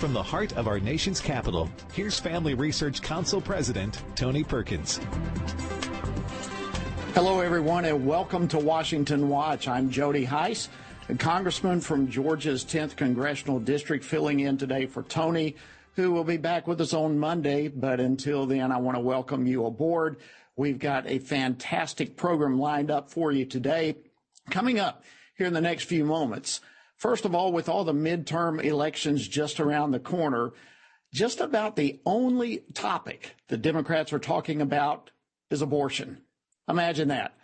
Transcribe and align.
From 0.00 0.12
the 0.12 0.22
heart 0.24 0.56
of 0.56 0.66
our 0.66 0.80
nation's 0.80 1.20
capital, 1.20 1.70
here's 1.92 2.18
Family 2.18 2.54
Research 2.54 3.00
Council 3.00 3.40
President 3.40 4.02
Tony 4.16 4.42
Perkins. 4.42 4.98
Hello, 7.14 7.38
everyone, 7.38 7.84
and 7.84 8.04
welcome 8.04 8.48
to 8.48 8.58
Washington 8.58 9.28
Watch. 9.28 9.68
I'm 9.68 9.88
Jody 9.88 10.24
Hice, 10.24 10.68
a 11.08 11.14
congressman 11.14 11.80
from 11.80 12.10
Georgia's 12.10 12.64
10th 12.64 12.96
Congressional 12.96 13.60
District, 13.60 14.04
filling 14.04 14.40
in 14.40 14.58
today 14.58 14.86
for 14.86 15.04
Tony, 15.04 15.54
who 15.94 16.10
will 16.10 16.24
be 16.24 16.38
back 16.38 16.66
with 16.66 16.80
us 16.80 16.92
on 16.92 17.20
Monday. 17.20 17.68
But 17.68 18.00
until 18.00 18.46
then, 18.46 18.72
I 18.72 18.78
want 18.78 18.96
to 18.96 19.00
welcome 19.00 19.46
you 19.46 19.64
aboard. 19.64 20.16
We've 20.56 20.80
got 20.80 21.06
a 21.06 21.20
fantastic 21.20 22.16
program 22.16 22.58
lined 22.58 22.90
up 22.90 23.10
for 23.10 23.30
you 23.30 23.44
today. 23.44 23.94
Coming 24.50 24.78
up 24.78 25.04
here 25.36 25.46
in 25.46 25.52
the 25.52 25.60
next 25.60 25.84
few 25.84 26.04
moments, 26.04 26.60
First 26.98 27.24
of 27.24 27.34
all, 27.34 27.52
with 27.52 27.68
all 27.68 27.84
the 27.84 27.92
midterm 27.92 28.62
elections 28.62 29.26
just 29.26 29.60
around 29.60 29.92
the 29.92 30.00
corner, 30.00 30.52
just 31.14 31.40
about 31.40 31.76
the 31.76 32.00
only 32.04 32.64
topic 32.74 33.36
the 33.46 33.56
Democrats 33.56 34.12
are 34.12 34.18
talking 34.18 34.60
about 34.60 35.12
is 35.48 35.62
abortion. 35.62 36.18
Imagine 36.68 37.08
that. 37.08 37.36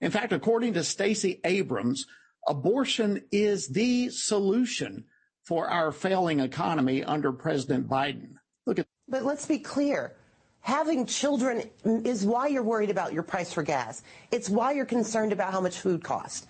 In 0.00 0.10
fact, 0.10 0.32
according 0.32 0.72
to 0.74 0.82
Stacey 0.82 1.40
Abrams, 1.44 2.06
abortion 2.48 3.22
is 3.30 3.68
the 3.68 4.08
solution 4.08 5.04
for 5.44 5.68
our 5.68 5.92
failing 5.92 6.40
economy 6.40 7.04
under 7.04 7.32
President 7.32 7.86
Biden. 7.88 8.30
Look 8.66 8.78
at 8.78 8.86
But 9.08 9.24
let's 9.24 9.44
be 9.44 9.58
clear. 9.58 10.16
Having 10.60 11.06
children 11.06 11.68
is 11.84 12.24
why 12.24 12.46
you're 12.46 12.62
worried 12.62 12.90
about 12.90 13.12
your 13.12 13.24
price 13.24 13.52
for 13.52 13.62
gas. 13.62 14.02
It's 14.30 14.48
why 14.48 14.72
you're 14.72 14.86
concerned 14.86 15.32
about 15.32 15.52
how 15.52 15.60
much 15.60 15.78
food 15.78 16.02
costs. 16.02 16.46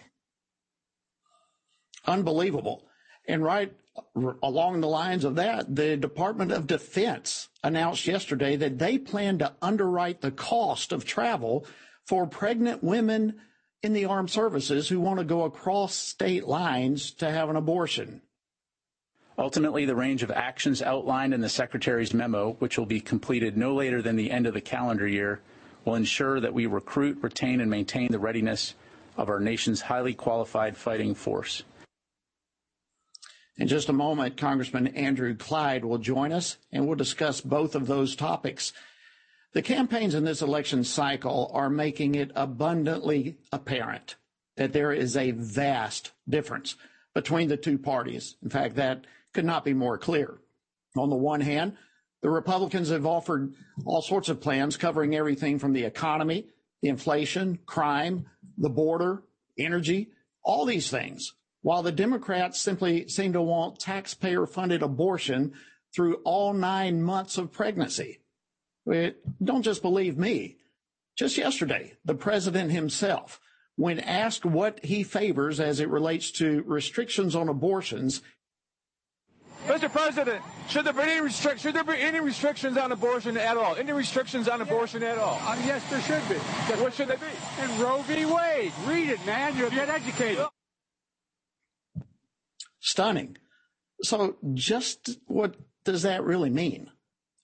Unbelievable. 2.07 2.85
And 3.27 3.45
right 3.45 3.73
along 4.43 4.81
the 4.81 4.89
lines 4.89 5.25
of 5.25 5.37
that, 5.37 5.75
the 5.75 5.97
Department 5.97 6.51
of 6.51 6.67
Defense 6.67 7.49
announced 7.63 8.07
yesterday 8.07 8.57
that 8.57 8.79
they 8.79 8.99
plan 8.99 9.39
to 9.39 9.53
underwrite 9.61 10.21
the 10.21 10.31
cost 10.31 10.93
of 10.93 11.05
travel 11.05 11.67
for 12.05 12.27
pregnant 12.27 12.83
women 12.83 13.41
in 13.83 13.93
the 13.93 14.05
armed 14.05 14.31
services 14.31 14.89
who 14.89 15.01
want 15.01 15.19
to 15.19 15.25
go 15.25 15.45
across 15.45 15.95
state 15.95 16.47
lines 16.47 17.11
to 17.13 17.31
have 17.31 17.51
an 17.51 17.57
abortion. 17.57 18.23
Ultimately, 19.39 19.85
the 19.85 19.97
range 19.97 20.23
of 20.23 20.31
actions 20.31 20.83
outlined 20.83 21.35
in 21.35 21.41
the 21.41 21.49
Secretary's 21.49 22.15
memo, 22.15 22.53
which 22.59 22.79
will 22.79 22.87
be 22.87 23.01
completed 23.01 23.57
no 23.57 23.75
later 23.75 24.03
than 24.03 24.17
the 24.17 24.31
end 24.31 24.47
of 24.47 24.55
the 24.55 24.61
calendar 24.61 25.09
year, 25.09 25.41
will 25.85 25.95
ensure 25.95 26.39
that 26.39 26.55
we 26.55 26.67
recruit, 26.67 27.19
retain, 27.23 27.61
and 27.61 27.71
maintain 27.71 28.13
the 28.13 28.19
readiness 28.19 28.75
of 29.17 29.29
our 29.29 29.41
nation's 29.41 29.81
highly 29.81 30.15
qualified 30.15 30.77
fighting 30.77 31.15
force. 31.15 31.63
In 33.59 33.69
just 33.69 33.89
a 33.89 33.93
moment, 33.93 34.37
Congressman 34.37 34.89
Andrew 34.89 35.35
Clyde 35.37 35.85
will 35.85 35.99
join 35.99 36.33
us 36.33 36.57
and 36.71 36.87
we'll 36.87 36.97
discuss 36.97 37.41
both 37.41 37.75
of 37.75 37.87
those 37.87 38.17
topics. 38.17 38.73
The 39.53 39.63
campaigns 39.63 40.15
in 40.15 40.25
this 40.25 40.41
election 40.41 40.85
cycle 40.85 41.51
are 41.53 41.69
making 41.69 42.15
it 42.15 42.31
abundantly 42.35 43.37
apparent 43.53 44.17
that 44.57 44.73
there 44.73 44.93
is 44.93 45.17
a 45.17 45.33
vast 45.33 46.13
difference 46.29 46.77
between 47.15 47.49
the 47.49 47.59
two 47.59 47.77
parties. 47.77 48.37
In 48.43 48.49
fact, 48.49 48.77
that 48.77 49.07
could 49.35 49.45
not 49.45 49.65
be 49.65 49.75
more 49.75 49.99
clear. 49.99 50.39
On 50.97 51.11
the 51.11 51.17
one 51.17 51.43
hand, 51.43 51.77
the 52.23 52.31
Republicans 52.31 52.89
have 52.89 53.05
offered 53.05 53.53
all 53.85 54.01
sorts 54.01 54.29
of 54.29 54.41
plans 54.41 54.77
covering 54.77 55.15
everything 55.15 55.59
from 55.59 55.73
the 55.75 55.85
economy, 55.85 56.47
inflation, 56.83 57.59
crime, 57.67 58.27
the 58.57 58.71
border, 58.71 59.23
energy, 59.59 60.11
all 60.43 60.65
these 60.65 60.91
things 60.91 61.35
while 61.63 61.83
the 61.83 61.93
Democrats 61.93 62.61
simply 62.61 63.09
seem 63.09 63.33
to 63.33 63.41
want 63.43 63.79
taxpayer 63.79 64.47
funded 64.47 64.83
abortion 64.83 65.53
through 65.95 66.17
all 66.25 66.53
nine 66.53 67.03
months 67.03 67.39
of 67.39 67.53
pregnancy. 67.53 68.21
Don't 69.43 69.63
just 69.63 69.83
believe 69.83 70.19
me. 70.19 70.57
Just 71.17 71.37
yesterday, 71.37 71.95
the 72.05 72.15
president 72.15 72.73
himself, 72.73 73.41
when 73.77 74.01
asked 74.01 74.45
what 74.45 74.85
he 74.85 75.05
favors 75.05 75.61
as 75.61 75.79
it 75.79 75.89
relates 75.89 76.31
to 76.33 76.63
restrictions 76.67 77.37
on 77.37 77.49
abortions, 77.49 78.23
Mr. 79.67 79.89
President, 79.93 80.43
should 80.69 80.85
there 80.85 80.93
be 80.93 81.03
any 81.03 81.21
restric- 81.21 81.59
should 81.59 81.75
there 81.75 81.85
be 81.85 81.95
any 81.97 82.19
restrictions 82.19 82.77
on 82.77 82.91
abortion 82.91 83.37
at 83.37 83.57
all? 83.57 83.77
Any 83.77 83.93
restrictions 83.93 84.49
on 84.49 84.61
abortion 84.61 85.05
at 85.05 85.19
all? 85.19 85.39
Uh, 85.41 85.57
yes, 85.65 85.89
there 85.89 86.01
should 86.01 86.29
be. 86.29 86.35
What 86.83 86.93
should 86.93 87.07
they 87.07 87.15
be? 87.15 87.27
And 87.61 87.71
Roe 87.81 88.03
v. 88.03 88.25
Wade. 88.25 88.73
Read 88.85 89.11
it, 89.11 89.25
man. 89.25 89.57
You'll 89.57 89.71
get 89.71 89.89
educated 89.89 90.45
stunning. 92.83 93.39
So, 94.03 94.37
just 94.53 95.19
what 95.27 95.55
does 95.85 96.03
that 96.03 96.25
really 96.25 96.51
mean? 96.51 96.91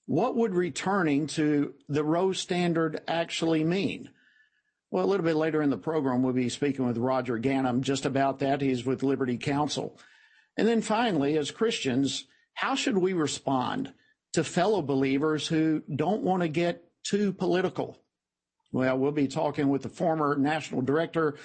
What 0.07 0.37
would 0.37 0.55
returning 0.55 1.27
to 1.29 1.75
the 1.89 2.05
Roe 2.05 2.33
standard 2.33 3.01
actually 3.09 3.65
mean? 3.65 4.11
Well, 4.91 5.05
a 5.05 5.07
little 5.07 5.25
bit 5.25 5.37
later 5.37 5.63
in 5.63 5.71
the 5.71 5.77
program, 5.77 6.23
we'll 6.23 6.33
be 6.33 6.49
speaking 6.49 6.87
with 6.87 6.97
Roger 6.97 7.39
Gannam 7.39 7.83
just 7.83 8.07
about 8.07 8.39
that. 8.39 8.61
He's 8.61 8.85
with 8.85 9.03
Liberty 9.03 9.37
Counsel. 9.37 9.99
And 10.57 10.67
then 10.67 10.81
finally, 10.81 11.37
as 11.37 11.51
Christians, 11.51 12.25
how 12.55 12.75
should 12.75 12.99
we 12.99 13.13
respond 13.13 13.93
to 14.33 14.43
fellow 14.43 14.83
believers 14.83 15.47
who 15.47 15.83
don't 15.95 16.23
want 16.23 16.43
to 16.43 16.49
get 16.49 16.85
too 17.05 17.33
political? 17.33 17.99
Well, 18.73 18.99
we'll 18.99 19.13
be 19.13 19.29
talking 19.29 19.69
with 19.69 19.83
the 19.83 19.89
former 19.89 20.37
national 20.37 20.83
director 20.83 21.37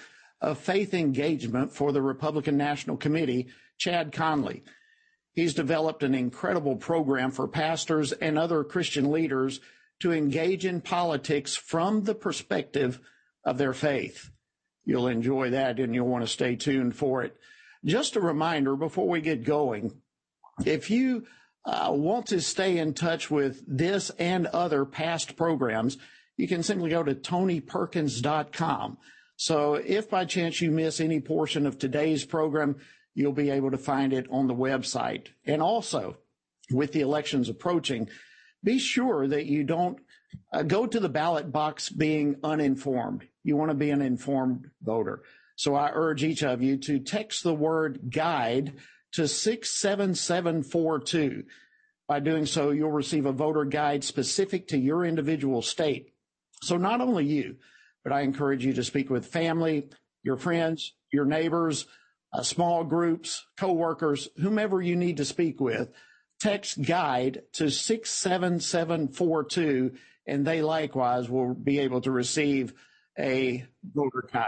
of 0.41 0.57
faith 0.57 0.93
engagement 0.93 1.71
for 1.71 1.91
the 1.91 2.01
Republican 2.01 2.57
National 2.57 2.97
Committee, 2.97 3.47
Chad 3.83 4.13
Connelly. 4.13 4.63
He's 5.33 5.53
developed 5.53 6.03
an 6.03 6.15
incredible 6.15 6.77
program 6.77 7.31
for 7.31 7.49
pastors 7.49 8.13
and 8.13 8.39
other 8.39 8.63
Christian 8.63 9.11
leaders 9.11 9.59
to 9.99 10.13
engage 10.13 10.65
in 10.65 10.79
politics 10.79 11.53
from 11.53 12.05
the 12.05 12.15
perspective 12.15 13.01
of 13.43 13.57
their 13.57 13.73
faith. 13.73 14.29
You'll 14.85 15.07
enjoy 15.07 15.49
that 15.49 15.81
and 15.81 15.93
you'll 15.93 16.07
want 16.07 16.23
to 16.23 16.29
stay 16.29 16.55
tuned 16.55 16.95
for 16.95 17.23
it. 17.23 17.35
Just 17.83 18.15
a 18.15 18.21
reminder 18.21 18.77
before 18.77 19.09
we 19.09 19.19
get 19.19 19.43
going, 19.43 19.99
if 20.65 20.89
you 20.89 21.25
uh, 21.65 21.89
want 21.91 22.27
to 22.27 22.39
stay 22.39 22.77
in 22.77 22.93
touch 22.93 23.29
with 23.29 23.63
this 23.67 24.11
and 24.11 24.47
other 24.47 24.85
past 24.85 25.35
programs, 25.35 25.97
you 26.37 26.47
can 26.47 26.63
simply 26.63 26.89
go 26.89 27.03
to 27.03 27.15
tonyperkins.com. 27.15 28.97
So 29.35 29.73
if 29.73 30.09
by 30.09 30.23
chance 30.23 30.61
you 30.61 30.71
miss 30.71 31.01
any 31.01 31.19
portion 31.19 31.65
of 31.65 31.77
today's 31.77 32.23
program, 32.23 32.77
you'll 33.13 33.33
be 33.33 33.49
able 33.49 33.71
to 33.71 33.77
find 33.77 34.13
it 34.13 34.27
on 34.29 34.47
the 34.47 34.55
website. 34.55 35.27
And 35.45 35.61
also, 35.61 36.17
with 36.71 36.91
the 36.91 37.01
elections 37.01 37.49
approaching, 37.49 38.09
be 38.63 38.79
sure 38.79 39.27
that 39.27 39.45
you 39.45 39.63
don't 39.63 39.99
uh, 40.51 40.63
go 40.63 40.87
to 40.87 40.99
the 40.99 41.09
ballot 41.09 41.51
box 41.51 41.89
being 41.89 42.37
uninformed. 42.43 43.27
You 43.43 43.55
want 43.57 43.69
to 43.71 43.75
be 43.75 43.91
an 43.91 44.01
informed 44.01 44.71
voter. 44.81 45.21
So 45.55 45.75
I 45.75 45.91
urge 45.93 46.23
each 46.23 46.41
of 46.43 46.63
you 46.63 46.77
to 46.77 46.99
text 46.99 47.43
the 47.43 47.53
word 47.53 48.09
guide 48.09 48.73
to 49.13 49.27
67742. 49.27 51.43
By 52.07 52.19
doing 52.19 52.45
so, 52.45 52.69
you'll 52.71 52.91
receive 52.91 53.25
a 53.25 53.31
voter 53.31 53.63
guide 53.65 54.03
specific 54.03 54.67
to 54.69 54.77
your 54.77 55.05
individual 55.05 55.61
state. 55.61 56.13
So 56.61 56.77
not 56.77 57.01
only 57.01 57.25
you, 57.25 57.57
but 58.03 58.13
I 58.13 58.21
encourage 58.21 58.65
you 58.65 58.73
to 58.73 58.83
speak 58.83 59.09
with 59.09 59.25
family, 59.27 59.89
your 60.23 60.37
friends, 60.37 60.93
your 61.11 61.25
neighbors, 61.25 61.85
uh, 62.33 62.41
small 62.41 62.83
groups, 62.83 63.45
coworkers, 63.57 64.27
whomever 64.37 64.81
you 64.81 64.95
need 64.95 65.17
to 65.17 65.25
speak 65.25 65.61
with, 65.61 65.91
text 66.39 66.81
guide 66.81 67.43
to 67.53 67.69
67742 67.69 69.91
and 70.25 70.45
they 70.45 70.61
likewise 70.61 71.29
will 71.29 71.53
be 71.53 71.79
able 71.79 72.01
to 72.01 72.11
receive 72.11 72.73
a 73.19 73.65
voter 73.93 74.27
guide. 74.31 74.47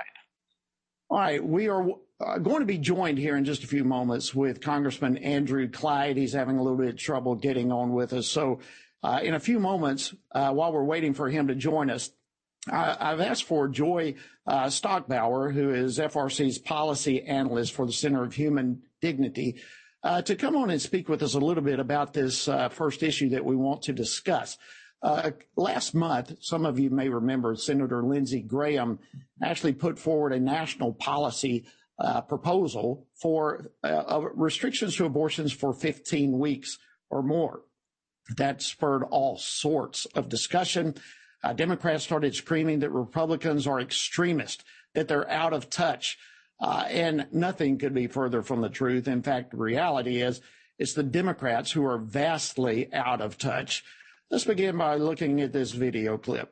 All 1.09 1.19
right, 1.19 1.43
we 1.43 1.67
are 1.67 1.87
uh, 2.19 2.37
going 2.39 2.61
to 2.61 2.65
be 2.65 2.77
joined 2.77 3.17
here 3.17 3.35
in 3.35 3.45
just 3.45 3.63
a 3.63 3.67
few 3.67 3.83
moments 3.83 4.33
with 4.33 4.61
Congressman 4.61 5.17
Andrew 5.17 5.69
Clyde. 5.69 6.17
He's 6.17 6.33
having 6.33 6.57
a 6.57 6.63
little 6.63 6.77
bit 6.77 6.89
of 6.89 6.97
trouble 6.97 7.35
getting 7.35 7.71
on 7.71 7.93
with 7.93 8.13
us. 8.13 8.27
So, 8.27 8.59
uh, 9.03 9.19
in 9.21 9.35
a 9.35 9.39
few 9.39 9.59
moments, 9.59 10.15
uh, 10.31 10.51
while 10.51 10.73
we're 10.73 10.83
waiting 10.83 11.13
for 11.13 11.29
him 11.29 11.49
to 11.49 11.55
join 11.55 11.91
us, 11.91 12.09
I, 12.71 13.09
have 13.09 13.21
asked 13.21 13.43
for 13.43 13.67
Joy 13.67 14.15
uh, 14.47 14.65
Stockbauer, 14.65 15.53
who 15.53 15.71
is 15.71 15.99
FRC's 15.99 16.57
policy 16.57 17.23
analyst 17.23 17.73
for 17.73 17.85
the 17.85 17.93
Center 17.93 18.23
of 18.23 18.33
Human 18.33 18.81
Dignity, 19.01 19.61
uh, 20.03 20.21
to 20.23 20.35
come 20.35 20.55
on 20.55 20.69
and 20.69 20.81
speak 20.81 21.09
with 21.09 21.23
us 21.23 21.33
a 21.33 21.39
little 21.39 21.63
bit 21.63 21.79
about 21.79 22.13
this 22.13 22.47
uh, 22.47 22.69
first 22.69 23.03
issue 23.03 23.29
that 23.29 23.45
we 23.45 23.55
want 23.55 23.83
to 23.83 23.93
discuss. 23.93 24.57
Uh, 25.01 25.31
last 25.55 25.93
month, 25.93 26.33
some 26.41 26.65
of 26.65 26.79
you 26.79 26.89
may 26.89 27.09
remember 27.09 27.55
Senator 27.55 28.03
Lindsey 28.03 28.41
Graham 28.41 28.99
actually 29.43 29.73
put 29.73 29.99
forward 29.99 30.33
a 30.33 30.39
national 30.39 30.93
policy 30.93 31.65
uh, 31.99 32.21
proposal 32.21 33.07
for 33.13 33.71
uh, 33.83 34.21
restrictions 34.33 34.95
to 34.95 35.05
abortions 35.05 35.53
for 35.53 35.73
15 35.73 36.37
weeks 36.39 36.77
or 37.09 37.21
more. 37.21 37.61
That 38.37 38.61
spurred 38.61 39.03
all 39.03 39.37
sorts 39.37 40.05
of 40.15 40.29
discussion. 40.29 40.95
Uh, 41.45 41.53
Democrats 41.53 42.03
started 42.03 42.33
screaming 42.33 42.79
that 42.79 42.89
Republicans 42.89 43.67
are 43.67 43.79
extremists, 43.79 44.63
that 44.95 45.07
they're 45.07 45.29
out 45.29 45.53
of 45.53 45.69
touch. 45.69 46.17
Uh, 46.59 46.85
and 46.89 47.27
nothing 47.31 47.77
could 47.77 47.93
be 47.93 48.07
further 48.07 48.41
from 48.41 48.61
the 48.61 48.69
truth. 48.69 49.07
In 49.07 49.21
fact, 49.21 49.51
the 49.51 49.57
reality 49.57 50.23
is 50.23 50.41
it's 50.79 50.93
the 50.93 51.03
Democrats 51.03 51.71
who 51.71 51.85
are 51.85 51.99
vastly 51.99 52.91
out 52.91 53.21
of 53.21 53.37
touch. 53.37 53.83
Let's 54.31 54.45
begin 54.45 54.75
by 54.75 54.95
looking 54.95 55.39
at 55.41 55.53
this 55.53 55.71
video 55.71 56.17
clip. 56.17 56.51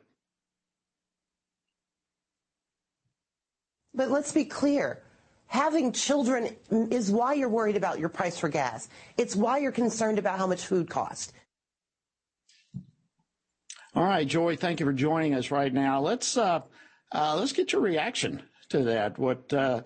But 3.96 4.12
let's 4.12 4.32
be 4.32 4.46
clear. 4.46 5.02
Having 5.48 5.94
children 5.94 6.56
is 6.70 7.10
why 7.10 7.34
you're 7.34 7.50
worried 7.50 7.78
about 7.78 7.98
your 7.98 8.10
price 8.10 8.38
for 8.38 8.50
gas. 8.50 8.90
It's 9.18 9.36
why 9.36 9.58
you're 9.58 9.72
concerned 9.72 10.20
about 10.20 10.38
how 10.38 10.46
much 10.46 10.68
food 10.68 10.88
costs. 10.88 11.34
All 13.96 14.04
right, 14.04 14.28
Joy, 14.28 14.56
thank 14.56 14.80
you 14.80 14.88
for 14.88 14.94
joining 14.94 15.36
us 15.36 15.52
right 15.52 15.72
now. 15.72 16.02
Let's 16.02 16.36
uh, 16.36 16.62
uh, 17.12 17.36
let's 17.38 17.52
get 17.52 17.74
your 17.74 17.82
reaction 17.82 18.42
to 18.70 18.84
that. 18.86 19.20
What 19.20 19.54
uh, 19.54 19.82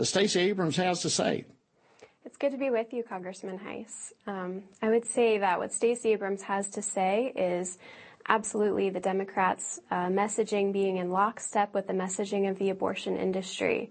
Stacey 0.00 0.40
Abrams 0.40 0.76
has 0.76 1.02
to 1.02 1.10
say. 1.10 1.46
It's 2.24 2.36
good 2.36 2.52
to 2.52 2.58
be 2.58 2.70
with 2.70 2.92
you, 2.92 3.02
Congressman 3.02 3.58
Hice. 3.58 4.12
Um, 4.26 4.62
I 4.82 4.88
would 4.88 5.04
say 5.04 5.38
that 5.38 5.58
what 5.58 5.72
Stacey 5.72 6.12
Abrams 6.12 6.42
has 6.42 6.68
to 6.68 6.82
say 6.82 7.32
is 7.34 7.78
absolutely 8.28 8.90
the 8.90 9.00
Democrats' 9.00 9.80
uh, 9.90 10.06
messaging 10.06 10.72
being 10.72 10.98
in 10.98 11.10
lockstep 11.10 11.74
with 11.74 11.88
the 11.88 11.92
messaging 11.92 12.48
of 12.48 12.58
the 12.58 12.70
abortion 12.70 13.16
industry. 13.16 13.90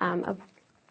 Um, 0.00 0.38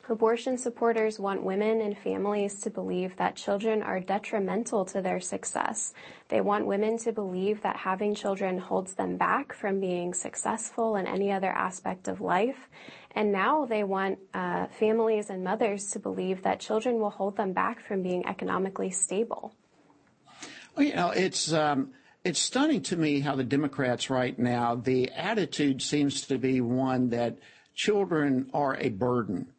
Abortion 0.09 0.57
supporters 0.57 1.19
want 1.19 1.43
women 1.43 1.81
and 1.81 1.95
families 1.95 2.59
to 2.61 2.71
believe 2.71 3.15
that 3.17 3.35
children 3.35 3.83
are 3.83 3.99
detrimental 3.99 4.83
to 4.85 5.03
their 5.03 5.19
success. 5.19 5.93
They 6.29 6.41
want 6.41 6.65
women 6.65 6.97
to 6.99 7.11
believe 7.11 7.61
that 7.61 7.75
having 7.75 8.15
children 8.15 8.57
holds 8.57 8.95
them 8.95 9.17
back 9.17 9.53
from 9.53 9.79
being 9.79 10.15
successful 10.15 10.95
in 10.95 11.05
any 11.05 11.31
other 11.31 11.51
aspect 11.51 12.07
of 12.07 12.21
life. 12.21 12.69
And 13.11 13.31
now 13.31 13.65
they 13.65 13.83
want 13.83 14.17
uh, 14.33 14.65
families 14.67 15.29
and 15.29 15.43
mothers 15.43 15.91
to 15.91 15.99
believe 15.99 16.41
that 16.41 16.59
children 16.59 16.99
will 16.99 17.11
hold 17.11 17.37
them 17.37 17.53
back 17.53 17.79
from 17.79 18.01
being 18.01 18.25
economically 18.25 18.89
stable. 18.89 19.53
Well, 20.75 20.87
you 20.87 20.95
know, 20.95 21.11
it's 21.11 21.53
um, 21.53 21.91
it's 22.23 22.39
stunning 22.39 22.81
to 22.83 22.97
me 22.97 23.19
how 23.19 23.35
the 23.35 23.43
Democrats 23.43 24.09
right 24.09 24.37
now 24.39 24.73
the 24.73 25.11
attitude 25.11 25.83
seems 25.83 26.21
to 26.27 26.39
be 26.39 26.61
one 26.61 27.09
that 27.09 27.37
children 27.75 28.49
are 28.55 28.75
a 28.77 28.89
burden 28.89 29.53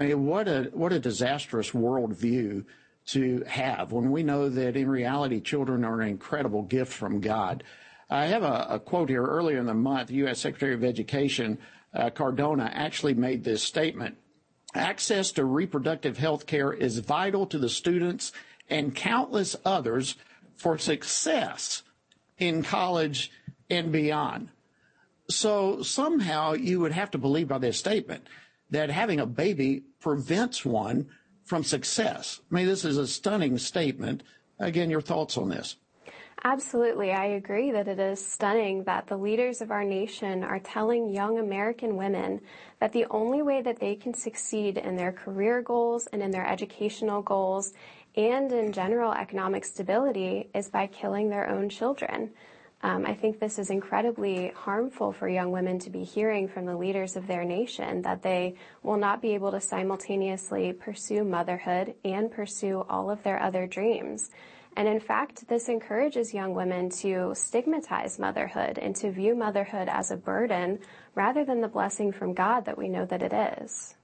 I 0.00 0.04
mean, 0.04 0.26
what 0.26 0.48
a 0.48 0.70
what 0.72 0.92
a 0.92 0.98
disastrous 0.98 1.70
worldview 1.70 2.64
to 3.04 3.44
have 3.46 3.92
when 3.92 4.10
we 4.10 4.22
know 4.22 4.48
that 4.48 4.76
in 4.76 4.88
reality 4.88 5.40
children 5.40 5.84
are 5.84 6.00
an 6.00 6.08
incredible 6.08 6.62
gift 6.62 6.92
from 6.92 7.20
God. 7.20 7.64
I 8.08 8.26
have 8.26 8.42
a, 8.42 8.66
a 8.70 8.80
quote 8.80 9.08
here 9.08 9.24
earlier 9.24 9.58
in 9.58 9.66
the 9.66 9.74
month. 9.74 10.10
U.S. 10.10 10.40
Secretary 10.40 10.74
of 10.74 10.84
Education 10.84 11.58
uh, 11.94 12.10
Cardona 12.10 12.70
actually 12.72 13.14
made 13.14 13.44
this 13.44 13.62
statement: 13.62 14.16
"Access 14.74 15.30
to 15.32 15.44
reproductive 15.44 16.16
health 16.16 16.46
care 16.46 16.72
is 16.72 16.98
vital 16.98 17.46
to 17.46 17.58
the 17.58 17.68
students 17.68 18.32
and 18.70 18.94
countless 18.94 19.56
others 19.64 20.16
for 20.54 20.78
success 20.78 21.82
in 22.38 22.62
college 22.62 23.30
and 23.68 23.92
beyond." 23.92 24.48
So 25.28 25.82
somehow 25.82 26.54
you 26.54 26.80
would 26.80 26.92
have 26.92 27.10
to 27.12 27.18
believe 27.18 27.48
by 27.48 27.58
this 27.58 27.78
statement 27.78 28.26
that 28.72 28.90
having 28.90 29.20
a 29.20 29.26
baby 29.26 29.82
prevents 30.00 30.64
one 30.64 31.06
from 31.44 31.62
success. 31.62 32.40
I 32.50 32.54
mean, 32.54 32.66
this 32.66 32.84
is 32.84 32.96
a 32.96 33.06
stunning 33.06 33.58
statement. 33.58 34.22
Again, 34.58 34.90
your 34.90 35.02
thoughts 35.02 35.36
on 35.36 35.50
this? 35.50 35.76
Absolutely. 36.44 37.12
I 37.12 37.26
agree 37.26 37.70
that 37.70 37.86
it 37.86 38.00
is 38.00 38.26
stunning 38.26 38.82
that 38.84 39.06
the 39.06 39.16
leaders 39.16 39.60
of 39.60 39.70
our 39.70 39.84
nation 39.84 40.42
are 40.42 40.58
telling 40.58 41.14
young 41.14 41.38
American 41.38 41.96
women 41.96 42.40
that 42.80 42.92
the 42.92 43.06
only 43.10 43.42
way 43.42 43.62
that 43.62 43.78
they 43.78 43.94
can 43.94 44.14
succeed 44.14 44.78
in 44.78 44.96
their 44.96 45.12
career 45.12 45.62
goals 45.62 46.08
and 46.12 46.22
in 46.22 46.32
their 46.32 46.46
educational 46.46 47.22
goals 47.22 47.74
and 48.16 48.50
in 48.52 48.72
general 48.72 49.12
economic 49.12 49.64
stability 49.64 50.48
is 50.54 50.68
by 50.68 50.86
killing 50.86 51.28
their 51.28 51.48
own 51.48 51.68
children. 51.68 52.30
Um, 52.84 53.06
I 53.06 53.14
think 53.14 53.38
this 53.38 53.60
is 53.60 53.70
incredibly 53.70 54.48
harmful 54.56 55.12
for 55.12 55.28
young 55.28 55.52
women 55.52 55.78
to 55.80 55.90
be 55.90 56.02
hearing 56.02 56.48
from 56.48 56.66
the 56.66 56.76
leaders 56.76 57.16
of 57.16 57.28
their 57.28 57.44
nation 57.44 58.02
that 58.02 58.22
they 58.22 58.56
will 58.82 58.96
not 58.96 59.22
be 59.22 59.34
able 59.34 59.52
to 59.52 59.60
simultaneously 59.60 60.72
pursue 60.72 61.22
motherhood 61.22 61.94
and 62.04 62.30
pursue 62.30 62.84
all 62.88 63.08
of 63.08 63.22
their 63.22 63.40
other 63.40 63.68
dreams. 63.68 64.30
And 64.76 64.88
in 64.88 64.98
fact, 64.98 65.46
this 65.48 65.68
encourages 65.68 66.34
young 66.34 66.54
women 66.54 66.90
to 67.00 67.32
stigmatize 67.36 68.18
motherhood 68.18 68.78
and 68.78 68.96
to 68.96 69.12
view 69.12 69.36
motherhood 69.36 69.88
as 69.88 70.10
a 70.10 70.16
burden 70.16 70.80
rather 71.14 71.44
than 71.44 71.60
the 71.60 71.68
blessing 71.68 72.10
from 72.10 72.34
God 72.34 72.64
that 72.64 72.78
we 72.78 72.88
know 72.88 73.04
that 73.04 73.22
it 73.22 73.60
is. 73.62 73.94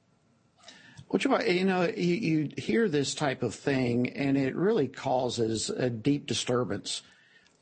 Well, 1.08 1.42
you 1.42 1.64
know, 1.64 1.90
you, 1.96 2.14
you 2.14 2.50
hear 2.58 2.86
this 2.88 3.14
type 3.14 3.42
of 3.42 3.54
thing 3.54 4.10
and 4.10 4.36
it 4.36 4.54
really 4.54 4.88
causes 4.88 5.70
a 5.70 5.88
deep 5.88 6.26
disturbance 6.26 7.02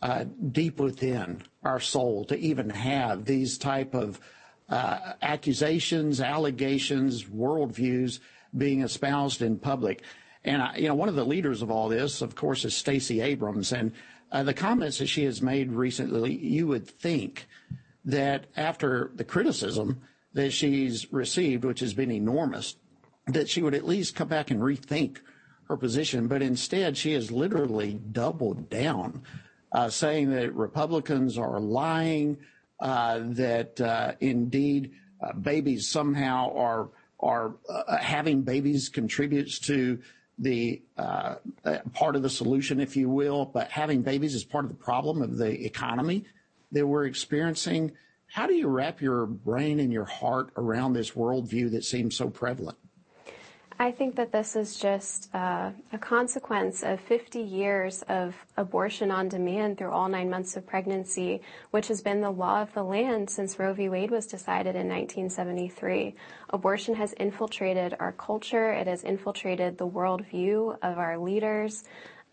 uh, 0.03 0.25
deep 0.53 0.79
within 0.79 1.43
our 1.63 1.81
soul 1.81 2.25
to 2.27 2.37
even 2.39 2.71
have 2.71 3.25
these 3.25 3.59
type 3.59 3.95
of 3.95 4.21
uh, 4.69 5.13
accusations, 5.23 6.21
allegations, 6.21 7.25
worldviews 7.25 8.21
being 8.57 8.83
espoused 8.83 9.43
in 9.43 9.59
public. 9.59 10.03
And 10.45 10.63
I, 10.63 10.77
you 10.77 10.89
know, 10.89 10.95
one 10.95 11.09
of 11.09 11.15
the 11.15 11.25
leaders 11.25 11.63
of 11.63 11.71
all 11.71 11.89
this, 11.89 12.23
of 12.23 12.35
course, 12.35 12.65
is 12.65 12.77
Stacey 12.77 13.21
Abrams, 13.21 13.73
and 13.73 13.93
uh, 14.33 14.43
the 14.43 14.55
comments 14.55 14.99
that 14.99 15.07
she 15.07 15.25
has 15.25 15.41
made 15.41 15.73
recently, 15.73 16.37
you 16.37 16.67
would 16.67 16.87
think 16.87 17.47
that 18.05 18.47
after 18.57 19.11
the 19.15 19.25
criticism 19.25 20.01
that 20.33 20.53
she's 20.53 21.13
received, 21.13 21.65
which 21.65 21.81
has 21.81 21.95
been 21.95 22.11
enormous, 22.11 22.77
that 23.27 23.49
she 23.49 23.63
would 23.63 23.75
at 23.75 23.87
least 23.87 24.15
come 24.15 24.29
back 24.29 24.51
and 24.51 24.61
rethink 24.61 25.19
her 25.69 25.77
position. 25.77 26.29
But 26.29 26.43
instead, 26.43 26.97
she 26.97 27.13
has 27.13 27.31
literally 27.31 27.95
doubled 27.95 28.69
down 28.69 29.23
saying 29.91 30.31
that 30.31 30.55
Republicans 30.55 31.37
are 31.39 31.61
lying, 31.61 32.39
uh, 32.81 33.21
that 33.23 33.81
uh, 33.81 34.13
indeed 34.21 34.93
uh, 35.21 35.33
babies 35.33 35.89
somehow 35.89 36.55
are 36.55 36.89
are 37.19 37.55
uh, 37.69 37.97
having 37.97 38.43
babies 38.43 38.91
contributes 38.91 39.59
to 39.59 39.99
the 40.39 40.83
uh, 40.99 41.37
part 41.95 42.15
of 42.15 42.23
the 42.23 42.29
solution, 42.29 42.79
if 42.79 42.95
you 42.95 43.09
will, 43.09 43.47
but 43.47 43.71
having 43.71 44.03
babies 44.03 44.35
is 44.35 44.45
part 44.45 44.67
of 44.67 44.71
the 44.71 44.77
problem 44.77 45.23
of 45.23 45.39
the 45.39 45.65
economy 45.65 46.25
that 46.73 46.87
we're 46.87 47.07
experiencing. 47.07 47.93
How 48.27 48.47
do 48.47 48.55
you 48.55 48.69
wrap 48.69 49.01
your 49.01 49.25
brain 49.25 49.81
and 49.81 49.91
your 49.91 50.05
heart 50.05 50.51
around 50.59 50.93
this 50.93 51.13
worldview 51.13 51.71
that 51.73 51.85
seems 51.85 52.15
so 52.15 52.29
prevalent? 52.29 52.77
I 53.79 53.91
think 53.91 54.17
that 54.17 54.33
this 54.33 54.57
is 54.57 54.79
just 54.79 55.29
uh, 55.35 55.71
a 55.93 55.99
consequence 55.99 56.83
of 56.83 56.99
50 56.99 57.41
years 57.41 58.03
of 58.09 58.35
abortion 58.57 59.11
on 59.11 59.29
demand 59.29 59.77
through 59.77 59.91
all 59.91 60.09
nine 60.09 60.31
months 60.31 60.57
of 60.57 60.67
pregnancy, 60.67 61.43
which 61.73 61.89
has 61.89 62.01
been 62.01 62.23
the 62.23 62.31
law 62.31 62.63
of 62.63 62.73
the 62.73 62.83
land 62.83 63.29
since 63.29 63.59
Roe 63.59 63.75
v. 63.75 63.91
Wade 63.91 64.11
was 64.11 64.27
decided 64.27 64.77
in 64.77 64.89
1973. 64.89 66.15
Abortion 66.51 66.95
has 66.95 67.13
infiltrated 67.15 67.95
our 68.01 68.13
culture. 68.13 68.73
It 68.73 68.87
has 68.87 69.05
infiltrated 69.05 69.77
the 69.77 69.87
worldview 69.87 70.79
of 70.83 70.97
our 70.97 71.19
leaders. 71.19 71.85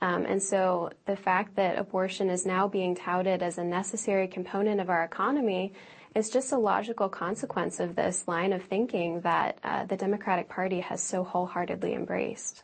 Um, 0.01 0.25
and 0.25 0.41
so 0.41 0.91
the 1.05 1.17
fact 1.17 1.57
that 1.57 1.77
abortion 1.77 2.29
is 2.29 2.45
now 2.45 2.69
being 2.69 2.95
touted 2.95 3.43
as 3.43 3.57
a 3.57 3.63
necessary 3.65 4.29
component 4.29 4.79
of 4.79 4.89
our 4.89 5.03
economy 5.03 5.73
is 6.15 6.29
just 6.29 6.51
a 6.51 6.57
logical 6.57 7.09
consequence 7.09 7.79
of 7.79 7.95
this 7.95 8.27
line 8.27 8.53
of 8.53 8.63
thinking 8.63 9.21
that 9.21 9.57
uh, 9.63 9.85
the 9.85 9.97
Democratic 9.97 10.49
Party 10.49 10.79
has 10.79 11.01
so 11.01 11.23
wholeheartedly 11.23 11.93
embraced. 11.93 12.63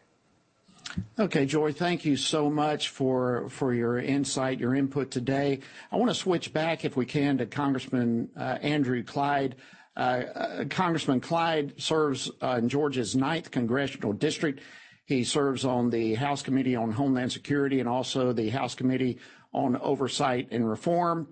Okay, 1.20 1.46
Joy, 1.46 1.72
thank 1.72 2.06
you 2.06 2.15
so 2.15 2.50
much 2.50 2.89
for 2.89 3.48
for 3.50 3.74
your 3.74 4.00
insight, 4.00 4.60
your 4.60 4.74
input 4.74 5.12
today. 5.12 5.60
I 5.91 5.98
want 5.98 6.10
to 6.10 6.15
switch 6.15 6.51
back, 6.51 6.84
if 6.84 6.98
we 6.98 7.06
can, 7.06 7.38
to 7.38 7.46
Congressman 7.46 8.29
uh, 8.36 8.58
Andrew 8.62 9.03
Clyde. 9.03 9.56
Uh, 9.96 10.00
uh 10.00 10.65
Congressman 10.70 11.20
Clyde 11.20 11.79
serves 11.79 12.32
in 12.41 12.70
Georgia's 12.70 13.15
ninth 13.15 13.51
congressional 13.51 14.13
district. 14.13 14.62
He 15.06 15.24
serves 15.24 15.65
on 15.65 15.89
the 15.89 16.15
House 16.15 16.41
Committee 16.41 16.75
on 16.75 16.91
Homeland 16.91 17.32
Security 17.32 17.79
and 17.79 17.89
also 17.89 18.32
the 18.32 18.50
House 18.50 18.75
Committee 18.75 19.20
on 19.53 19.75
Oversight 19.77 20.50
and 20.51 20.70
Reform. 20.70 21.27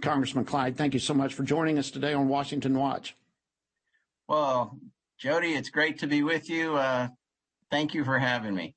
Congressman 0.00 0.44
Clyde, 0.44 0.76
thank 0.76 0.94
you 0.94 1.00
so 1.00 1.14
much 1.14 1.34
for 1.34 1.42
joining 1.42 1.78
us 1.78 1.90
today 1.90 2.12
on 2.12 2.28
Washington 2.28 2.78
Watch. 2.78 3.16
Well, 4.28 4.78
Jody, 5.18 5.54
it's 5.54 5.70
great 5.70 5.98
to 6.00 6.06
be 6.06 6.22
with 6.22 6.48
you. 6.48 6.76
Uh, 6.76 7.08
thank 7.70 7.94
you 7.94 8.04
for 8.04 8.18
having 8.18 8.54
me. 8.54 8.74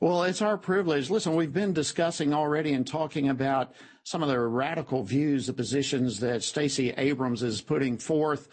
Well, 0.00 0.24
it's 0.24 0.42
our 0.42 0.58
privilege. 0.58 1.10
Listen, 1.10 1.36
we've 1.36 1.52
been 1.52 1.72
discussing 1.72 2.32
already 2.34 2.72
and 2.72 2.86
talking 2.86 3.28
about 3.28 3.72
some 4.04 4.22
of 4.22 4.28
the 4.28 4.38
radical 4.40 5.04
views, 5.04 5.46
the 5.46 5.52
positions 5.52 6.20
that 6.20 6.42
Stacey 6.42 6.90
Abrams 6.90 7.42
is 7.42 7.60
putting 7.60 7.98
forth. 7.98 8.48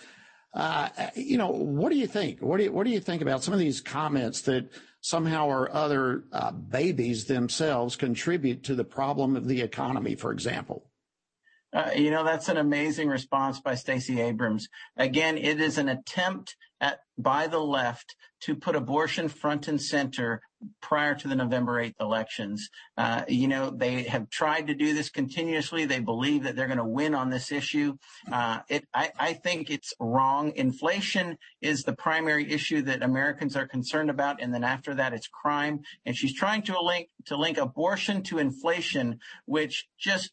Uh, 0.54 0.90
you 1.16 1.38
know, 1.38 1.50
what 1.50 1.92
do 1.92 1.98
you 1.98 2.08
think? 2.08 2.40
What 2.40 2.58
do 2.58 2.66
you, 2.66 2.72
what 2.72 2.86
do 2.86 2.92
you 2.92 3.00
think 3.00 3.22
about 3.22 3.44
some 3.44 3.54
of 3.54 3.60
these 3.60 3.82
comments 3.82 4.42
that 4.42 4.70
somehow 5.02 5.48
or 5.48 5.74
other 5.74 6.26
uh, 6.32 6.52
babies 6.52 7.26
themselves 7.26 7.96
contribute 7.96 8.64
to 8.64 8.76
the 8.76 8.84
problem 8.84 9.36
of 9.36 9.48
the 9.48 9.62
economy, 9.62 10.16
for 10.16 10.32
example? 10.32 10.89
Uh, 11.72 11.92
you 11.96 12.10
know, 12.10 12.24
that's 12.24 12.50
an 12.50 12.58
amazing 12.58 13.08
response 13.08 13.60
by 13.60 13.76
Stacey 13.76 14.20
Abrams. 14.20 14.68
Again, 14.98 15.38
it 15.38 15.62
is 15.62 15.78
an 15.78 15.88
attempt 15.88 16.56
at, 16.82 17.00
by 17.18 17.48
the 17.48 17.60
left 17.60 18.16
to 18.42 18.56
put 18.56 18.76
abortion 18.76 19.28
front 19.28 19.68
and 19.68 19.82
center 19.82 20.42
prior 20.82 21.14
to 21.16 21.28
the 21.28 21.36
November 21.36 21.84
8th 21.84 21.96
elections. 22.00 22.70
Uh, 22.98 23.24
you 23.28 23.48
know, 23.48 23.70
they 23.70 24.04
have 24.04 24.30
tried 24.30 24.68
to 24.68 24.74
do 24.74 24.94
this 24.94 25.10
continuously. 25.10 25.86
They 25.86 26.00
believe 26.00 26.44
that 26.44 26.56
they're 26.56 26.68
going 26.68 26.78
to 26.78 26.86
win 26.86 27.14
on 27.14 27.30
this 27.30 27.52
issue. 27.52 27.98
Uh, 28.32 28.60
it, 28.70 28.86
I, 28.94 29.12
I, 29.20 29.34
think 29.34 29.70
it's 29.70 29.94
wrong. 30.00 30.54
Inflation 30.56 31.38
is 31.62 31.84
the 31.84 31.94
primary 31.94 32.50
issue 32.50 32.82
that 32.84 33.04
Americans 33.04 33.56
are 33.56 33.68
concerned 33.68 34.10
about. 34.10 34.42
And 34.42 34.54
then 34.54 34.64
after 34.64 34.96
that, 34.96 35.14
it's 35.14 35.28
crime. 35.28 35.82
And 36.06 36.16
she's 36.16 36.36
trying 36.36 36.64
to 36.64 36.82
link, 36.82 37.10
to 37.26 37.38
link 37.38 37.58
abortion 37.58 38.24
to 38.24 38.40
inflation, 38.40 39.20
which 39.46 39.88
just 39.98 40.32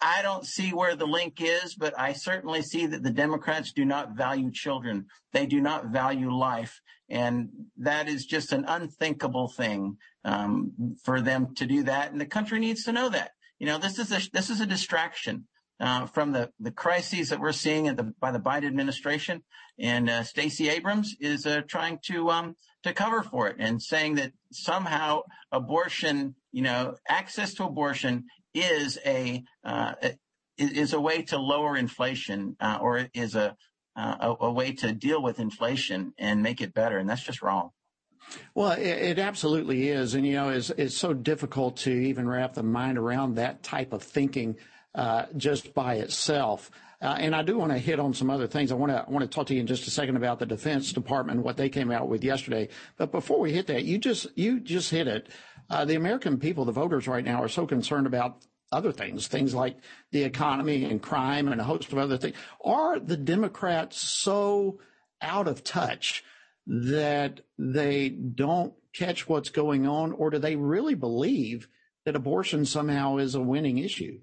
I 0.00 0.22
don't 0.22 0.44
see 0.44 0.70
where 0.70 0.96
the 0.96 1.06
link 1.06 1.40
is, 1.40 1.74
but 1.74 1.98
I 1.98 2.12
certainly 2.12 2.62
see 2.62 2.86
that 2.86 3.02
the 3.02 3.10
Democrats 3.10 3.72
do 3.72 3.84
not 3.84 4.16
value 4.16 4.50
children. 4.50 5.06
They 5.32 5.46
do 5.46 5.60
not 5.60 5.86
value 5.86 6.30
life. 6.30 6.80
And 7.08 7.48
that 7.78 8.08
is 8.08 8.26
just 8.26 8.52
an 8.52 8.64
unthinkable 8.66 9.48
thing 9.48 9.96
um, 10.24 10.96
for 11.04 11.20
them 11.20 11.54
to 11.56 11.66
do 11.66 11.84
that. 11.84 12.12
And 12.12 12.20
the 12.20 12.26
country 12.26 12.58
needs 12.58 12.84
to 12.84 12.92
know 12.92 13.08
that. 13.08 13.32
You 13.58 13.66
know, 13.66 13.78
this 13.78 13.98
is 13.98 14.12
a, 14.12 14.20
this 14.32 14.50
is 14.50 14.60
a 14.60 14.66
distraction. 14.66 15.46
Uh, 15.80 16.06
from 16.06 16.30
the, 16.30 16.48
the 16.60 16.70
crises 16.70 17.30
that 17.30 17.40
we're 17.40 17.50
seeing 17.50 17.86
the, 17.96 18.14
by 18.20 18.30
the 18.30 18.38
Biden 18.38 18.68
administration. 18.68 19.42
And 19.76 20.08
uh, 20.08 20.22
Stacey 20.22 20.68
Abrams 20.68 21.16
is 21.18 21.46
uh, 21.46 21.62
trying 21.66 21.98
to 22.06 22.30
um, 22.30 22.54
to 22.84 22.92
cover 22.92 23.22
for 23.22 23.48
it 23.48 23.56
and 23.58 23.82
saying 23.82 24.14
that 24.14 24.32
somehow 24.52 25.22
abortion, 25.50 26.36
you 26.52 26.62
know, 26.62 26.94
access 27.08 27.54
to 27.54 27.64
abortion 27.64 28.24
is 28.54 28.98
a 29.04 29.44
uh, 29.64 29.94
is 30.56 30.92
a 30.92 31.00
way 31.00 31.22
to 31.22 31.38
lower 31.38 31.76
inflation 31.76 32.56
uh, 32.60 32.78
or 32.80 33.08
is 33.12 33.34
a, 33.34 33.56
uh, 33.96 34.34
a, 34.40 34.46
a 34.46 34.52
way 34.52 34.72
to 34.72 34.92
deal 34.92 35.20
with 35.22 35.40
inflation 35.40 36.14
and 36.18 36.42
make 36.42 36.60
it 36.60 36.72
better, 36.72 36.98
and 36.98 37.08
that's 37.08 37.22
just 37.22 37.42
wrong. 37.42 37.70
Well, 38.54 38.72
it, 38.72 38.86
it, 38.86 39.18
absolutely 39.18 39.88
is, 39.88 40.14
and 40.14 40.26
you 40.26 40.34
know, 40.34 40.48
it's 40.48 40.70
it's 40.70 40.96
so 40.96 41.12
difficult 41.12 41.76
to 41.78 41.90
even 41.90 42.28
wrap 42.28 42.54
the 42.54 42.62
mind 42.62 42.98
around 42.98 43.34
that 43.34 43.62
type 43.62 43.92
of 43.92 44.02
thinking 44.02 44.56
uh, 44.94 45.26
just 45.36 45.74
by 45.74 45.96
itself. 45.96 46.70
Uh, 47.02 47.16
and 47.18 47.34
I 47.36 47.42
do 47.42 47.58
want 47.58 47.70
to 47.72 47.78
hit 47.78 48.00
on 48.00 48.14
some 48.14 48.30
other 48.30 48.46
things. 48.46 48.72
I 48.72 48.76
want 48.76 48.90
to 48.90 49.04
want 49.10 49.30
to 49.30 49.34
talk 49.34 49.48
to 49.48 49.54
you 49.54 49.60
in 49.60 49.66
just 49.66 49.86
a 49.86 49.90
second 49.90 50.16
about 50.16 50.38
the 50.38 50.46
Defense 50.46 50.92
Department, 50.92 51.42
what 51.42 51.56
they 51.56 51.68
came 51.68 51.90
out 51.90 52.08
with 52.08 52.24
yesterday. 52.24 52.68
But 52.96 53.12
before 53.12 53.40
we 53.40 53.52
hit 53.52 53.66
that, 53.66 53.84
you 53.84 53.98
just 53.98 54.26
you 54.36 54.60
just 54.60 54.90
hit 54.90 55.06
it. 55.06 55.28
Uh, 55.70 55.84
the 55.84 55.94
American 55.94 56.38
people, 56.38 56.64
the 56.64 56.72
voters 56.72 57.08
right 57.08 57.24
now, 57.24 57.42
are 57.42 57.48
so 57.48 57.66
concerned 57.66 58.06
about 58.06 58.44
other 58.72 58.92
things, 58.92 59.26
things 59.28 59.54
like 59.54 59.76
the 60.10 60.24
economy 60.24 60.84
and 60.84 61.00
crime 61.00 61.48
and 61.48 61.60
a 61.60 61.64
host 61.64 61.92
of 61.92 61.98
other 61.98 62.18
things. 62.18 62.36
Are 62.64 62.98
the 62.98 63.16
Democrats 63.16 63.98
so 63.98 64.80
out 65.22 65.48
of 65.48 65.64
touch 65.64 66.24
that 66.66 67.40
they 67.58 68.08
don't 68.08 68.74
catch 68.94 69.28
what's 69.28 69.50
going 69.50 69.86
on, 69.86 70.12
or 70.12 70.30
do 70.30 70.38
they 70.38 70.56
really 70.56 70.94
believe 70.94 71.68
that 72.04 72.16
abortion 72.16 72.64
somehow 72.64 73.16
is 73.18 73.34
a 73.34 73.40
winning 73.40 73.78
issue? 73.78 74.20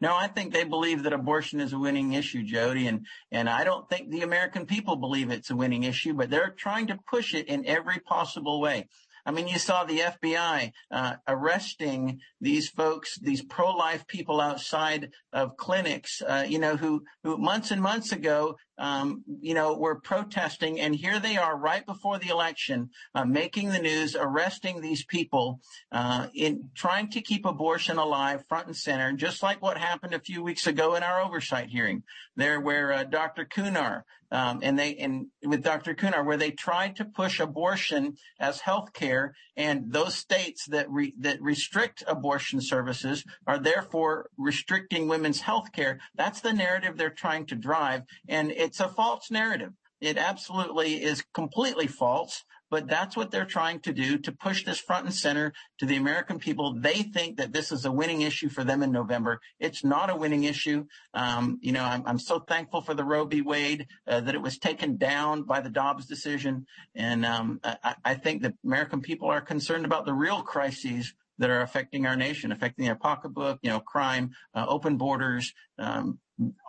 No, 0.00 0.14
I 0.14 0.26
think 0.26 0.52
they 0.52 0.64
believe 0.64 1.04
that 1.04 1.12
abortion 1.12 1.60
is 1.60 1.72
a 1.72 1.78
winning 1.78 2.12
issue, 2.12 2.42
Jody, 2.42 2.88
and 2.88 3.06
and 3.30 3.48
I 3.48 3.62
don't 3.64 3.88
think 3.88 4.10
the 4.10 4.22
American 4.22 4.66
people 4.66 4.96
believe 4.96 5.30
it's 5.30 5.50
a 5.50 5.56
winning 5.56 5.84
issue, 5.84 6.14
but 6.14 6.30
they're 6.30 6.50
trying 6.50 6.88
to 6.88 6.98
push 7.08 7.32
it 7.34 7.46
in 7.46 7.64
every 7.66 8.00
possible 8.00 8.60
way. 8.60 8.88
I 9.28 9.30
mean, 9.30 9.46
you 9.46 9.58
saw 9.58 9.84
the 9.84 9.98
FBI 9.98 10.72
uh, 10.90 11.16
arresting 11.28 12.20
these 12.40 12.70
folks, 12.70 13.18
these 13.20 13.42
pro-life 13.42 14.06
people 14.06 14.40
outside 14.40 15.10
of 15.34 15.58
clinics, 15.58 16.22
uh, 16.22 16.46
you 16.48 16.58
know, 16.58 16.76
who, 16.76 17.02
who 17.22 17.36
months 17.36 17.70
and 17.70 17.82
months 17.82 18.10
ago, 18.10 18.56
um, 18.78 19.24
you 19.40 19.54
know, 19.54 19.74
were 19.74 20.00
protesting, 20.00 20.80
and 20.80 20.94
here 20.94 21.18
they 21.18 21.36
are 21.36 21.56
right 21.56 21.84
before 21.84 22.18
the 22.18 22.28
election, 22.28 22.90
uh, 23.14 23.24
making 23.24 23.70
the 23.70 23.78
news, 23.78 24.16
arresting 24.18 24.80
these 24.80 25.04
people, 25.04 25.60
uh, 25.92 26.28
in 26.34 26.70
trying 26.74 27.10
to 27.10 27.20
keep 27.20 27.44
abortion 27.44 27.98
alive 27.98 28.44
front 28.48 28.66
and 28.66 28.76
center, 28.76 29.12
just 29.12 29.42
like 29.42 29.60
what 29.60 29.76
happened 29.76 30.14
a 30.14 30.20
few 30.20 30.42
weeks 30.42 30.66
ago 30.66 30.94
in 30.94 31.02
our 31.02 31.20
oversight 31.20 31.68
hearing, 31.68 32.02
there 32.36 32.60
where 32.60 32.92
uh, 32.92 33.04
Dr. 33.04 33.44
Kunar 33.44 34.04
um, 34.30 34.60
and 34.62 34.78
they 34.78 34.96
and 34.96 35.28
with 35.42 35.62
Dr. 35.62 35.94
Kunar, 35.94 36.24
where 36.24 36.36
they 36.36 36.50
tried 36.50 36.96
to 36.96 37.04
push 37.04 37.40
abortion 37.40 38.16
as 38.38 38.60
health 38.60 38.92
care, 38.92 39.34
and 39.56 39.90
those 39.90 40.14
states 40.14 40.66
that 40.66 40.90
re, 40.90 41.14
that 41.20 41.40
restrict 41.40 42.04
abortion 42.06 42.60
services 42.60 43.24
are 43.46 43.58
therefore 43.58 44.28
restricting 44.36 45.08
women's 45.08 45.40
health 45.40 45.72
care. 45.72 45.98
That's 46.14 46.40
the 46.40 46.52
narrative 46.52 46.96
they're 46.96 47.10
trying 47.10 47.46
to 47.46 47.54
drive, 47.54 48.02
and 48.28 48.50
it's 48.68 48.80
a 48.80 48.88
false 48.88 49.30
narrative. 49.30 49.72
It 50.00 50.16
absolutely 50.16 51.02
is 51.02 51.24
completely 51.34 51.86
false 51.86 52.44
but 52.70 52.88
that's 52.88 53.16
what 53.16 53.30
they're 53.30 53.44
trying 53.44 53.80
to 53.80 53.92
do 53.92 54.18
to 54.18 54.32
push 54.32 54.64
this 54.64 54.78
front 54.78 55.06
and 55.06 55.14
center 55.14 55.52
to 55.78 55.86
the 55.86 55.96
American 55.96 56.38
people. 56.38 56.74
They 56.78 57.02
think 57.02 57.38
that 57.38 57.52
this 57.52 57.72
is 57.72 57.84
a 57.84 57.92
winning 57.92 58.22
issue 58.22 58.48
for 58.48 58.64
them 58.64 58.82
in 58.82 58.92
November. 58.92 59.40
It's 59.58 59.84
not 59.84 60.10
a 60.10 60.16
winning 60.16 60.44
issue. 60.44 60.84
Um, 61.14 61.58
you 61.62 61.72
know, 61.72 61.84
I'm, 61.84 62.02
I'm, 62.06 62.18
so 62.18 62.40
thankful 62.40 62.82
for 62.82 62.94
the 62.94 63.04
Roe 63.04 63.24
v. 63.24 63.40
Wade 63.40 63.86
uh, 64.06 64.20
that 64.20 64.34
it 64.34 64.42
was 64.42 64.58
taken 64.58 64.96
down 64.96 65.44
by 65.44 65.60
the 65.60 65.70
Dobbs 65.70 66.06
decision, 66.06 66.66
and 66.94 67.24
um, 67.24 67.60
I, 67.64 67.94
I 68.04 68.14
think 68.14 68.42
the 68.42 68.54
American 68.64 69.00
people 69.00 69.30
are 69.30 69.40
concerned 69.40 69.84
about 69.84 70.04
the 70.04 70.12
real 70.12 70.42
crises 70.42 71.14
that 71.38 71.50
are 71.50 71.62
affecting 71.62 72.04
our 72.04 72.16
nation, 72.16 72.50
affecting 72.50 72.84
their 72.84 72.96
pocketbook, 72.96 73.60
you 73.62 73.70
know, 73.70 73.80
crime, 73.80 74.32
uh, 74.54 74.66
open 74.68 74.96
borders, 74.96 75.54
um, 75.78 76.18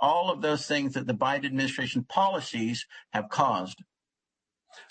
all 0.02 0.32
of 0.32 0.42
those 0.42 0.68
things 0.68 0.94
that 0.94 1.08
the 1.08 1.14
Biden 1.14 1.46
administration 1.46 2.04
policies 2.04 2.86
have 3.14 3.30
caused. 3.30 3.84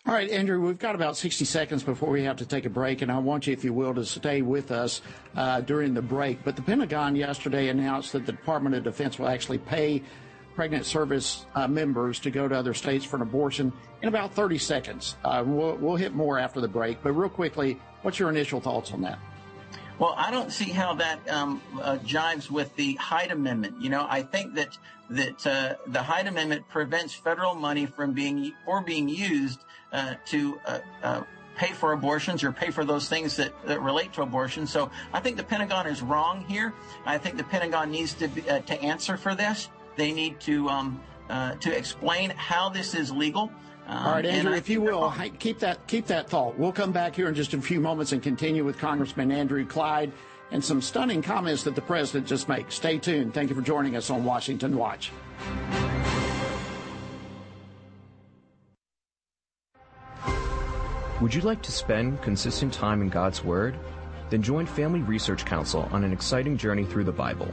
All 0.07 0.15
right, 0.15 0.31
Andrew, 0.31 0.61
we've 0.61 0.79
got 0.79 0.95
about 0.95 1.17
60 1.17 1.45
seconds 1.45 1.83
before 1.83 2.11
we 2.11 2.25
have 2.25 2.37
to 2.37 2.47
take 2.47 2.65
a 2.67 2.71
break, 2.71 3.03
and 3.03 3.13
I 3.13 3.19
want 3.19 3.47
you, 3.47 3.53
if 3.53 3.63
you 3.63 3.73
will, 3.73 3.95
to 3.95 4.05
stay 4.05 4.43
with 4.43 4.71
us 4.71 5.03
uh, 5.37 5.61
during 5.61 5.95
the 5.95 6.03
break. 6.03 6.43
But 6.45 6.57
the 6.57 6.63
Pentagon 6.63 7.15
yesterday 7.15 7.69
announced 7.69 8.13
that 8.13 8.27
the 8.27 8.33
Department 8.33 8.75
of 8.75 8.85
Defense 8.85 9.19
will 9.19 9.29
actually 9.29 9.59
pay 9.59 10.03
pregnant 10.55 10.85
service 10.85 11.47
uh, 11.55 11.69
members 11.69 12.19
to 12.19 12.31
go 12.31 12.49
to 12.49 12.55
other 12.55 12.75
states 12.75 13.05
for 13.05 13.17
an 13.17 13.23
abortion 13.23 13.73
in 14.03 14.09
about 14.09 14.35
30 14.35 14.59
seconds. 14.59 15.17
Uh, 15.25 15.45
we'll, 15.47 15.77
we'll 15.77 15.97
hit 15.97 16.15
more 16.15 16.39
after 16.39 16.61
the 16.61 16.67
break, 16.67 17.01
but 17.03 17.13
real 17.13 17.29
quickly, 17.29 17.79
what's 18.03 18.19
your 18.19 18.29
initial 18.29 18.61
thoughts 18.61 18.93
on 18.93 19.01
that? 19.03 19.19
Well, 19.99 20.15
I 20.17 20.31
don't 20.31 20.53
see 20.53 20.71
how 20.71 20.95
that 20.95 21.29
um, 21.29 21.61
uh, 21.83 21.99
jives 21.99 22.51
with 22.51 22.75
the 22.77 22.95
Hyde 22.95 23.33
Amendment. 23.33 23.83
You 23.83 23.91
know, 23.91 24.07
I 24.09 24.23
think 24.23 24.55
that 24.55 24.79
that 25.11 25.47
uh, 25.47 25.75
the 25.89 26.03
Hyde 26.03 26.27
Amendment 26.29 26.69
prevents 26.69 27.15
federal 27.15 27.55
money 27.55 27.87
from 27.87 28.13
being 28.13 28.53
or 28.67 28.81
being 28.83 29.09
used 29.09 29.65
uh, 29.93 30.15
to 30.27 30.61
uh, 30.67 30.79
uh, 31.03 31.23
pay 31.57 31.73
for 31.73 31.95
abortions 31.95 32.45
or 32.45 32.53
pay 32.53 32.71
for 32.71 32.85
those 32.85 33.09
things 33.09 33.35
that, 33.37 33.53
that 33.67 33.81
relate 33.81 34.13
to 34.13 34.23
abortion. 34.23 34.67
So 34.67 34.91
I 35.13 35.19
think 35.19 35.37
the 35.37 35.43
Pentagon 35.43 35.87
is 35.89 36.03
wrong 36.03 36.45
here. 36.47 36.75
I 37.05 37.19
think 37.19 37.37
the 37.37 37.45
Pentagon 37.45 37.91
needs 37.91 38.15
to 38.15 38.29
be, 38.29 38.49
uh, 38.49 38.61
to 38.61 38.81
answer 38.81 39.17
for 39.17 39.35
this. 39.35 39.69
They 39.97 40.13
need 40.13 40.39
to 40.41 40.69
um, 40.69 41.01
to 41.61 41.77
explain 41.77 42.31
how 42.31 42.69
this 42.69 42.95
is 42.95 43.11
legal. 43.11 43.51
Um, 43.89 44.07
All 44.07 44.13
right, 44.13 44.27
Andrew, 44.27 44.55
if 44.55 44.69
you 44.69 44.83
will, 44.83 45.15
keep 45.39 45.61
that 45.61 45.87
keep 45.87 46.07
that 46.09 46.29
thought. 46.29 46.59
We'll 46.59 46.73
come 46.73 46.93
back 46.93 47.17
here 47.17 47.27
in 47.27 47.35
just 47.35 47.55
a 47.55 47.61
few 47.61 47.81
moments 47.81 48.13
and 48.13 48.23
continue 48.23 48.63
with 48.63 48.79
Congressman 48.79 49.33
Andrew 49.33 49.65
Clyde 49.65 50.13
and 50.51 50.63
some 50.63 50.83
stunning 50.83 51.23
comments 51.23 51.63
that 51.63 51.75
the 51.75 51.81
president 51.81 52.27
just 52.27 52.51
made. 52.51 52.67
Stay 52.71 52.99
tuned. 52.99 53.33
Thank 53.33 53.49
you 53.49 53.57
for 53.57 53.63
joining 53.63 53.97
us 53.97 54.11
on 54.11 54.25
Washington 54.25 54.77
Watch. 54.77 55.11
Would 61.23 61.35
you 61.35 61.41
like 61.41 61.63
to 61.63 61.73
spend 61.73 62.21
consistent 62.21 62.75
time 62.75 63.01
in 63.01 63.09
God's 63.09 63.43
Word? 63.43 63.75
Then 64.29 64.43
join 64.43 64.67
Family 64.67 65.01
Research 65.01 65.47
Council 65.47 65.89
on 65.91 66.05
an 66.05 66.13
exciting 66.13 66.59
journey 66.59 66.85
through 66.85 67.05
the 67.05 67.13
Bible. 67.13 67.53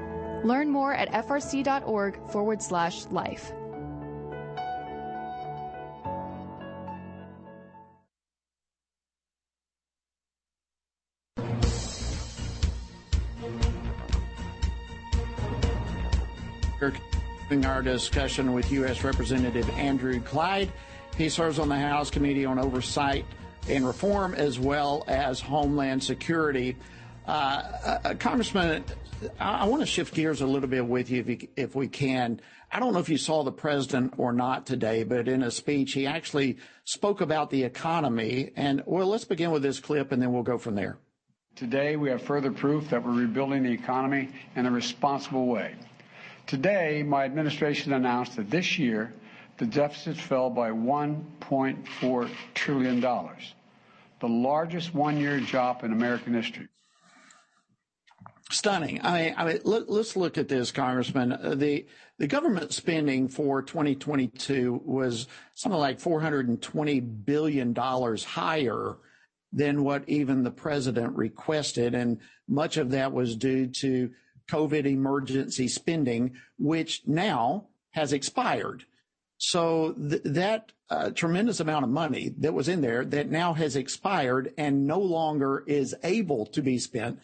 Learn 0.43 0.69
more 0.69 0.93
at 0.93 1.09
frc.org 1.11 2.29
forward 2.29 2.61
slash 2.61 3.05
life. 3.07 3.51
Our 17.65 17.81
discussion 17.81 18.53
with 18.53 18.71
U.S. 18.71 19.03
Representative 19.03 19.69
Andrew 19.71 20.21
Clyde. 20.21 20.71
He 21.17 21.27
serves 21.27 21.59
on 21.59 21.67
the 21.67 21.77
House 21.77 22.09
Committee 22.09 22.45
on 22.45 22.57
Oversight 22.57 23.25
and 23.67 23.85
Reform 23.85 24.35
as 24.35 24.57
well 24.57 25.03
as 25.07 25.41
Homeland 25.41 26.01
Security. 26.01 26.77
Uh, 27.31 27.97
uh, 28.03 28.13
Congressman, 28.15 28.83
I, 29.39 29.65
want 29.65 29.81
to 29.81 29.85
shift 29.85 30.13
gears 30.13 30.41
a 30.41 30.45
little 30.45 30.67
bit 30.67 30.85
with 30.85 31.09
you 31.09 31.47
if, 31.55 31.75
we 31.75 31.87
can. 31.87 32.41
I 32.69 32.81
don't 32.81 32.91
know 32.91 32.99
if 32.99 33.07
you 33.07 33.17
saw 33.17 33.45
the 33.45 33.53
president 33.53 34.15
or 34.17 34.33
not 34.33 34.65
today, 34.65 35.05
but 35.05 35.29
in 35.29 35.41
a 35.41 35.49
speech, 35.49 35.93
he 35.93 36.05
actually 36.05 36.57
spoke 36.83 37.21
about 37.21 37.49
the 37.49 37.63
economy. 37.63 38.51
And, 38.57 38.83
well, 38.85 39.07
let's 39.07 39.23
begin 39.23 39.51
with 39.51 39.63
this 39.63 39.79
clip 39.79 40.11
and 40.11 40.21
then 40.21 40.33
we'll 40.33 40.43
go 40.43 40.57
from 40.57 40.75
there. 40.75 40.97
Today, 41.55 41.95
we 41.95 42.09
have 42.09 42.21
further 42.21 42.51
proof 42.51 42.89
that 42.89 43.01
we're 43.01 43.13
rebuilding 43.13 43.63
the 43.63 43.71
economy 43.71 44.27
in 44.57 44.65
a 44.65 44.71
responsible 44.71 45.47
way. 45.47 45.75
Today, 46.47 47.01
my 47.01 47.23
administration 47.23 47.93
announced 47.93 48.35
that 48.35 48.49
this 48.49 48.77
year, 48.77 49.13
the 49.57 49.65
deficit 49.65 50.17
fell 50.17 50.49
by 50.49 50.71
$1.4 50.71 52.29
trillion, 52.55 52.99
the 52.99 54.27
largest 54.27 54.93
one 54.93 55.15
year 55.15 55.39
drop 55.39 55.85
in 55.85 55.93
American 55.93 56.33
history. 56.33 56.67
Stunning. 58.51 58.99
I 59.03 59.23
mean, 59.23 59.35
I 59.37 59.45
mean 59.45 59.59
let, 59.63 59.89
us 59.89 60.15
look 60.15 60.37
at 60.37 60.47
this, 60.47 60.71
Congressman. 60.71 61.31
Uh, 61.33 61.55
the 61.55 61.85
the 62.17 62.27
government 62.27 62.73
spending 62.73 63.27
for 63.27 63.61
2022 63.61 64.81
was 64.85 65.27
something 65.55 65.79
like 65.79 65.99
420 65.99 66.99
billion 66.99 67.73
dollars 67.73 68.23
higher 68.23 68.97
than 69.53 69.83
what 69.83 70.07
even 70.07 70.43
the 70.43 70.51
president 70.51 71.15
requested, 71.15 71.95
and 71.95 72.19
much 72.47 72.77
of 72.77 72.91
that 72.91 73.11
was 73.11 73.35
due 73.35 73.67
to 73.67 74.11
COVID 74.49 74.85
emergency 74.85 75.67
spending, 75.67 76.33
which 76.57 77.01
now 77.05 77.67
has 77.91 78.13
expired. 78.13 78.85
So 79.37 79.93
th- 79.93 80.21
that 80.23 80.71
uh, 80.89 81.09
tremendous 81.11 81.59
amount 81.59 81.85
of 81.85 81.89
money 81.89 82.33
that 82.39 82.53
was 82.53 82.67
in 82.67 82.81
there 82.81 83.05
that 83.05 83.31
now 83.31 83.53
has 83.53 83.75
expired 83.75 84.53
and 84.57 84.85
no 84.85 84.99
longer 84.99 85.63
is 85.65 85.95
able 86.03 86.45
to 86.47 86.61
be 86.61 86.77
spent. 86.77 87.19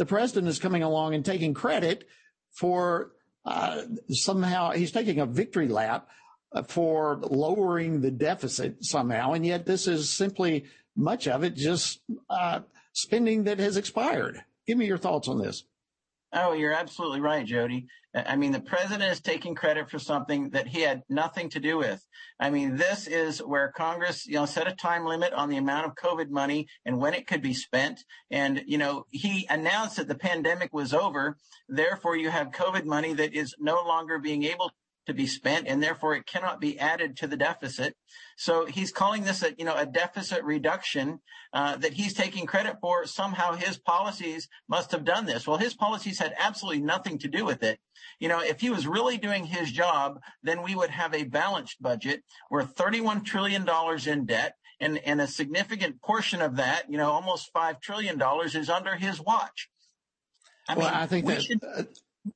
The 0.00 0.06
president 0.06 0.48
is 0.48 0.58
coming 0.58 0.82
along 0.82 1.12
and 1.12 1.22
taking 1.22 1.52
credit 1.52 2.08
for 2.52 3.10
uh, 3.44 3.82
somehow 4.08 4.70
he's 4.70 4.92
taking 4.92 5.20
a 5.20 5.26
victory 5.26 5.68
lap 5.68 6.08
uh, 6.54 6.62
for 6.62 7.16
lowering 7.16 8.00
the 8.00 8.10
deficit 8.10 8.82
somehow, 8.82 9.34
and 9.34 9.44
yet 9.44 9.66
this 9.66 9.86
is 9.86 10.08
simply 10.08 10.64
much 10.96 11.28
of 11.28 11.44
it 11.44 11.54
just 11.54 12.00
uh, 12.30 12.60
spending 12.94 13.44
that 13.44 13.58
has 13.58 13.76
expired. 13.76 14.42
Give 14.66 14.78
me 14.78 14.86
your 14.86 14.96
thoughts 14.96 15.28
on 15.28 15.36
this. 15.36 15.64
Oh, 16.32 16.52
you're 16.52 16.72
absolutely 16.72 17.20
right, 17.20 17.44
Jody. 17.44 17.86
I 18.14 18.36
mean, 18.36 18.52
the 18.52 18.60
president 18.60 19.10
is 19.10 19.20
taking 19.20 19.54
credit 19.54 19.90
for 19.90 19.98
something 19.98 20.50
that 20.50 20.68
he 20.68 20.80
had 20.80 21.02
nothing 21.08 21.48
to 21.50 21.60
do 21.60 21.76
with. 21.76 22.04
I 22.38 22.50
mean, 22.50 22.76
this 22.76 23.06
is 23.08 23.38
where 23.40 23.72
Congress, 23.72 24.26
you 24.26 24.34
know, 24.34 24.46
set 24.46 24.68
a 24.68 24.74
time 24.74 25.04
limit 25.04 25.32
on 25.32 25.48
the 25.48 25.56
amount 25.56 25.86
of 25.86 25.94
COVID 25.94 26.30
money 26.30 26.68
and 26.84 26.98
when 26.98 27.14
it 27.14 27.26
could 27.26 27.42
be 27.42 27.54
spent. 27.54 28.04
And, 28.30 28.62
you 28.66 28.78
know, 28.78 29.06
he 29.10 29.46
announced 29.50 29.96
that 29.96 30.08
the 30.08 30.14
pandemic 30.14 30.72
was 30.72 30.94
over. 30.94 31.36
Therefore, 31.68 32.16
you 32.16 32.30
have 32.30 32.50
COVID 32.50 32.84
money 32.84 33.12
that 33.14 33.34
is 33.34 33.54
no 33.58 33.82
longer 33.84 34.18
being 34.18 34.44
able 34.44 34.70
to 35.06 35.14
be 35.14 35.26
spent 35.26 35.66
and 35.66 35.82
therefore 35.82 36.14
it 36.14 36.26
cannot 36.26 36.60
be 36.60 36.78
added 36.78 37.16
to 37.16 37.26
the 37.26 37.36
deficit. 37.36 37.96
So 38.36 38.66
he's 38.66 38.92
calling 38.92 39.24
this 39.24 39.42
a, 39.42 39.54
you 39.58 39.64
know, 39.64 39.76
a 39.76 39.86
deficit 39.86 40.44
reduction, 40.44 41.20
uh, 41.52 41.76
that 41.76 41.94
he's 41.94 42.14
taking 42.14 42.46
credit 42.46 42.76
for. 42.80 43.06
Somehow 43.06 43.54
his 43.54 43.78
policies 43.78 44.48
must 44.68 44.92
have 44.92 45.04
done 45.04 45.26
this. 45.26 45.46
Well, 45.46 45.58
his 45.58 45.74
policies 45.74 46.18
had 46.18 46.34
absolutely 46.38 46.82
nothing 46.82 47.18
to 47.18 47.28
do 47.28 47.44
with 47.44 47.62
it. 47.62 47.80
You 48.18 48.28
know, 48.28 48.40
if 48.40 48.60
he 48.60 48.70
was 48.70 48.86
really 48.86 49.18
doing 49.18 49.44
his 49.44 49.72
job, 49.72 50.20
then 50.42 50.62
we 50.62 50.74
would 50.74 50.90
have 50.90 51.14
a 51.14 51.24
balanced 51.24 51.82
budget. 51.82 52.22
We're 52.50 52.64
$31 52.64 53.24
trillion 53.24 53.68
in 54.06 54.26
debt. 54.26 54.54
And, 54.82 54.96
and 55.04 55.20
a 55.20 55.26
significant 55.26 56.00
portion 56.00 56.40
of 56.40 56.56
that, 56.56 56.90
you 56.90 56.96
know, 56.96 57.10
almost 57.10 57.52
$5 57.54 57.82
trillion 57.82 58.18
is 58.54 58.70
under 58.70 58.94
his 58.94 59.20
watch. 59.20 59.68
I 60.66 60.74
well, 60.74 60.86
mean, 60.86 60.94
I 60.94 61.06
think 61.06 61.26
that, 61.26 61.42
should, 61.42 61.60
uh, 61.62 61.82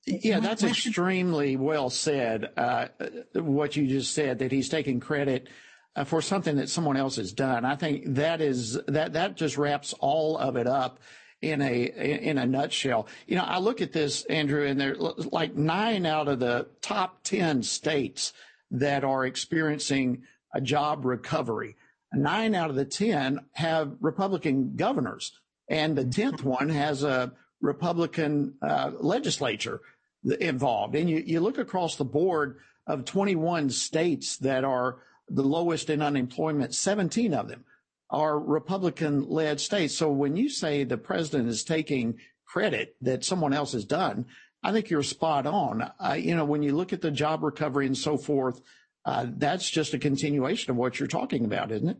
yeah, 0.06 0.40
that's 0.40 0.62
extremely 0.62 1.56
well 1.56 1.90
said. 1.90 2.50
Uh, 2.56 2.88
what 3.34 3.76
you 3.76 3.86
just 3.86 4.14
said 4.14 4.38
that 4.38 4.52
he's 4.52 4.68
taking 4.68 5.00
credit 5.00 5.48
uh, 5.96 6.04
for 6.04 6.22
something 6.22 6.56
that 6.56 6.68
someone 6.68 6.96
else 6.96 7.16
has 7.16 7.32
done. 7.32 7.64
I 7.64 7.76
think 7.76 8.14
that 8.14 8.40
is 8.40 8.80
that 8.88 9.12
that 9.12 9.36
just 9.36 9.58
wraps 9.58 9.94
all 10.00 10.36
of 10.38 10.56
it 10.56 10.66
up 10.66 11.00
in 11.42 11.60
a 11.60 11.84
in 11.84 12.38
a 12.38 12.46
nutshell. 12.46 13.06
You 13.26 13.36
know, 13.36 13.44
I 13.44 13.58
look 13.58 13.80
at 13.80 13.92
this, 13.92 14.24
Andrew, 14.24 14.66
and 14.66 14.80
there 14.80 14.96
like 14.96 15.54
nine 15.54 16.06
out 16.06 16.28
of 16.28 16.40
the 16.40 16.68
top 16.80 17.22
ten 17.22 17.62
states 17.62 18.32
that 18.70 19.04
are 19.04 19.26
experiencing 19.26 20.22
a 20.54 20.60
job 20.60 21.04
recovery. 21.04 21.76
Nine 22.12 22.54
out 22.54 22.70
of 22.70 22.76
the 22.76 22.84
ten 22.84 23.40
have 23.52 23.96
Republican 24.00 24.76
governors, 24.76 25.32
and 25.68 25.96
the 25.96 26.04
tenth 26.04 26.42
one 26.42 26.70
has 26.70 27.02
a 27.02 27.32
Republican 27.64 28.55
uh, 28.62 28.92
legislature 28.98 29.81
involved. 30.40 30.94
And 30.94 31.11
you, 31.11 31.22
you 31.24 31.40
look 31.40 31.59
across 31.59 31.96
the 31.96 32.05
board, 32.05 32.59
of 32.87 33.05
21 33.05 33.70
states 33.70 34.37
that 34.38 34.64
are 34.64 34.98
the 35.29 35.42
lowest 35.42 35.90
in 35.90 36.03
unemployment, 36.03 36.74
17 36.74 37.33
of 37.33 37.48
them 37.48 37.64
are 38.11 38.38
Republican 38.38 39.29
led 39.29 39.61
states. 39.61 39.96
So 39.96 40.11
when 40.11 40.37
you 40.37 40.48
say 40.48 40.85
the 40.85 40.98
president 40.98 41.48
is 41.48 41.64
taking 41.64 42.18
credit 42.46 42.96
that 43.00 43.24
someone 43.24 43.53
else 43.53 43.72
has 43.72 43.85
done, 43.85 44.27
I 44.62 44.72
think 44.72 44.90
you're 44.90 45.03
spot 45.03 45.46
on. 45.46 45.90
Uh, 45.98 46.12
you 46.12 46.37
know, 46.37 46.44
when 46.44 46.62
you 46.62 46.77
look 46.77 46.92
at 46.92 47.00
the 47.00 47.11
job 47.11 47.42
recovery 47.42 47.87
and 47.87 47.96
so 47.96 48.16
forth, 48.16 48.61
uh, 49.05 49.27
that's 49.37 49.68
just 49.68 49.94
a 49.94 49.98
continuation 49.98 50.70
of 50.70 50.77
what 50.77 50.98
you're 50.98 51.09
talking 51.09 51.44
about, 51.44 51.72
isn't 51.72 51.88
it? 51.88 51.98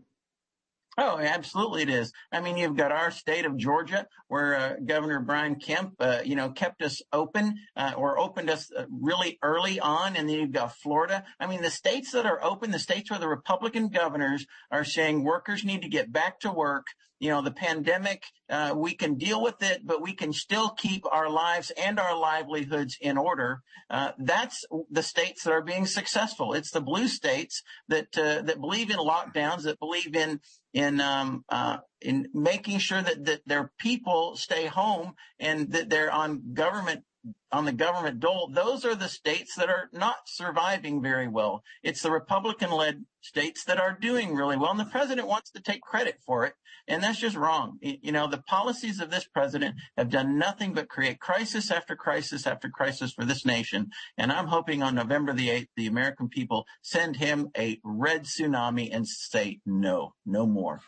Oh, 0.97 1.19
absolutely 1.19 1.83
it 1.83 1.89
is. 1.89 2.13
I 2.31 2.41
mean, 2.41 2.57
you've 2.57 2.77
got 2.77 2.93
our 2.93 3.11
state 3.11 3.47
of 3.47 3.57
Georgia 3.57 4.07
where 4.29 4.57
uh, 4.57 4.75
Governor 4.85 5.21
Brian 5.21 5.57
Kemp, 5.57 5.95
uh, 5.99 6.21
you 6.25 6.37
know, 6.37 6.51
kept 6.51 6.83
us 6.83 7.03
open 7.13 7.57
uh, 7.77 7.95
or 7.97 8.19
opened 8.19 8.49
us 8.49 8.71
uh, 8.77 8.85
really 8.91 9.39
early 9.43 9.81
on. 9.81 10.15
And 10.17 10.29
then 10.29 10.37
you've 10.37 10.53
got 10.53 10.77
Florida. 10.77 11.25
I 11.41 11.49
mean, 11.49 11.63
the 11.63 11.71
states 11.71 12.13
that 12.13 12.27
are 12.27 12.43
open, 12.45 12.71
the 12.71 12.79
states 12.79 13.11
where 13.11 13.19
the 13.19 13.29
Republican 13.29 13.89
governors 13.89 14.47
are 14.71 14.85
saying 14.85 15.25
workers 15.25 15.65
need 15.65 15.83
to 15.83 15.89
get 15.89 16.13
back 16.13 16.39
to 16.41 16.53
work 16.53 16.87
you 17.21 17.31
know, 17.31 17.41
the 17.41 17.53
pandemic, 17.53 18.25
uh, 18.51 18.75
we 18.77 18.95
can 18.95 19.15
deal 19.15 19.43
with 19.43 19.63
it, 19.63 19.87
but 19.87 20.03
we 20.03 20.13
can 20.13 20.33
still 20.33 20.69
keep 20.71 21.07
our 21.11 21.31
lives 21.31 21.71
and 21.71 21.99
our 21.99 22.19
livelihoods 22.19 22.99
in 23.01 23.17
order. 23.17 23.63
Uh, 23.89 24.11
that's 24.19 24.65
the 24.91 25.03
states 25.03 25.45
that 25.45 25.53
are 25.53 25.63
being 25.63 25.87
successful. 25.87 26.53
It's 26.53 26.71
the 26.71 26.81
blue 26.81 27.09
states 27.09 27.63
that 27.89 28.13
that 28.13 28.61
believe 28.61 28.91
in 28.91 28.99
lockdowns, 28.99 29.63
that 29.63 29.79
believe 29.79 30.15
in 30.15 30.41
in 30.75 31.01
um, 31.01 31.45
uh, 31.49 31.79
in 32.03 32.29
making 32.35 32.79
sure 32.79 33.01
that 33.01 33.25
that 33.25 33.41
their 33.47 33.73
people 33.79 34.37
stay 34.37 34.67
home 34.67 35.15
and 35.41 35.73
that 35.73 35.89
they're 35.89 36.13
on 36.13 36.53
government 36.53 37.05
on 37.51 37.65
the 37.65 37.73
government 37.73 38.21
dole, 38.21 38.51
those 38.53 38.85
are 38.85 38.95
the 38.95 39.09
states 39.09 39.55
that 39.55 39.71
are 39.71 39.89
not 39.93 40.17
surviving 40.27 41.01
very 41.01 41.29
well. 41.29 41.63
It's 41.83 42.03
the 42.03 42.11
Republican 42.11 42.71
led 42.71 43.05
states 43.23 43.65
that 43.65 43.81
are 43.81 43.97
doing 43.99 44.35
really 44.35 44.59
well. 44.59 44.73
And 44.73 44.81
the 44.81 44.85
president 44.85 45.29
wants 45.29 45.51
to 45.53 45.63
take 45.63 45.81
credit 45.81 46.19
for 46.27 46.45
it. 46.45 46.55
And 46.87 47.03
that's 47.03 47.19
just 47.19 47.37
wrong. 47.37 47.79
You 47.81 48.13
know, 48.13 48.29
the 48.29 48.43
policies 48.43 49.01
of 49.01 49.11
this 49.11 49.25
president 49.25 49.77
have 49.97 50.11
done 50.11 50.39
nothing 50.39 50.75
but 50.75 50.89
create 50.89 51.19
crisis 51.19 51.71
after 51.71 51.97
crisis 51.97 52.47
after 52.47 52.69
crisis 52.69 53.13
for 53.13 53.25
this 53.25 53.47
nation. 53.47 53.91
And 54.19 54.31
I'm 54.31 54.49
hoping 54.49 54.83
on 54.83 54.95
November 54.95 55.33
the 55.33 55.49
8th, 55.49 55.69
the 55.77 55.87
American 55.87 56.29
people 56.29 56.67
send 56.83 57.17
him 57.17 57.51
a 57.57 57.81
red 57.83 58.25
tsunami 58.25 58.91
and 58.93 59.09
say, 59.09 59.61
no, 59.65 60.15
no 60.27 60.47
more. 60.47 60.81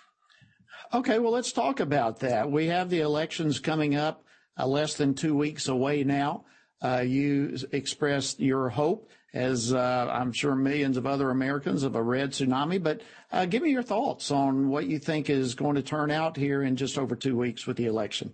Okay, 0.92 1.18
well, 1.18 1.32
let's 1.32 1.52
talk 1.52 1.80
about 1.80 2.20
that. 2.20 2.50
We 2.50 2.66
have 2.66 2.90
the 2.90 3.00
elections 3.00 3.58
coming 3.58 3.96
up 3.96 4.24
uh, 4.58 4.66
less 4.66 4.94
than 4.94 5.14
two 5.14 5.34
weeks 5.34 5.68
away 5.68 6.04
now. 6.04 6.44
Uh, 6.82 7.02
you 7.04 7.56
expressed 7.72 8.38
your 8.38 8.68
hope, 8.68 9.10
as 9.36 9.72
uh, 9.74 10.10
I'm 10.10 10.32
sure 10.32 10.54
millions 10.56 10.96
of 10.96 11.06
other 11.06 11.30
Americans, 11.30 11.82
of 11.82 11.94
a 11.94 12.02
red 12.02 12.30
tsunami. 12.30 12.82
But 12.82 13.02
uh, 13.30 13.44
give 13.44 13.62
me 13.62 13.70
your 13.70 13.82
thoughts 13.82 14.30
on 14.30 14.68
what 14.68 14.86
you 14.86 14.98
think 14.98 15.28
is 15.28 15.54
going 15.54 15.76
to 15.76 15.82
turn 15.82 16.10
out 16.10 16.36
here 16.36 16.62
in 16.62 16.76
just 16.76 16.96
over 16.96 17.14
two 17.14 17.36
weeks 17.36 17.66
with 17.66 17.76
the 17.76 17.84
election. 17.84 18.32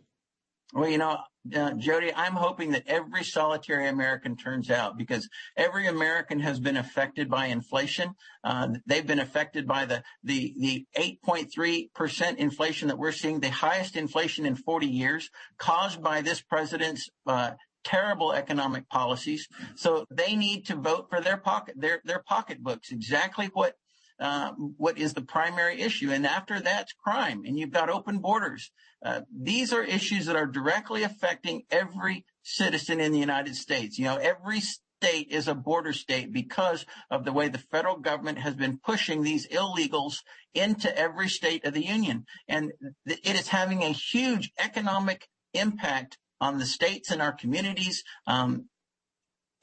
Well, 0.73 0.89
you 0.89 0.97
know, 0.97 1.19
uh, 1.55 1.73
Jody, 1.73 2.15
I'm 2.15 2.33
hoping 2.33 2.71
that 2.71 2.85
every 2.87 3.25
solitary 3.25 3.89
American 3.89 4.37
turns 4.37 4.71
out 4.71 4.97
because 4.97 5.29
every 5.55 5.87
American 5.87 6.41
has 6.41 6.61
been 6.61 6.77
affected 6.79 7.29
by 7.29 7.47
inflation. 7.47 8.15
Uh, 8.43 8.69
they've 8.87 9.07
been 9.07 9.19
affected 9.19 9.67
by 9.67 9.85
the 9.85 10.03
the 10.23 10.55
the 10.59 10.87
8.3 10.97 11.93
percent 11.95 12.39
inflation 12.39 12.89
that 12.89 12.99
we're 12.99 13.13
seeing, 13.13 13.41
the 13.41 13.51
highest 13.51 13.97
inflation 13.97 14.47
in 14.47 14.55
40 14.55 14.87
years, 14.87 15.29
caused 15.59 16.01
by 16.01 16.23
this 16.23 16.41
president's 16.41 17.09
uh, 17.27 17.51
terrible 17.85 18.33
economic 18.33 18.89
policies. 18.89 19.49
So 19.75 20.07
they 20.11 20.37
need 20.37 20.67
to 20.67 20.77
vote 20.77 21.09
for 21.11 21.21
their 21.21 21.37
pocket 21.37 21.75
their 21.77 22.01
their 22.05 22.23
pocketbooks. 22.27 22.91
Exactly 22.91 23.51
what 23.53 23.75
uh, 24.21 24.53
what 24.77 24.99
is 24.99 25.15
the 25.15 25.23
primary 25.23 25.81
issue. 25.81 26.13
And 26.13 26.27
after 26.27 26.61
that's 26.61 26.93
crime, 26.93 27.43
and 27.45 27.59
you've 27.59 27.71
got 27.71 27.91
open 27.91 28.19
borders. 28.19 28.71
Uh, 29.05 29.23
these 29.37 29.73
are 29.73 29.83
issues 29.83 30.27
that 30.27 30.37
are 30.37 30.47
directly 30.47 31.03
affecting 31.03 31.63
every 31.71 32.25
citizen 32.45 33.01
in 33.01 33.11
the 33.11 33.19
United 33.19 33.57
States. 33.57 33.99
You 33.99 34.05
know, 34.05 34.17
every 34.17 34.61
state 34.61 35.29
is 35.31 35.49
a 35.49 35.55
border 35.55 35.93
state 35.93 36.33
because 36.33 36.87
of 37.11 37.25
the 37.25 37.33
way 37.33 37.49
the 37.49 37.59
federal 37.59 37.97
government 37.97 38.39
has 38.39 38.55
been 38.55 38.79
pushing 38.79 39.23
these 39.23 39.49
illegals 39.49 40.19
into 40.55 40.97
every 40.97 41.29
state 41.29 41.65
of 41.65 41.75
the 41.75 41.85
union. 41.85 42.25
And 42.47 42.71
it 43.07 43.35
is 43.35 43.49
having 43.49 43.83
a 43.83 43.89
huge 43.89 44.53
economic 44.57 45.27
impact 45.53 46.19
on 46.43 46.59
the 46.59 46.67
states 46.67 47.13
and 47.13 47.23
our 47.23 47.33
communities. 47.33 48.03
Um, 48.27 48.67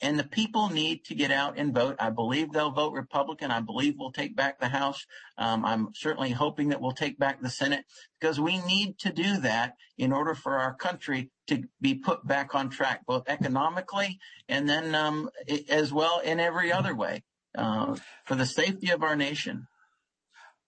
and 0.02 0.18
the 0.18 0.24
people 0.24 0.70
need 0.70 1.04
to 1.06 1.14
get 1.14 1.30
out 1.30 1.58
and 1.58 1.76
vote. 1.76 1.98
I 2.00 2.10
believe 2.10 2.54
they'll 2.54 2.72
vote 2.72 2.94
Republican. 2.94 3.52
I 3.52 3.60
believe 3.60 3.96
we'll 3.98 4.14
take 4.14 4.34
back 4.34 4.58
the 4.58 4.70
House. 4.70 5.06
Um, 5.38 5.66
I'm 5.66 5.90
certainly 5.94 6.32
hoping 6.32 6.70
that 6.70 6.80
we'll 6.80 6.94
take 6.94 7.20
back 7.20 7.42
the 7.42 7.50
Senate 7.50 7.84
because 8.18 8.40
we 8.40 8.60
need 8.62 8.98
to 9.00 9.12
do 9.12 9.42
that 9.42 9.74
in 9.98 10.14
order 10.14 10.36
for 10.36 10.58
our 10.58 10.74
country 10.74 11.32
to 11.48 11.64
be 11.82 11.96
put 11.96 12.26
back 12.26 12.56
on 12.56 12.70
track, 12.70 13.06
both 13.06 13.28
economically 13.28 14.20
and 14.48 14.70
then 14.70 14.96
um, 14.96 15.30
as 15.68 15.92
well 15.92 16.20
in 16.20 16.40
every 16.40 16.72
other 16.72 16.96
way 16.96 17.24
uh, 17.58 17.98
for 18.24 18.36
the 18.36 18.46
safety 18.46 18.92
of 18.92 19.04
our 19.04 19.18
nation. 19.18 19.68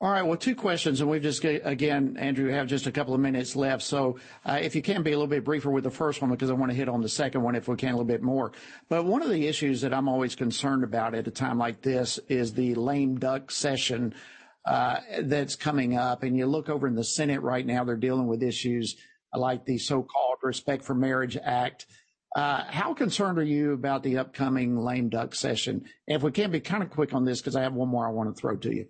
All 0.01 0.09
right. 0.09 0.23
Well, 0.23 0.35
two 0.35 0.55
questions, 0.55 0.99
and 0.99 1.07
we've 1.07 1.21
just 1.21 1.43
again, 1.43 2.17
Andrew, 2.17 2.49
have 2.49 2.65
just 2.65 2.87
a 2.87 2.91
couple 2.91 3.13
of 3.13 3.19
minutes 3.19 3.55
left. 3.55 3.83
So, 3.83 4.17
uh, 4.43 4.57
if 4.59 4.75
you 4.75 4.81
can 4.81 5.03
be 5.03 5.11
a 5.11 5.13
little 5.13 5.27
bit 5.27 5.43
briefer 5.43 5.69
with 5.69 5.83
the 5.83 5.91
first 5.91 6.23
one, 6.23 6.31
because 6.31 6.49
I 6.49 6.53
want 6.53 6.71
to 6.71 6.75
hit 6.75 6.89
on 6.89 7.01
the 7.01 7.07
second 7.07 7.43
one 7.43 7.53
if 7.53 7.67
we 7.67 7.75
can 7.75 7.89
a 7.89 7.91
little 7.91 8.05
bit 8.05 8.23
more. 8.23 8.51
But 8.89 9.05
one 9.05 9.21
of 9.21 9.29
the 9.29 9.45
issues 9.45 9.81
that 9.81 9.93
I'm 9.93 10.09
always 10.09 10.33
concerned 10.33 10.83
about 10.83 11.13
at 11.13 11.27
a 11.27 11.31
time 11.31 11.59
like 11.59 11.83
this 11.83 12.17
is 12.29 12.51
the 12.51 12.73
lame 12.73 13.19
duck 13.19 13.51
session 13.51 14.15
uh, 14.65 15.01
that's 15.21 15.55
coming 15.55 15.95
up. 15.95 16.23
And 16.23 16.35
you 16.35 16.47
look 16.47 16.67
over 16.67 16.87
in 16.87 16.95
the 16.95 17.03
Senate 17.03 17.43
right 17.43 17.65
now; 17.65 17.83
they're 17.83 17.95
dealing 17.95 18.25
with 18.25 18.41
issues 18.41 18.95
like 19.35 19.65
the 19.65 19.77
so-called 19.77 20.39
Respect 20.41 20.83
for 20.83 20.95
Marriage 20.95 21.37
Act. 21.37 21.85
Uh, 22.35 22.63
how 22.69 22.95
concerned 22.95 23.37
are 23.37 23.43
you 23.43 23.73
about 23.73 24.01
the 24.01 24.17
upcoming 24.17 24.79
lame 24.79 25.09
duck 25.09 25.35
session? 25.35 25.85
If 26.07 26.23
we 26.23 26.31
can 26.31 26.49
be 26.49 26.59
kind 26.59 26.81
of 26.81 26.89
quick 26.89 27.13
on 27.13 27.23
this, 27.23 27.39
because 27.39 27.55
I 27.55 27.61
have 27.61 27.73
one 27.73 27.89
more 27.89 28.07
I 28.07 28.09
want 28.09 28.35
to 28.35 28.41
throw 28.41 28.55
to 28.55 28.75
you. 28.75 28.87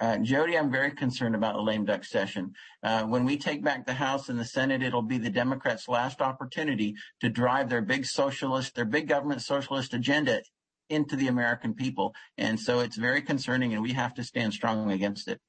Uh, 0.00 0.18
Jody, 0.18 0.56
I'm 0.56 0.70
very 0.70 0.90
concerned 0.90 1.34
about 1.34 1.54
the 1.54 1.62
lame 1.62 1.84
duck 1.84 2.04
session. 2.04 2.52
Uh, 2.82 3.04
when 3.04 3.24
we 3.24 3.36
take 3.36 3.62
back 3.62 3.86
the 3.86 3.94
House 3.94 4.28
and 4.28 4.38
the 4.38 4.44
Senate, 4.44 4.82
it'll 4.82 5.02
be 5.02 5.18
the 5.18 5.30
Democrats' 5.30 5.88
last 5.88 6.20
opportunity 6.20 6.94
to 7.20 7.28
drive 7.28 7.68
their 7.68 7.82
big 7.82 8.04
socialist, 8.04 8.74
their 8.74 8.84
big 8.84 9.08
government 9.08 9.42
socialist 9.42 9.94
agenda 9.94 10.42
into 10.90 11.16
the 11.16 11.28
American 11.28 11.74
people. 11.74 12.14
And 12.36 12.58
so 12.58 12.80
it's 12.80 12.96
very 12.96 13.22
concerning 13.22 13.72
and 13.72 13.82
we 13.82 13.92
have 13.92 14.14
to 14.14 14.24
stand 14.24 14.52
strongly 14.52 14.94
against 14.94 15.28
it. 15.28 15.40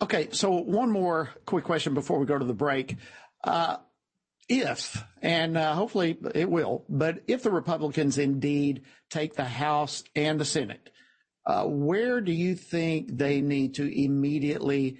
Okay. 0.00 0.28
So 0.32 0.50
one 0.50 0.90
more 0.90 1.30
quick 1.44 1.64
question 1.64 1.94
before 1.94 2.18
we 2.18 2.26
go 2.26 2.38
to 2.38 2.44
the 2.44 2.54
break. 2.54 2.96
Uh, 3.44 3.78
if, 4.48 5.04
and 5.20 5.58
uh, 5.58 5.74
hopefully 5.74 6.16
it 6.34 6.48
will, 6.48 6.84
but 6.88 7.22
if 7.26 7.42
the 7.42 7.50
Republicans 7.50 8.16
indeed 8.16 8.82
take 9.10 9.34
the 9.34 9.44
House 9.44 10.04
and 10.16 10.40
the 10.40 10.44
Senate, 10.44 10.88
uh, 10.88 10.97
where 11.66 12.20
do 12.20 12.32
you 12.32 12.54
think 12.54 13.16
they 13.16 13.40
need 13.40 13.74
to 13.74 13.84
immediately 13.84 14.98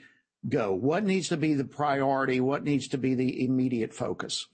go? 0.48 0.72
What 0.72 1.04
needs 1.04 1.28
to 1.28 1.36
be 1.36 1.54
the 1.54 1.64
priority? 1.64 2.40
What 2.40 2.64
needs 2.64 2.88
to 2.88 2.98
be 2.98 3.14
the 3.14 3.44
immediate 3.44 3.92
focus? 3.92 4.46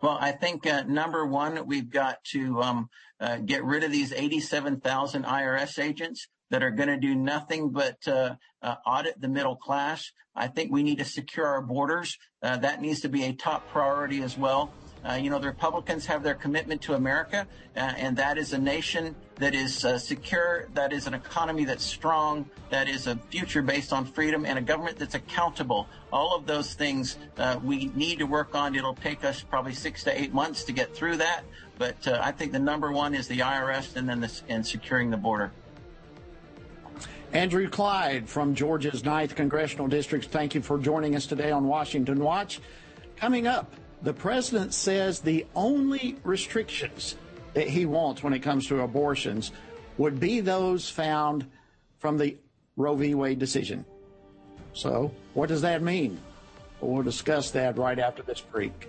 Well, 0.00 0.18
I 0.20 0.32
think 0.32 0.66
uh, 0.66 0.82
number 0.82 1.24
one, 1.24 1.66
we've 1.66 1.90
got 1.90 2.24
to 2.32 2.60
um, 2.60 2.88
uh, 3.20 3.38
get 3.38 3.62
rid 3.62 3.84
of 3.84 3.92
these 3.92 4.12
87,000 4.12 5.24
IRS 5.24 5.78
agents 5.78 6.26
that 6.50 6.62
are 6.62 6.72
going 6.72 6.88
to 6.88 6.98
do 6.98 7.14
nothing 7.14 7.70
but 7.70 7.96
uh, 8.08 8.34
uh, 8.62 8.74
audit 8.84 9.20
the 9.20 9.28
middle 9.28 9.56
class. 9.56 10.10
I 10.34 10.48
think 10.48 10.72
we 10.72 10.82
need 10.82 10.98
to 10.98 11.04
secure 11.04 11.46
our 11.46 11.62
borders. 11.62 12.18
Uh, 12.42 12.56
that 12.58 12.82
needs 12.82 13.00
to 13.00 13.08
be 13.08 13.24
a 13.24 13.32
top 13.32 13.68
priority 13.70 14.22
as 14.22 14.36
well. 14.36 14.72
Uh, 15.08 15.14
you 15.14 15.30
know, 15.30 15.38
the 15.38 15.46
Republicans 15.46 16.06
have 16.06 16.22
their 16.22 16.34
commitment 16.34 16.80
to 16.82 16.94
America, 16.94 17.46
uh, 17.76 17.80
and 17.80 18.16
that 18.16 18.38
is 18.38 18.52
a 18.52 18.58
nation 18.58 19.16
that 19.36 19.54
is 19.54 19.84
uh, 19.84 19.98
secure, 19.98 20.68
that 20.74 20.92
is 20.92 21.08
an 21.08 21.14
economy 21.14 21.64
that's 21.64 21.84
strong, 21.84 22.48
that 22.70 22.88
is 22.88 23.08
a 23.08 23.16
future 23.30 23.62
based 23.62 23.92
on 23.92 24.04
freedom, 24.04 24.46
and 24.46 24.58
a 24.58 24.62
government 24.62 24.96
that's 24.98 25.16
accountable. 25.16 25.88
All 26.12 26.36
of 26.36 26.46
those 26.46 26.74
things 26.74 27.18
uh, 27.38 27.58
we 27.64 27.86
need 27.94 28.20
to 28.20 28.26
work 28.26 28.54
on. 28.54 28.76
It'll 28.76 28.94
take 28.94 29.24
us 29.24 29.42
probably 29.42 29.74
six 29.74 30.04
to 30.04 30.20
eight 30.20 30.32
months 30.32 30.62
to 30.64 30.72
get 30.72 30.94
through 30.94 31.16
that, 31.16 31.42
but 31.78 32.06
uh, 32.06 32.20
I 32.22 32.30
think 32.30 32.52
the 32.52 32.60
number 32.60 32.92
one 32.92 33.14
is 33.14 33.26
the 33.26 33.40
IRS, 33.40 33.96
and 33.96 34.08
then 34.08 34.20
the, 34.20 34.40
and 34.48 34.64
securing 34.64 35.10
the 35.10 35.16
border. 35.16 35.50
Andrew 37.32 37.68
Clyde 37.68 38.28
from 38.28 38.54
Georgia's 38.54 39.02
9th 39.02 39.34
Congressional 39.34 39.88
District, 39.88 40.26
thank 40.26 40.54
you 40.54 40.60
for 40.60 40.78
joining 40.78 41.16
us 41.16 41.24
today 41.26 41.50
on 41.50 41.66
Washington 41.66 42.20
Watch. 42.20 42.60
Coming 43.16 43.46
up, 43.46 43.72
the 44.02 44.12
president 44.12 44.74
says 44.74 45.20
the 45.20 45.46
only 45.54 46.16
restrictions 46.24 47.16
that 47.54 47.68
he 47.68 47.86
wants 47.86 48.22
when 48.22 48.32
it 48.32 48.40
comes 48.40 48.66
to 48.68 48.80
abortions 48.80 49.52
would 49.98 50.18
be 50.18 50.40
those 50.40 50.88
found 50.88 51.46
from 51.98 52.18
the 52.18 52.36
Roe 52.76 52.96
v. 52.96 53.14
Wade 53.14 53.38
decision. 53.38 53.84
So, 54.72 55.12
what 55.34 55.48
does 55.48 55.62
that 55.62 55.82
mean? 55.82 56.18
we'll 56.80 57.02
discuss 57.04 57.52
that 57.52 57.78
right 57.78 57.98
after 57.98 58.22
this 58.22 58.40
break. 58.40 58.88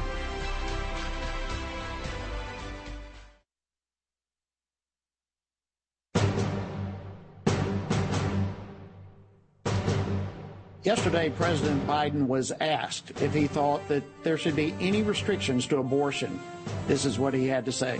Yesterday, 10.83 11.29
President 11.29 11.85
Biden 11.85 12.25
was 12.25 12.51
asked 12.59 13.21
if 13.21 13.35
he 13.35 13.45
thought 13.45 13.87
that 13.87 14.03
there 14.23 14.35
should 14.35 14.55
be 14.55 14.73
any 14.79 15.03
restrictions 15.03 15.67
to 15.67 15.77
abortion. 15.77 16.39
This 16.87 17.05
is 17.05 17.19
what 17.19 17.35
he 17.35 17.47
had 17.47 17.65
to 17.65 17.71
say. 17.71 17.99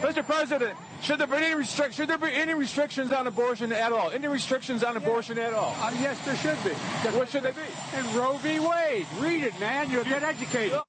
Mr. 0.00 0.24
President, 0.24 0.74
should 1.02 1.18
there 1.18 1.26
be 1.26 1.36
any 1.36 1.54
restric- 1.54 1.92
should 1.92 2.08
there 2.08 2.16
be 2.16 2.32
any 2.32 2.54
restrictions 2.54 3.12
on 3.12 3.26
abortion 3.26 3.72
at 3.72 3.92
all? 3.92 4.10
Any 4.10 4.28
restrictions 4.28 4.84
on 4.84 4.96
abortion 4.96 5.38
at 5.38 5.52
all? 5.52 5.74
Uh, 5.78 5.92
yes, 6.00 6.18
there 6.24 6.36
should 6.36 6.62
be. 6.64 6.70
What 7.16 7.28
should 7.28 7.42
they 7.42 7.50
be? 7.50 7.60
And 7.94 8.06
Roe 8.14 8.38
v. 8.38 8.58
Wade. 8.58 9.06
Read 9.18 9.44
it, 9.44 9.58
man. 9.60 9.90
You'll 9.90 10.04
get 10.04 10.22
educated. 10.22 10.80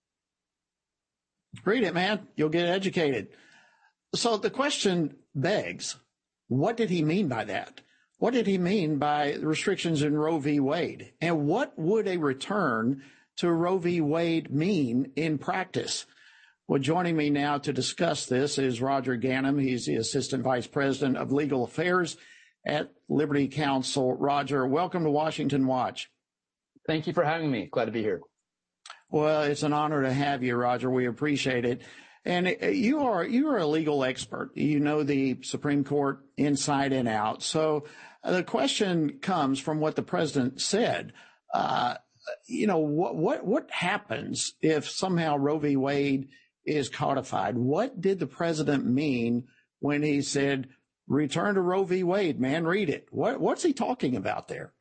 Read 1.65 1.83
it, 1.83 1.93
man. 1.93 2.27
You'll 2.35 2.49
get 2.49 2.67
educated. 2.67 3.29
So 4.15 4.37
the 4.37 4.49
question 4.49 5.15
begs, 5.35 5.97
what 6.47 6.77
did 6.77 6.89
he 6.89 7.01
mean 7.03 7.27
by 7.27 7.43
that? 7.45 7.81
What 8.19 8.33
did 8.33 8.47
he 8.47 8.57
mean 8.57 8.97
by 8.97 9.33
restrictions 9.35 10.01
in 10.01 10.17
Roe 10.17 10.39
v. 10.39 10.59
Wade? 10.59 11.13
And 11.21 11.47
what 11.47 11.77
would 11.77 12.07
a 12.07 12.17
return 12.17 13.03
to 13.37 13.51
Roe 13.51 13.77
v. 13.77 14.01
Wade 14.01 14.51
mean 14.51 15.11
in 15.15 15.37
practice? 15.37 16.07
Well, 16.67 16.81
joining 16.81 17.15
me 17.15 17.29
now 17.29 17.59
to 17.59 17.71
discuss 17.71 18.25
this 18.25 18.57
is 18.57 18.81
Roger 18.81 19.15
Gannam. 19.17 19.61
He's 19.61 19.85
the 19.85 19.97
Assistant 19.97 20.43
Vice 20.43 20.65
President 20.65 21.15
of 21.15 21.31
Legal 21.31 21.63
Affairs 21.63 22.17
at 22.65 22.91
Liberty 23.07 23.47
Counsel. 23.47 24.17
Roger, 24.17 24.65
welcome 24.65 25.03
to 25.03 25.11
Washington 25.11 25.67
Watch. 25.67 26.09
Thank 26.87 27.05
you 27.05 27.13
for 27.13 27.23
having 27.23 27.51
me. 27.51 27.67
Glad 27.71 27.85
to 27.85 27.91
be 27.91 28.01
here. 28.01 28.21
Well, 29.11 29.43
it's 29.43 29.63
an 29.63 29.73
honor 29.73 30.01
to 30.01 30.11
have 30.11 30.43
you, 30.43 30.55
Roger. 30.55 30.89
We 30.89 31.05
appreciate 31.05 31.65
it. 31.65 31.83
And 32.25 32.57
you 32.73 32.99
are 33.01 33.23
you 33.23 33.47
are 33.49 33.59
a 33.59 33.65
legal 33.65 34.03
expert. 34.03 34.51
You 34.53 34.81
know 34.81 35.03
the 35.03 35.37
Supreme 35.43 35.85
Court 35.85 36.19
inside 36.35 36.91
and 36.91 37.07
out. 37.07 37.41
So 37.41 37.85
the 38.31 38.43
question 38.43 39.19
comes 39.21 39.59
from 39.59 39.79
what 39.79 39.95
the 39.95 40.03
president 40.03 40.61
said. 40.61 41.13
Uh, 41.53 41.95
you 42.45 42.67
know 42.67 42.79
what 42.79 43.15
what 43.15 43.45
what 43.45 43.71
happens 43.71 44.53
if 44.61 44.89
somehow 44.89 45.37
Roe 45.37 45.59
v. 45.59 45.77
Wade 45.77 46.27
is 46.65 46.89
codified. 46.89 47.57
What 47.57 48.01
did 48.01 48.19
the 48.19 48.27
president 48.27 48.85
mean 48.85 49.47
when 49.79 50.03
he 50.03 50.21
said, 50.21 50.67
return 51.07 51.55
to 51.55 51.61
Roe 51.61 51.83
v. 51.83 52.03
Wade, 52.03 52.39
man, 52.39 52.65
read 52.65 52.89
it? 52.89 53.07
What, 53.09 53.39
what's 53.39 53.63
he 53.63 53.73
talking 53.73 54.15
about 54.15 54.47
there? 54.47 54.73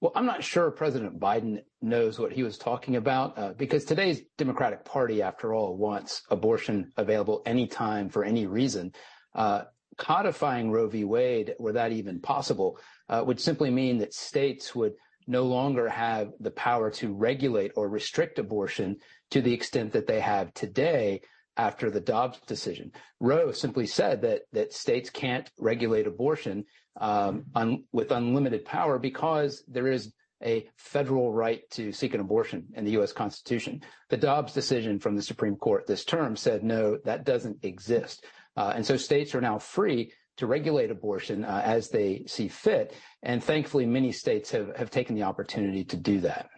Well, 0.00 0.12
I'm 0.14 0.24
not 0.24 0.44
sure 0.44 0.70
President 0.70 1.20
Biden 1.20 1.62
knows 1.82 2.18
what 2.18 2.32
he 2.32 2.42
was 2.42 2.56
talking 2.56 2.96
about 2.96 3.38
uh, 3.38 3.52
because 3.52 3.84
today's 3.84 4.22
Democratic 4.38 4.84
Party, 4.84 5.20
after 5.20 5.52
all, 5.52 5.76
wants 5.76 6.22
abortion 6.30 6.92
available 6.96 7.42
anytime 7.44 8.08
for 8.08 8.24
any 8.24 8.46
reason. 8.46 8.92
Uh, 9.34 9.64
codifying 10.00 10.70
Roe 10.72 10.88
v. 10.88 11.04
Wade, 11.04 11.54
were 11.58 11.72
that 11.74 11.92
even 11.92 12.20
possible, 12.20 12.78
uh, 13.08 13.22
would 13.24 13.38
simply 13.38 13.70
mean 13.70 13.98
that 13.98 14.14
states 14.14 14.74
would 14.74 14.94
no 15.26 15.44
longer 15.44 15.88
have 15.88 16.32
the 16.40 16.50
power 16.50 16.90
to 16.90 17.12
regulate 17.12 17.72
or 17.76 17.88
restrict 17.88 18.38
abortion 18.38 18.96
to 19.30 19.42
the 19.42 19.52
extent 19.52 19.92
that 19.92 20.06
they 20.06 20.18
have 20.18 20.52
today 20.54 21.20
after 21.56 21.90
the 21.90 22.00
Dobbs 22.00 22.40
decision. 22.46 22.90
Roe 23.20 23.52
simply 23.52 23.86
said 23.86 24.22
that 24.22 24.42
that 24.52 24.72
states 24.72 25.10
can't 25.10 25.50
regulate 25.58 26.06
abortion 26.06 26.64
um, 26.98 27.44
un, 27.54 27.84
with 27.92 28.10
unlimited 28.10 28.64
power 28.64 28.98
because 28.98 29.62
there 29.68 29.86
is 29.86 30.12
a 30.42 30.66
federal 30.76 31.30
right 31.32 31.68
to 31.70 31.92
seek 31.92 32.14
an 32.14 32.20
abortion 32.20 32.64
in 32.74 32.84
the 32.84 32.92
U.S. 32.92 33.12
Constitution. 33.12 33.82
The 34.08 34.16
Dobbs 34.16 34.54
decision 34.54 34.98
from 34.98 35.14
the 35.14 35.22
Supreme 35.22 35.56
Court 35.56 35.86
this 35.86 36.04
term 36.04 36.36
said 36.36 36.64
no, 36.64 36.96
that 37.04 37.24
doesn't 37.24 37.58
exist, 37.62 38.24
and 38.56 38.84
so 38.84 38.96
states 38.96 39.34
are 39.34 39.40
now 39.40 39.58
free 39.58 40.12
to 40.40 40.46
regulate 40.46 40.90
abortion 40.90 41.44
uh, 41.44 41.60
as 41.64 41.90
they 41.90 42.24
see 42.26 42.48
fit. 42.48 42.94
And 43.22 43.44
thankfully, 43.44 43.84
many 43.86 44.10
states 44.10 44.50
have, 44.50 44.74
have 44.74 44.90
taken 44.90 45.14
the 45.14 45.24
opportunity 45.24 45.84
to 45.84 45.96
do 45.96 46.20
that. 46.20 46.48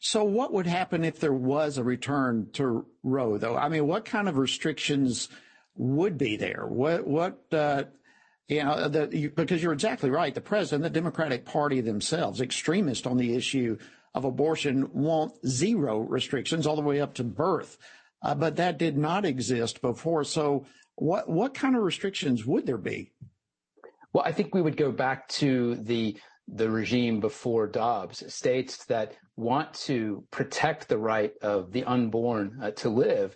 So, 0.00 0.22
what 0.22 0.52
would 0.52 0.66
happen 0.66 1.02
if 1.02 1.18
there 1.18 1.32
was 1.32 1.78
a 1.78 1.84
return 1.84 2.48
to 2.52 2.86
Roe, 3.02 3.38
though? 3.38 3.56
I 3.56 3.70
mean, 3.70 3.86
what 3.86 4.04
kind 4.04 4.28
of 4.28 4.36
restrictions 4.36 5.28
would 5.76 6.18
be 6.18 6.36
there? 6.36 6.66
What, 6.66 7.06
what, 7.06 7.42
uh, 7.52 7.84
you 8.48 8.62
know, 8.62 8.88
because 9.34 9.62
you're 9.62 9.72
exactly 9.72 10.10
right. 10.10 10.34
The 10.34 10.42
president, 10.42 10.82
the 10.82 10.90
Democratic 10.90 11.46
Party 11.46 11.80
themselves, 11.80 12.42
extremists 12.42 13.06
on 13.06 13.16
the 13.16 13.34
issue 13.34 13.78
of 14.14 14.24
abortion, 14.24 14.90
want 14.92 15.32
zero 15.46 16.00
restrictions 16.00 16.66
all 16.66 16.76
the 16.76 16.82
way 16.82 17.00
up 17.00 17.14
to 17.14 17.24
birth. 17.24 17.78
Uh, 18.22 18.34
but 18.34 18.56
that 18.56 18.78
did 18.78 18.96
not 18.96 19.24
exist 19.24 19.80
before. 19.80 20.24
So, 20.24 20.66
what 20.96 21.28
what 21.28 21.54
kind 21.54 21.76
of 21.76 21.82
restrictions 21.82 22.44
would 22.44 22.66
there 22.66 22.78
be? 22.78 23.12
Well, 24.12 24.24
I 24.24 24.32
think 24.32 24.54
we 24.54 24.62
would 24.62 24.76
go 24.76 24.92
back 24.92 25.28
to 25.40 25.74
the 25.76 26.16
the 26.46 26.70
regime 26.70 27.20
before 27.20 27.66
Dobbs, 27.66 28.32
states 28.32 28.84
that 28.86 29.14
want 29.36 29.72
to 29.74 30.24
protect 30.30 30.88
the 30.88 30.98
right 30.98 31.32
of 31.42 31.72
the 31.72 31.84
unborn 31.84 32.58
uh, 32.62 32.70
to 32.72 32.90
live 32.90 33.34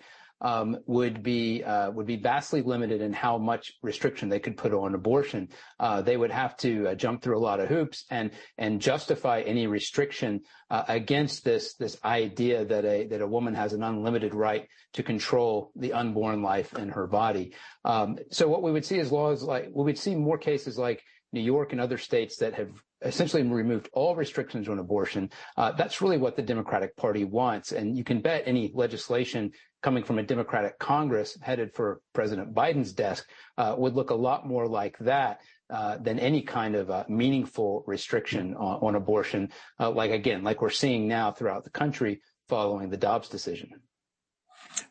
would 0.87 1.23
be 1.23 1.63
uh, 1.65 1.91
would 1.91 2.07
be 2.07 2.17
vastly 2.17 2.63
limited 2.63 3.01
in 3.01 3.13
how 3.13 3.39
much 3.39 3.73
restriction 3.83 4.29
they 4.29 4.39
could 4.39 4.57
put 4.57 4.73
on 4.73 4.95
abortion. 4.95 5.49
Uh, 5.79 6.03
they 6.03 6.17
would 6.17 6.31
have 6.31 6.57
to 6.59 6.89
uh, 6.89 6.95
jump 6.95 7.23
through 7.23 7.37
a 7.37 7.41
lot 7.41 7.61
of 7.61 7.69
hoops 7.69 8.05
and 8.11 8.31
and 8.57 8.81
justify 8.81 9.41
any 9.41 9.67
restriction 9.67 10.41
against 10.71 11.45
this 11.45 11.75
this 11.75 11.99
idea 12.05 12.65
that 12.65 12.85
a 12.85 13.07
that 13.07 13.21
a 13.21 13.27
woman 13.27 13.55
has 13.55 13.73
an 13.73 13.83
unlimited 13.83 14.35
right 14.35 14.69
to 14.93 15.03
control 15.03 15.73
the 15.77 15.93
unborn 15.93 16.43
life 16.43 16.73
in 16.75 16.89
her 16.89 17.07
body. 17.07 17.55
Um, 17.85 18.19
so 18.31 18.49
what 18.49 18.63
we 18.63 18.73
would 18.73 18.85
see 18.85 18.99
is 18.99 19.11
laws 19.11 19.43
like 19.43 19.71
we 19.73 19.85
would 19.85 19.99
see 19.99 20.15
more 20.15 20.39
cases 20.39 20.79
like 20.79 21.03
New 21.33 21.41
York 21.41 21.73
and 21.73 21.81
other 21.81 21.99
states 21.99 22.37
that 22.39 22.55
have 22.55 22.71
essentially 23.03 23.43
removed 23.43 23.89
all 23.93 24.17
restrictions 24.17 24.69
on 24.69 24.79
abortion. 24.79 25.31
That's 25.57 26.01
really 26.01 26.19
what 26.19 26.37
the 26.37 26.43
Democratic 26.43 26.97
Party 26.97 27.25
wants. 27.25 27.73
And 27.73 27.97
you 27.97 28.05
can 28.05 28.21
bet 28.21 28.43
any 28.47 28.73
legislation 28.75 29.53
coming 29.83 30.03
from 30.03 30.19
a 30.19 30.23
Democratic 30.23 30.79
Congress 30.79 31.39
headed 31.41 31.73
for 31.73 32.01
President 32.13 32.55
Biden's 32.55 32.93
desk 32.93 33.29
uh, 33.57 33.75
would 33.79 33.95
look 33.95 34.11
a 34.11 34.15
lot 34.15 34.47
more 34.47 34.67
like 34.67 34.99
that. 34.99 35.41
Uh, 35.71 35.99
than 35.99 36.19
any 36.19 36.41
kind 36.41 36.75
of 36.75 36.91
uh, 36.91 37.05
meaningful 37.11 37.85
restriction 37.87 38.55
on, 38.55 38.79
on 38.81 38.95
abortion, 38.95 39.51
uh, 39.79 39.91
like 39.91 40.11
again, 40.11 40.43
like 40.43 40.63
we're 40.63 40.71
seeing 40.71 41.07
now 41.07 41.31
throughout 41.31 41.63
the 41.63 41.69
country 41.69 42.23
following 42.49 42.89
the 42.89 42.97
Dobbs 42.97 43.29
decision. 43.29 43.69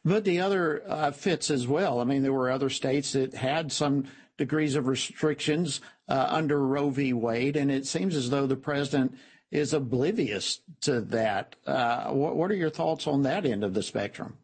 But 0.06 0.24
the 0.24 0.40
other 0.40 0.84
uh, 0.88 1.10
fits 1.10 1.50
as 1.50 1.68
well. 1.68 2.00
I 2.00 2.04
mean, 2.04 2.22
there 2.22 2.32
were 2.32 2.52
other 2.52 2.70
states 2.70 3.14
that 3.14 3.34
had 3.34 3.72
some 3.72 4.04
degrees 4.38 4.76
of 4.76 4.86
restrictions 4.86 5.82
uh, 6.08 6.28
under 6.30 6.64
Roe 6.64 6.92
v. 6.92 7.12
Wade, 7.12 7.56
and 7.56 7.72
it 7.72 7.88
seems 7.88 8.16
as 8.16 8.30
though 8.30 8.46
the 8.46 8.56
president 8.56 9.18
is 9.50 9.74
oblivious 9.74 10.62
to 10.82 11.02
that. 11.02 11.56
What, 11.66 12.52
are 12.52 12.56
your 12.56 12.70
thoughts 12.70 13.08
on 13.08 13.24
that 13.24 13.48
end 13.48 13.64
of 13.64 13.74
the 13.74 13.82
spectrum? 13.82 14.38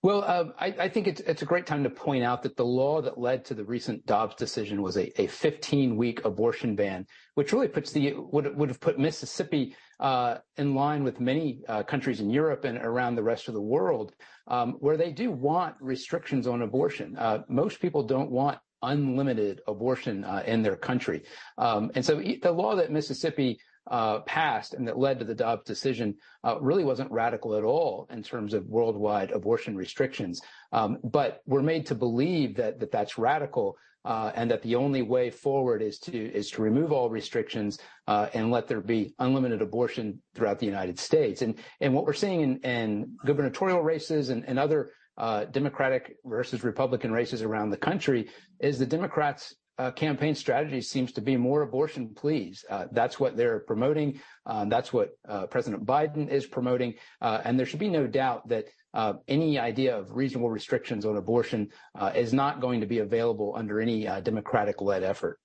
Well, 0.00 0.22
uh, 0.22 0.44
I, 0.60 0.88
think 0.88 1.08
it's, 1.08 1.42
a 1.42 1.44
great 1.44 1.66
time 1.66 1.82
to 1.82 1.90
point 1.90 2.22
out 2.22 2.44
that 2.44 2.56
the 2.56 2.64
law 2.64 3.02
that 3.02 3.18
led 3.18 3.44
to 3.46 3.54
the 3.54 3.64
recent 3.64 4.06
Dobbs 4.06 4.36
decision 4.36 4.80
was 4.80 4.96
a, 4.96 5.08
a 5.20 5.26
15-week 5.26 6.24
abortion 6.24 6.76
ban, 6.76 7.04
which 7.34 7.52
really 7.52 7.66
puts 7.66 7.90
the 7.90 8.14
would 8.14 8.56
would 8.56 8.68
have 8.68 8.78
put 8.78 9.00
Mississippi 9.00 9.74
uh, 9.98 10.36
in 10.56 10.76
line 10.76 11.02
with 11.02 11.18
many 11.18 11.62
uh, 11.68 11.82
countries 11.82 12.20
in 12.20 12.30
Europe 12.30 12.64
and 12.64 12.78
around 12.78 13.16
the 13.16 13.24
rest 13.24 13.48
of 13.48 13.54
the 13.54 13.60
world, 13.60 14.14
um, 14.46 14.74
where 14.78 14.96
they 14.96 15.10
do 15.10 15.32
want 15.32 15.74
restrictions 15.80 16.46
on 16.46 16.62
abortion. 16.62 17.18
Most 17.48 17.80
people 17.80 18.04
don't 18.04 18.30
want 18.30 18.58
unlimited 18.82 19.62
abortion 19.66 20.24
in 20.46 20.62
their 20.62 20.76
country. 20.76 21.24
Um, 21.58 21.90
and 21.96 22.04
so 22.04 22.22
the 22.40 22.52
law 22.52 22.76
that 22.76 22.92
Mississippi 22.92 23.58
uh, 23.90 24.20
passed 24.20 24.74
and 24.74 24.86
that 24.86 24.98
led 24.98 25.18
to 25.18 25.24
the 25.24 25.34
Dobbs 25.34 25.64
decision 25.64 26.16
uh, 26.44 26.56
really 26.60 26.84
wasn't 26.84 27.10
radical 27.10 27.56
at 27.56 27.64
all 27.64 28.06
in 28.10 28.22
terms 28.22 28.54
of 28.54 28.66
worldwide 28.66 29.30
abortion 29.30 29.76
restrictions. 29.76 30.40
Um, 30.72 30.98
but 31.02 31.40
we're 31.46 31.62
made 31.62 31.86
to 31.86 31.94
believe 31.94 32.56
that, 32.56 32.80
that 32.80 32.92
that's 32.92 33.18
radical 33.18 33.76
uh, 34.04 34.32
and 34.34 34.50
that 34.50 34.62
the 34.62 34.74
only 34.76 35.02
way 35.02 35.30
forward 35.30 35.82
is 35.82 35.98
to 35.98 36.16
is 36.16 36.50
to 36.50 36.62
remove 36.62 36.92
all 36.92 37.10
restrictions 37.10 37.78
uh, 38.06 38.28
and 38.32 38.50
let 38.50 38.66
there 38.66 38.80
be 38.80 39.14
unlimited 39.18 39.60
abortion 39.60 40.22
throughout 40.34 40.58
the 40.58 40.66
United 40.66 40.98
States. 40.98 41.42
And 41.42 41.58
and 41.80 41.92
what 41.92 42.04
we're 42.04 42.12
seeing 42.12 42.40
in, 42.40 42.56
in 42.58 43.16
gubernatorial 43.26 43.82
races 43.82 44.30
and, 44.30 44.44
and 44.46 44.58
other 44.58 44.92
uh, 45.18 45.44
Democratic 45.46 46.16
versus 46.24 46.62
Republican 46.62 47.12
races 47.12 47.42
around 47.42 47.70
the 47.70 47.76
country 47.76 48.30
is 48.60 48.78
the 48.78 48.86
Democrats' 48.86 49.54
uh, 49.78 49.92
campaign 49.92 50.34
strategy 50.34 50.80
seems 50.80 51.12
to 51.12 51.20
be 51.20 51.36
more 51.36 51.62
abortion 51.62 52.14
please. 52.14 52.64
Uh, 52.68 52.86
that's 52.90 53.20
what 53.20 53.36
they're 53.36 53.60
promoting. 53.60 54.20
Um, 54.44 54.68
that's 54.68 54.92
what 54.92 55.10
uh, 55.28 55.46
President 55.46 55.86
Biden 55.86 56.28
is 56.28 56.46
promoting. 56.46 56.94
Uh, 57.20 57.40
and 57.44 57.58
there 57.58 57.66
should 57.66 57.78
be 57.78 57.88
no 57.88 58.06
doubt 58.06 58.48
that 58.48 58.66
uh, 58.94 59.14
any 59.28 59.58
idea 59.58 59.96
of 59.96 60.16
reasonable 60.16 60.50
restrictions 60.50 61.04
on 61.06 61.16
abortion 61.16 61.68
is 62.14 62.32
not 62.32 62.60
going 62.60 62.80
to 62.80 62.86
be 62.86 62.98
available 62.98 63.54
under 63.56 63.80
any 63.80 64.04
Democratic 64.22 64.80
led 64.80 65.04
effort. 65.04 65.38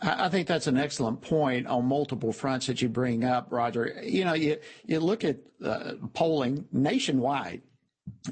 I 0.00 0.28
think 0.28 0.46
that's 0.46 0.66
an 0.66 0.76
excellent 0.76 1.22
point 1.22 1.66
on 1.66 1.86
multiple 1.86 2.32
fronts 2.32 2.66
that 2.66 2.82
you 2.82 2.88
bring 2.88 3.24
up, 3.24 3.48
Roger. 3.50 4.00
You 4.02 4.26
know, 4.26 4.34
you, 4.34 4.58
you 4.84 5.00
look 5.00 5.24
at 5.24 5.38
polling 6.12 6.66
nationwide 6.70 7.62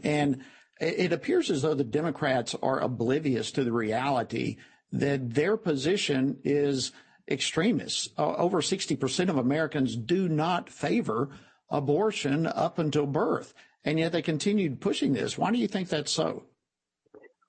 and 0.05 0.43
it 0.81 1.12
appears 1.12 1.51
as 1.51 1.62
though 1.62 1.75
the 1.75 1.85
Democrats 1.85 2.55
are 2.62 2.81
oblivious 2.81 3.53
to 3.53 3.65
the 3.65 3.73
reality 3.73 4.59
that 4.92 5.35
their 5.35 5.57
position 5.57 6.38
is 6.44 6.92
extremist. 7.28 8.11
Uh, 8.18 8.35
over 8.35 8.61
60% 8.61 9.28
of 9.28 9.38
Americans 9.38 9.96
do 9.96 10.28
not 10.28 10.68
favor 10.68 11.31
abortion 11.70 12.46
up 12.46 12.78
until 12.78 13.07
birth. 13.07 13.55
And 13.85 13.98
yet 13.98 14.12
they 14.12 14.22
continued 14.22 14.81
pushing 14.81 15.12
this. 15.12 15.37
Why 15.37 15.50
do 15.50 15.59
you 15.59 15.66
think 15.66 15.88
that's 15.88 16.12
so? 16.12 16.44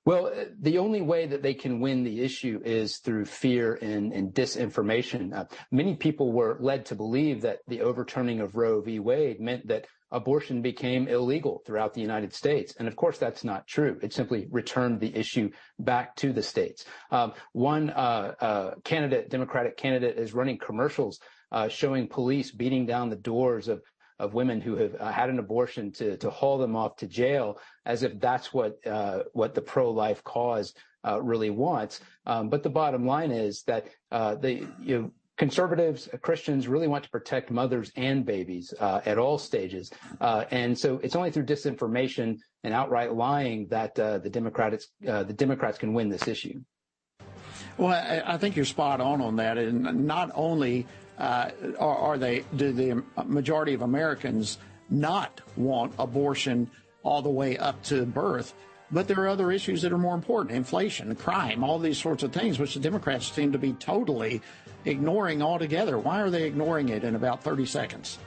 Well, 0.05 0.33
the 0.59 0.79
only 0.79 1.01
way 1.01 1.27
that 1.27 1.41
they 1.41 1.53
can 1.53 1.79
win 1.79 2.03
the 2.03 2.21
issue 2.21 2.61
is 2.65 2.97
through 2.97 3.25
fear 3.25 3.75
and, 3.81 4.11
and 4.11 4.33
disinformation. 4.33 5.33
Uh, 5.33 5.45
many 5.71 5.95
people 5.95 6.33
were 6.33 6.57
led 6.59 6.85
to 6.87 6.95
believe 6.95 7.41
that 7.41 7.59
the 7.67 7.81
overturning 7.81 8.41
of 8.41 8.57
Roe 8.57 8.81
v. 8.81 8.99
Wade 8.99 9.39
meant 9.39 9.67
that 9.67 9.87
abortion 10.13 10.61
became 10.61 11.07
illegal 11.07 11.61
throughout 11.65 11.93
the 11.93 12.01
United 12.01 12.33
States. 12.33 12.73
And 12.79 12.87
of 12.87 12.95
course, 12.95 13.17
that's 13.17 13.43
not 13.43 13.67
true. 13.67 13.99
It 14.01 14.13
simply 14.13 14.47
returned 14.49 14.99
the 14.99 15.13
issue 15.15 15.49
back 15.79 16.15
to 16.17 16.31
the 16.31 16.43
states. 16.43 16.85
Um, 17.11 17.33
one 17.51 17.89
uh, 17.89 18.35
uh, 18.39 18.75
candidate, 18.83 19.29
Democratic 19.29 19.75
candidate, 19.75 20.17
is 20.17 20.33
running 20.33 20.57
commercials 20.57 21.19
uh, 21.51 21.67
showing 21.67 22.07
police 22.07 22.51
beating 22.51 22.85
down 22.85 23.09
the 23.09 23.15
doors 23.15 23.67
of 23.67 23.81
of 24.19 24.35
women 24.35 24.61
who 24.61 24.75
have 24.75 24.95
uh, 24.99 25.11
had 25.11 25.29
an 25.29 25.39
abortion 25.39 25.91
to 25.91 26.17
to 26.17 26.29
haul 26.29 26.57
them 26.57 26.75
off 26.75 26.95
to 26.97 27.07
jail 27.07 27.59
as 27.85 28.03
if 28.03 28.19
that's 28.19 28.53
what 28.53 28.85
uh, 28.87 29.23
what 29.33 29.53
the 29.53 29.61
pro 29.61 29.91
life 29.91 30.23
cause 30.23 30.73
uh, 31.05 31.21
really 31.21 31.49
wants. 31.49 31.99
Um, 32.25 32.49
but 32.49 32.63
the 32.63 32.69
bottom 32.69 33.05
line 33.05 33.31
is 33.31 33.63
that 33.63 33.87
uh, 34.11 34.35
the 34.35 34.67
you 34.79 35.01
know, 35.01 35.11
conservatives, 35.37 36.09
uh, 36.13 36.17
Christians 36.17 36.67
really 36.67 36.87
want 36.87 37.03
to 37.03 37.09
protect 37.09 37.51
mothers 37.51 37.91
and 37.95 38.25
babies 38.25 38.73
uh, 38.79 39.01
at 39.05 39.17
all 39.17 39.37
stages, 39.37 39.91
and 40.19 40.77
so 40.77 40.99
it's 41.03 41.15
only 41.15 41.31
through 41.31 41.45
disinformation 41.45 42.37
and 42.63 42.73
outright 42.73 43.13
lying 43.13 43.67
that 43.67 43.95
the 43.95 44.29
Democrats 44.31 44.89
the 45.01 45.33
Democrats 45.35 45.77
can 45.77 45.93
win 45.93 46.09
this 46.09 46.27
issue. 46.27 46.61
Well, 47.77 47.89
I, 47.89 48.33
I 48.33 48.37
think 48.37 48.55
you're 48.55 48.65
spot 48.65 49.01
on 49.01 49.21
on 49.21 49.37
that, 49.37 49.57
and 49.57 50.05
not 50.05 50.31
only 50.35 50.85
uh, 51.17 51.49
are, 51.79 51.97
are, 51.97 52.17
they 52.17 52.43
do 52.55 52.71
the 52.71 53.03
majority 53.25 53.73
of 53.73 53.81
Americans 53.81 54.57
not 54.89 55.41
want 55.55 55.93
abortion 55.99 56.69
all 57.03 57.21
the 57.21 57.29
way 57.29 57.57
up 57.57 57.81
to 57.83 58.05
birth? 58.05 58.53
But 58.91 59.07
there 59.07 59.19
are 59.21 59.27
other 59.27 59.51
issues 59.51 59.81
that 59.81 59.91
are 59.91 59.97
more 59.97 60.13
important 60.13 60.55
inflation, 60.55 61.15
crime, 61.15 61.63
all 61.63 61.79
these 61.79 61.97
sorts 61.97 62.21
of 62.21 62.31
things, 62.31 62.59
which 62.59 62.75
the 62.75 62.79
Democrats 62.79 63.31
seem 63.31 63.51
to 63.51 63.57
be 63.57 63.73
totally 63.73 64.41
ignoring 64.85 65.41
altogether. 65.41 65.97
Why 65.97 66.21
are 66.21 66.29
they 66.29 66.43
ignoring 66.43 66.89
it 66.89 67.03
in 67.03 67.15
about 67.15 67.43
30 67.43 67.65
seconds? 67.65 68.19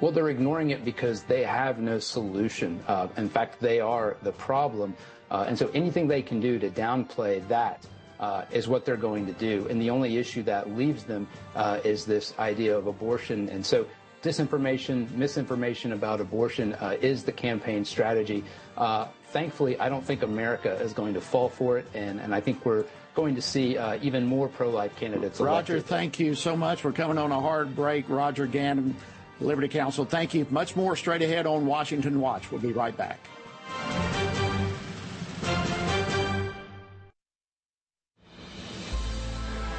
Well, 0.00 0.12
they're 0.12 0.28
ignoring 0.28 0.70
it 0.70 0.84
because 0.84 1.22
they 1.22 1.44
have 1.44 1.78
no 1.78 1.98
solution. 1.98 2.82
Uh, 2.86 3.08
in 3.16 3.28
fact, 3.28 3.60
they 3.60 3.80
are 3.80 4.16
the 4.22 4.32
problem. 4.32 4.94
Uh, 5.30 5.46
and 5.48 5.58
so 5.58 5.70
anything 5.72 6.08
they 6.08 6.22
can 6.22 6.40
do 6.40 6.58
to 6.58 6.68
downplay 6.68 7.46
that 7.48 7.86
uh, 8.20 8.44
is 8.50 8.68
what 8.68 8.84
they're 8.84 8.96
going 8.96 9.26
to 9.26 9.32
do. 9.32 9.66
And 9.68 9.80
the 9.80 9.90
only 9.90 10.16
issue 10.16 10.42
that 10.44 10.70
leaves 10.74 11.04
them 11.04 11.26
uh, 11.54 11.80
is 11.84 12.04
this 12.04 12.34
idea 12.38 12.76
of 12.76 12.86
abortion. 12.86 13.48
And 13.48 13.64
so 13.64 13.86
disinformation, 14.22 15.10
misinformation 15.12 15.92
about 15.92 16.20
abortion 16.20 16.74
uh, 16.74 16.96
is 17.00 17.24
the 17.24 17.32
campaign 17.32 17.84
strategy. 17.84 18.44
Uh, 18.76 19.08
thankfully, 19.28 19.78
I 19.78 19.88
don't 19.88 20.04
think 20.04 20.22
America 20.22 20.72
is 20.76 20.92
going 20.92 21.14
to 21.14 21.20
fall 21.20 21.48
for 21.48 21.78
it. 21.78 21.86
And, 21.94 22.20
and 22.20 22.34
I 22.34 22.40
think 22.40 22.64
we're 22.64 22.84
going 23.14 23.34
to 23.36 23.42
see 23.42 23.78
uh, 23.78 23.98
even 24.02 24.26
more 24.26 24.48
pro-life 24.48 24.94
candidates. 24.96 25.40
Roger, 25.40 25.74
elected. 25.74 25.88
thank 25.88 26.20
you 26.20 26.34
so 26.34 26.56
much. 26.56 26.84
We're 26.84 26.92
coming 26.92 27.18
on 27.18 27.30
a 27.30 27.40
hard 27.40 27.74
break. 27.76 28.08
Roger 28.08 28.46
Gannam, 28.46 28.94
Liberty 29.40 29.68
Counsel, 29.68 30.04
thank 30.04 30.34
you. 30.34 30.46
Much 30.50 30.76
more 30.76 30.96
straight 30.96 31.22
ahead 31.22 31.46
on 31.46 31.66
Washington 31.66 32.20
Watch. 32.20 32.50
We'll 32.50 32.60
be 32.60 32.72
right 32.72 32.96
back. 32.96 33.18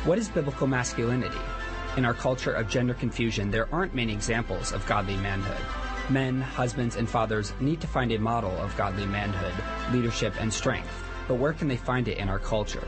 What 0.06 0.20
is 0.20 0.30
biblical 0.30 0.68
masculinity? 0.68 1.40
In 1.98 2.06
our 2.06 2.14
culture 2.14 2.52
of 2.52 2.70
gender 2.70 2.94
confusion, 2.94 3.50
there 3.50 3.68
aren't 3.74 3.96
many 3.96 4.14
examples 4.14 4.72
of 4.72 4.86
godly 4.86 5.16
manhood. 5.18 5.66
Men, 6.12 6.42
husbands, 6.42 6.96
and 6.96 7.10
fathers 7.10 7.54
need 7.60 7.82
to 7.82 7.88
find 7.88 8.12
a 8.12 8.20
model 8.20 8.52
of 8.58 8.78
godly 8.78 9.08
manhood, 9.08 9.54
leadership, 9.92 10.34
and 10.40 10.54
strength. 10.54 11.04
But 11.28 11.36
where 11.36 11.54
can 11.54 11.68
they 11.68 11.78
find 11.78 12.08
it 12.08 12.20
in 12.20 12.30
our 12.30 12.38
culture? 12.38 12.88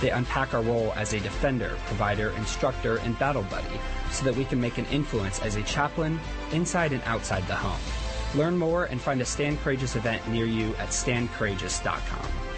They 0.00 0.10
unpack 0.10 0.54
our 0.54 0.62
role 0.62 0.92
as 0.96 1.12
a 1.12 1.20
defender, 1.20 1.76
provider, 1.86 2.30
instructor, 2.30 2.96
and 2.98 3.18
battle 3.18 3.42
buddy 3.44 3.80
so 4.10 4.24
that 4.24 4.34
we 4.34 4.44
can 4.44 4.60
make 4.60 4.78
an 4.78 4.86
influence 4.86 5.40
as 5.40 5.56
a 5.56 5.62
chaplain 5.62 6.18
inside 6.52 6.92
and 6.92 7.02
outside 7.04 7.46
the 7.46 7.56
home. 7.56 7.80
Learn 8.34 8.56
more 8.56 8.84
and 8.84 9.00
find 9.00 9.20
a 9.20 9.24
Stand 9.24 9.58
Courageous 9.60 9.96
event 9.96 10.26
near 10.28 10.46
you 10.46 10.74
at 10.76 10.88
standcourageous.com. 10.88 12.50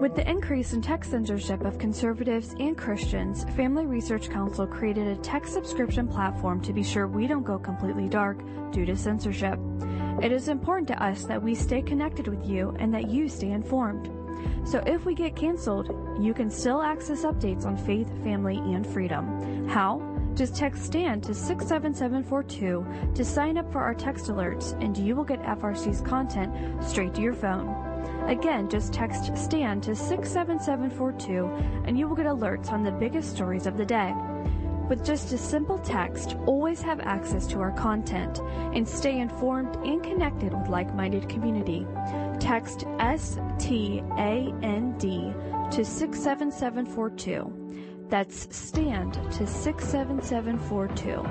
With 0.00 0.16
the 0.16 0.28
increase 0.28 0.72
in 0.72 0.80
tech 0.80 1.04
censorship 1.04 1.62
of 1.62 1.78
conservatives 1.78 2.54
and 2.58 2.76
Christians, 2.76 3.44
Family 3.54 3.84
Research 3.84 4.30
Council 4.30 4.66
created 4.66 5.06
a 5.06 5.20
tech 5.20 5.46
subscription 5.46 6.08
platform 6.08 6.62
to 6.62 6.72
be 6.72 6.82
sure 6.82 7.06
we 7.06 7.26
don't 7.26 7.44
go 7.44 7.58
completely 7.58 8.08
dark 8.08 8.38
due 8.72 8.86
to 8.86 8.96
censorship. 8.96 9.58
It 10.22 10.32
is 10.32 10.48
important 10.48 10.88
to 10.88 11.02
us 11.02 11.24
that 11.24 11.42
we 11.42 11.54
stay 11.54 11.80
connected 11.80 12.28
with 12.28 12.46
you 12.46 12.76
and 12.78 12.92
that 12.92 13.08
you 13.08 13.28
stay 13.28 13.50
informed. 13.50 14.10
So 14.64 14.82
if 14.86 15.04
we 15.06 15.14
get 15.14 15.34
canceled, 15.34 15.88
you 16.20 16.34
can 16.34 16.50
still 16.50 16.82
access 16.82 17.22
updates 17.22 17.64
on 17.64 17.76
faith, 17.76 18.08
family, 18.22 18.58
and 18.58 18.86
freedom. 18.86 19.66
How? 19.68 20.06
Just 20.34 20.54
text 20.54 20.84
STAND 20.84 21.22
to 21.24 21.34
67742 21.34 23.14
to 23.14 23.24
sign 23.24 23.58
up 23.58 23.72
for 23.72 23.80
our 23.80 23.94
text 23.94 24.26
alerts, 24.26 24.72
and 24.82 24.96
you 24.96 25.16
will 25.16 25.24
get 25.24 25.42
FRC's 25.42 26.02
content 26.02 26.52
straight 26.84 27.14
to 27.14 27.22
your 27.22 27.34
phone. 27.34 27.68
Again, 28.28 28.68
just 28.68 28.92
text 28.92 29.36
STAND 29.36 29.82
to 29.84 29.96
67742 29.96 31.46
and 31.86 31.98
you 31.98 32.06
will 32.06 32.14
get 32.14 32.26
alerts 32.26 32.70
on 32.70 32.82
the 32.82 32.92
biggest 32.92 33.34
stories 33.34 33.66
of 33.66 33.76
the 33.76 33.84
day. 33.84 34.14
With 34.90 35.02
just 35.04 35.32
a 35.32 35.38
simple 35.38 35.78
text, 35.78 36.36
always 36.46 36.82
have 36.82 36.98
access 36.98 37.46
to 37.46 37.60
our 37.60 37.70
content 37.70 38.40
and 38.74 38.88
stay 38.88 39.20
informed 39.20 39.76
and 39.86 40.02
connected 40.02 40.52
with 40.52 40.66
like 40.66 40.92
minded 40.96 41.28
community. 41.28 41.86
Text 42.40 42.86
STAND 42.98 43.60
to 45.70 45.84
67742. 45.84 48.06
That's 48.08 48.48
STAND 48.50 49.14
to 49.14 49.46
67742. 49.46 51.24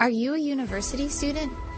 Are 0.00 0.10
you 0.10 0.34
a 0.34 0.38
university 0.38 1.08
student? 1.08 1.52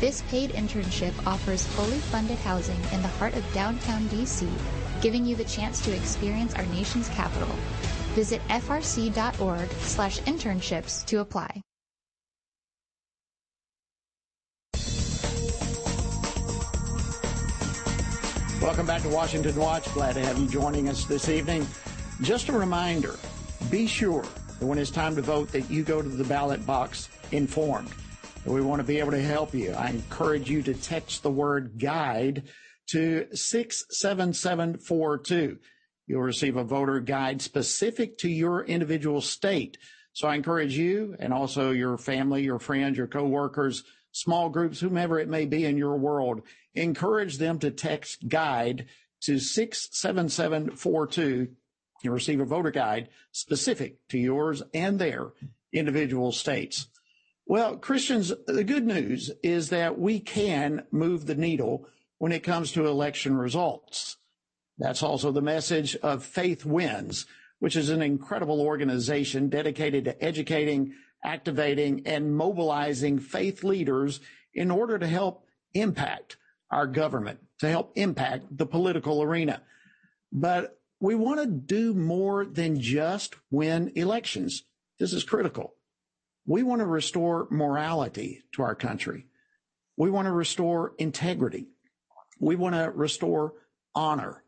This 0.00 0.22
paid 0.28 0.50
internship 0.50 1.12
offers 1.26 1.66
fully 1.66 1.98
funded 1.98 2.38
housing 2.38 2.80
in 2.92 3.02
the 3.02 3.08
heart 3.08 3.34
of 3.34 3.52
downtown 3.52 4.02
DC, 4.02 4.48
giving 5.00 5.24
you 5.26 5.34
the 5.34 5.42
chance 5.42 5.84
to 5.84 5.92
experience 5.92 6.54
our 6.54 6.66
nation's 6.66 7.08
capital. 7.08 7.48
Visit 8.14 8.40
frc.org 8.46 9.68
slash 9.80 10.20
internships 10.20 11.04
to 11.06 11.18
apply. 11.18 11.60
Welcome 18.62 18.86
back 18.86 19.02
to 19.02 19.08
Washington 19.08 19.56
Watch. 19.56 19.92
Glad 19.94 20.12
to 20.12 20.20
have 20.20 20.38
you 20.38 20.46
joining 20.46 20.88
us 20.88 21.06
this 21.06 21.28
evening. 21.28 21.66
Just 22.22 22.48
a 22.48 22.52
reminder, 22.52 23.18
be 23.68 23.88
sure 23.88 24.24
that 24.60 24.66
when 24.66 24.78
it's 24.78 24.92
time 24.92 25.16
to 25.16 25.22
vote 25.22 25.50
that 25.50 25.68
you 25.68 25.82
go 25.82 26.00
to 26.00 26.08
the 26.08 26.24
ballot 26.24 26.64
box 26.64 27.08
informed. 27.32 27.92
We 28.44 28.60
want 28.62 28.80
to 28.80 28.86
be 28.86 28.98
able 28.98 29.10
to 29.10 29.20
help 29.20 29.52
you. 29.54 29.72
I 29.72 29.90
encourage 29.90 30.50
you 30.50 30.62
to 30.62 30.72
text 30.74 31.22
the 31.22 31.30
word 31.30 31.78
guide 31.78 32.44
to 32.90 33.26
67742. 33.32 35.58
You'll 36.06 36.22
receive 36.22 36.56
a 36.56 36.64
voter 36.64 37.00
guide 37.00 37.42
specific 37.42 38.16
to 38.18 38.28
your 38.28 38.64
individual 38.64 39.20
state. 39.20 39.76
So 40.14 40.26
I 40.26 40.34
encourage 40.34 40.74
you 40.76 41.14
and 41.18 41.34
also 41.34 41.70
your 41.70 41.98
family, 41.98 42.42
your 42.42 42.58
friends, 42.58 42.96
your 42.96 43.06
coworkers, 43.06 43.84
small 44.12 44.48
groups, 44.48 44.80
whomever 44.80 45.18
it 45.18 45.28
may 45.28 45.44
be 45.44 45.66
in 45.66 45.76
your 45.76 45.98
world, 45.98 46.40
encourage 46.74 47.36
them 47.38 47.58
to 47.58 47.70
text 47.70 48.26
guide 48.28 48.86
to 49.22 49.38
67742. 49.38 51.48
You'll 52.02 52.14
receive 52.14 52.40
a 52.40 52.46
voter 52.46 52.70
guide 52.70 53.10
specific 53.32 53.98
to 54.08 54.18
yours 54.18 54.62
and 54.72 54.98
their 54.98 55.32
individual 55.72 56.32
states. 56.32 56.88
Well, 57.50 57.78
Christians, 57.78 58.30
the 58.46 58.62
good 58.62 58.86
news 58.86 59.30
is 59.42 59.70
that 59.70 59.98
we 59.98 60.20
can 60.20 60.84
move 60.90 61.24
the 61.24 61.34
needle 61.34 61.88
when 62.18 62.30
it 62.30 62.42
comes 62.42 62.72
to 62.72 62.86
election 62.86 63.38
results. 63.38 64.18
That's 64.76 65.02
also 65.02 65.32
the 65.32 65.40
message 65.40 65.96
of 65.96 66.22
Faith 66.22 66.66
Wins, 66.66 67.24
which 67.58 67.74
is 67.74 67.88
an 67.88 68.02
incredible 68.02 68.60
organization 68.60 69.48
dedicated 69.48 70.04
to 70.04 70.22
educating, 70.22 70.92
activating, 71.24 72.06
and 72.06 72.36
mobilizing 72.36 73.18
faith 73.18 73.64
leaders 73.64 74.20
in 74.52 74.70
order 74.70 74.98
to 74.98 75.06
help 75.06 75.46
impact 75.72 76.36
our 76.70 76.86
government, 76.86 77.38
to 77.60 77.68
help 77.70 77.92
impact 77.94 78.58
the 78.58 78.66
political 78.66 79.22
arena. 79.22 79.62
But 80.30 80.78
we 81.00 81.14
want 81.14 81.40
to 81.40 81.46
do 81.46 81.94
more 81.94 82.44
than 82.44 82.78
just 82.78 83.36
win 83.50 83.90
elections. 83.94 84.64
This 84.98 85.14
is 85.14 85.24
critical. 85.24 85.76
We 86.48 86.62
want 86.62 86.80
to 86.80 86.86
restore 86.86 87.46
morality 87.50 88.42
to 88.52 88.62
our 88.62 88.74
country. 88.74 89.26
We 89.98 90.08
want 90.08 90.28
to 90.28 90.32
restore 90.32 90.94
integrity. 90.96 91.68
We 92.40 92.56
want 92.56 92.74
to 92.74 92.90
restore 92.90 93.52
honor. 93.94 94.42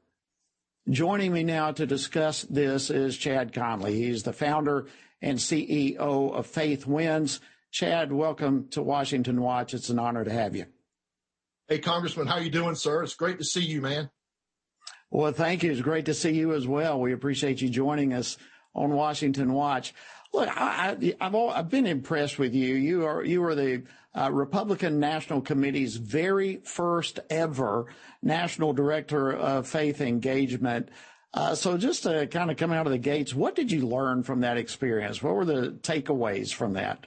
Joining 0.88 1.30
me 1.30 1.44
now 1.44 1.72
to 1.72 1.86
discuss 1.86 2.40
this 2.40 2.88
is 2.88 3.18
Chad 3.18 3.52
Connelly. 3.52 3.96
He's 3.96 4.22
the 4.22 4.32
founder 4.32 4.86
and 5.20 5.36
CEO 5.36 5.98
of 5.98 6.46
Faith 6.46 6.86
Wins. 6.86 7.38
Chad, 7.70 8.10
welcome 8.10 8.68
to 8.70 8.80
Washington 8.80 9.38
Watch. 9.42 9.74
It's 9.74 9.90
an 9.90 9.98
honor 9.98 10.24
to 10.24 10.32
have 10.32 10.56
you. 10.56 10.64
Hey, 11.68 11.80
Congressman, 11.80 12.28
how 12.28 12.38
you 12.38 12.48
doing, 12.48 12.76
sir? 12.76 13.02
It's 13.02 13.14
great 13.14 13.36
to 13.40 13.44
see 13.44 13.60
you, 13.60 13.82
man. 13.82 14.08
Well, 15.10 15.32
thank 15.32 15.62
you. 15.62 15.70
It's 15.70 15.82
great 15.82 16.06
to 16.06 16.14
see 16.14 16.32
you 16.32 16.54
as 16.54 16.66
well. 16.66 16.98
We 16.98 17.12
appreciate 17.12 17.60
you 17.60 17.68
joining 17.68 18.14
us 18.14 18.38
on 18.74 18.90
Washington 18.94 19.52
Watch. 19.52 19.92
Look, 20.32 20.48
I, 20.48 20.96
have 21.20 21.34
I've 21.34 21.68
been 21.68 21.86
impressed 21.86 22.38
with 22.38 22.54
you. 22.54 22.74
You 22.74 23.06
are 23.06 23.24
you 23.24 23.42
are 23.44 23.54
the 23.54 23.82
uh, 24.16 24.30
Republican 24.32 25.00
National 25.00 25.40
Committee's 25.40 25.96
very 25.96 26.56
first 26.64 27.18
ever 27.30 27.86
national 28.22 28.72
director 28.72 29.32
of 29.32 29.66
faith 29.66 30.00
engagement. 30.00 30.88
Uh, 31.32 31.54
so 31.54 31.76
just 31.76 32.02
to 32.04 32.26
kind 32.26 32.50
of 32.50 32.56
come 32.56 32.72
out 32.72 32.86
of 32.86 32.92
the 32.92 32.98
gates, 32.98 33.34
what 33.34 33.54
did 33.54 33.70
you 33.70 33.86
learn 33.86 34.22
from 34.22 34.40
that 34.40 34.56
experience? 34.56 35.22
What 35.22 35.34
were 35.34 35.44
the 35.44 35.78
takeaways 35.82 36.52
from 36.52 36.72
that? 36.74 37.06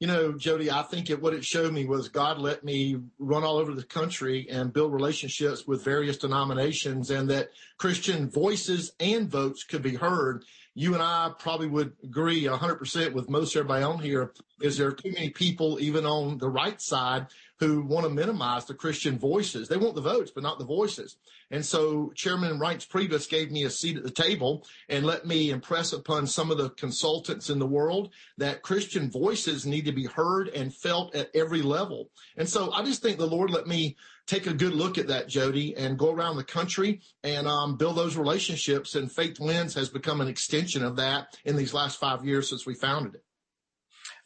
You 0.00 0.08
know, 0.08 0.32
Jody, 0.32 0.70
I 0.70 0.82
think 0.82 1.08
it, 1.08 1.22
what 1.22 1.34
it 1.34 1.44
showed 1.44 1.72
me 1.72 1.86
was 1.86 2.08
God 2.08 2.38
let 2.38 2.64
me 2.64 2.96
run 3.18 3.42
all 3.42 3.56
over 3.56 3.72
the 3.72 3.84
country 3.84 4.46
and 4.50 4.72
build 4.72 4.92
relationships 4.92 5.66
with 5.66 5.84
various 5.84 6.18
denominations 6.18 7.10
and 7.10 7.28
that 7.30 7.50
Christian 7.78 8.28
voices 8.28 8.92
and 9.00 9.28
votes 9.28 9.64
could 9.64 9.82
be 9.82 9.94
heard 9.94 10.44
you 10.74 10.94
and 10.94 11.02
I 11.02 11.30
probably 11.38 11.68
would 11.68 11.92
agree 12.02 12.44
100% 12.44 13.12
with 13.12 13.30
most 13.30 13.54
everybody 13.54 13.84
on 13.84 14.00
here 14.00 14.32
is 14.60 14.76
there 14.76 14.88
are 14.88 14.92
too 14.92 15.12
many 15.12 15.30
people, 15.30 15.78
even 15.80 16.04
on 16.04 16.38
the 16.38 16.48
right 16.48 16.80
side, 16.80 17.26
who 17.60 17.82
want 17.82 18.04
to 18.04 18.12
minimize 18.12 18.64
the 18.64 18.74
Christian 18.74 19.16
voices. 19.16 19.68
They 19.68 19.76
want 19.76 19.94
the 19.94 20.00
votes, 20.00 20.32
but 20.34 20.42
not 20.42 20.58
the 20.58 20.64
voices. 20.64 21.16
And 21.52 21.64
so 21.64 22.12
Chairman 22.16 22.58
Reince 22.58 22.88
Priebus 22.88 23.28
gave 23.28 23.52
me 23.52 23.62
a 23.62 23.70
seat 23.70 23.96
at 23.96 24.02
the 24.02 24.10
table 24.10 24.66
and 24.88 25.06
let 25.06 25.26
me 25.26 25.50
impress 25.50 25.92
upon 25.92 26.26
some 26.26 26.50
of 26.50 26.58
the 26.58 26.70
consultants 26.70 27.50
in 27.50 27.60
the 27.60 27.66
world 27.66 28.10
that 28.38 28.62
Christian 28.62 29.10
voices 29.10 29.64
need 29.64 29.84
to 29.84 29.92
be 29.92 30.06
heard 30.06 30.48
and 30.48 30.74
felt 30.74 31.14
at 31.14 31.30
every 31.34 31.62
level. 31.62 32.10
And 32.36 32.48
so 32.48 32.72
I 32.72 32.82
just 32.82 33.02
think 33.02 33.18
the 33.18 33.26
Lord 33.26 33.50
let 33.50 33.68
me 33.68 33.96
take 34.26 34.46
a 34.46 34.54
good 34.54 34.74
look 34.74 34.98
at 34.98 35.08
that, 35.08 35.28
Jody, 35.28 35.76
and 35.76 35.98
go 35.98 36.10
around 36.10 36.36
the 36.36 36.44
country 36.44 37.00
and 37.22 37.46
um, 37.46 37.76
build 37.76 37.96
those 37.96 38.16
relationships. 38.16 38.94
And 38.94 39.10
Faith 39.10 39.38
Wins 39.38 39.74
has 39.74 39.88
become 39.88 40.20
an 40.20 40.28
extension 40.28 40.82
of 40.82 40.96
that 40.96 41.36
in 41.44 41.56
these 41.56 41.74
last 41.74 42.00
five 42.00 42.24
years 42.24 42.48
since 42.48 42.66
we 42.66 42.74
founded 42.74 43.16
it. 43.16 43.24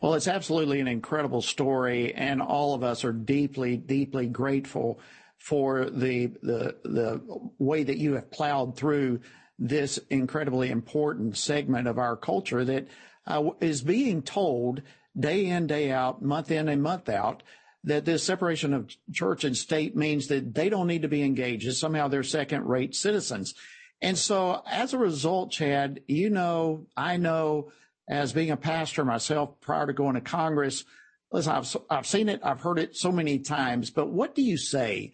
Well, 0.01 0.15
it's 0.15 0.29
absolutely 0.29 0.81
an 0.81 0.87
incredible 0.87 1.43
story, 1.43 2.15
and 2.15 2.41
all 2.41 2.75
of 2.75 2.85
us 2.85 3.05
are 3.05 3.13
deeply, 3.13 3.77
deeply 3.77 4.27
grateful 4.27 5.01
for 5.39 5.89
the 5.91 6.27
the 6.43 6.77
the 6.85 7.21
way 7.59 7.83
that 7.83 7.99
you 7.99 8.15
have 8.15 8.31
plowed 8.31 8.77
through 8.77 9.21
this 9.59 9.99
incredibly 10.11 10.71
important 10.71 11.37
segment 11.37 11.89
of 11.89 11.99
our 11.99 12.17
culture 12.17 12.65
that 12.65 12.87
uh, 13.27 13.51
is 13.61 13.83
being 13.83 14.23
told 14.23 14.83
day 15.19 15.47
in, 15.47 15.67
day 15.67 15.91
out, 15.91 16.23
month 16.23 16.51
in 16.51 16.69
and 16.69 16.83
month 16.83 17.09
out 17.09 17.43
that 17.85 18.05
this 18.05 18.23
separation 18.23 18.75
of 18.75 18.95
church 19.13 19.45
and 19.45 19.57
state 19.57 19.97
means 19.97 20.27
that 20.29 20.55
they 20.55 20.69
don't 20.69 20.87
need 20.87 21.03
to 21.03 21.09
be 21.09 21.23
engaged. 21.23 21.73
Somehow 21.75 22.09
they're 22.09 22.23
second 22.23 22.67
rate 22.67 22.95
citizens. 22.95 23.55
And 24.01 24.17
so 24.17 24.63
as 24.67 24.93
a 24.93 24.99
result, 24.99 25.53
Chad, 25.53 26.01
you 26.07 26.31
know, 26.31 26.87
I 26.97 27.17
know 27.17 27.73
as 28.09 28.33
being 28.33 28.51
a 28.51 28.57
pastor 28.57 29.05
myself 29.05 29.61
prior 29.61 29.87
to 29.87 29.93
going 29.93 30.15
to 30.15 30.21
Congress. 30.21 30.85
Listen, 31.31 31.53
I've, 31.53 31.77
I've 31.91 32.07
seen 32.07 32.29
it, 32.29 32.41
I've 32.43 32.61
heard 32.61 32.79
it 32.79 32.97
so 32.97 33.13
many 33.13 33.39
times, 33.39 33.91
but 33.91 34.09
what 34.09 34.35
do 34.35 34.43
you 34.43 34.57
say 34.57 35.13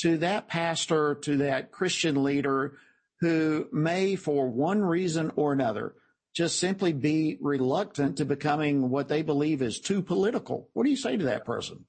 to 0.00 0.18
that 0.18 0.48
pastor, 0.48 1.16
to 1.22 1.38
that 1.38 1.72
Christian 1.72 2.22
leader 2.22 2.74
who 3.20 3.66
may, 3.72 4.14
for 4.14 4.48
one 4.48 4.80
reason 4.80 5.32
or 5.34 5.52
another, 5.52 5.94
just 6.34 6.60
simply 6.60 6.92
be 6.92 7.36
reluctant 7.40 8.18
to 8.18 8.24
becoming 8.24 8.90
what 8.90 9.08
they 9.08 9.22
believe 9.22 9.60
is 9.60 9.80
too 9.80 10.00
political? 10.02 10.68
What 10.72 10.84
do 10.84 10.90
you 10.90 10.96
say 10.96 11.16
to 11.16 11.24
that 11.24 11.44
person? 11.44 11.84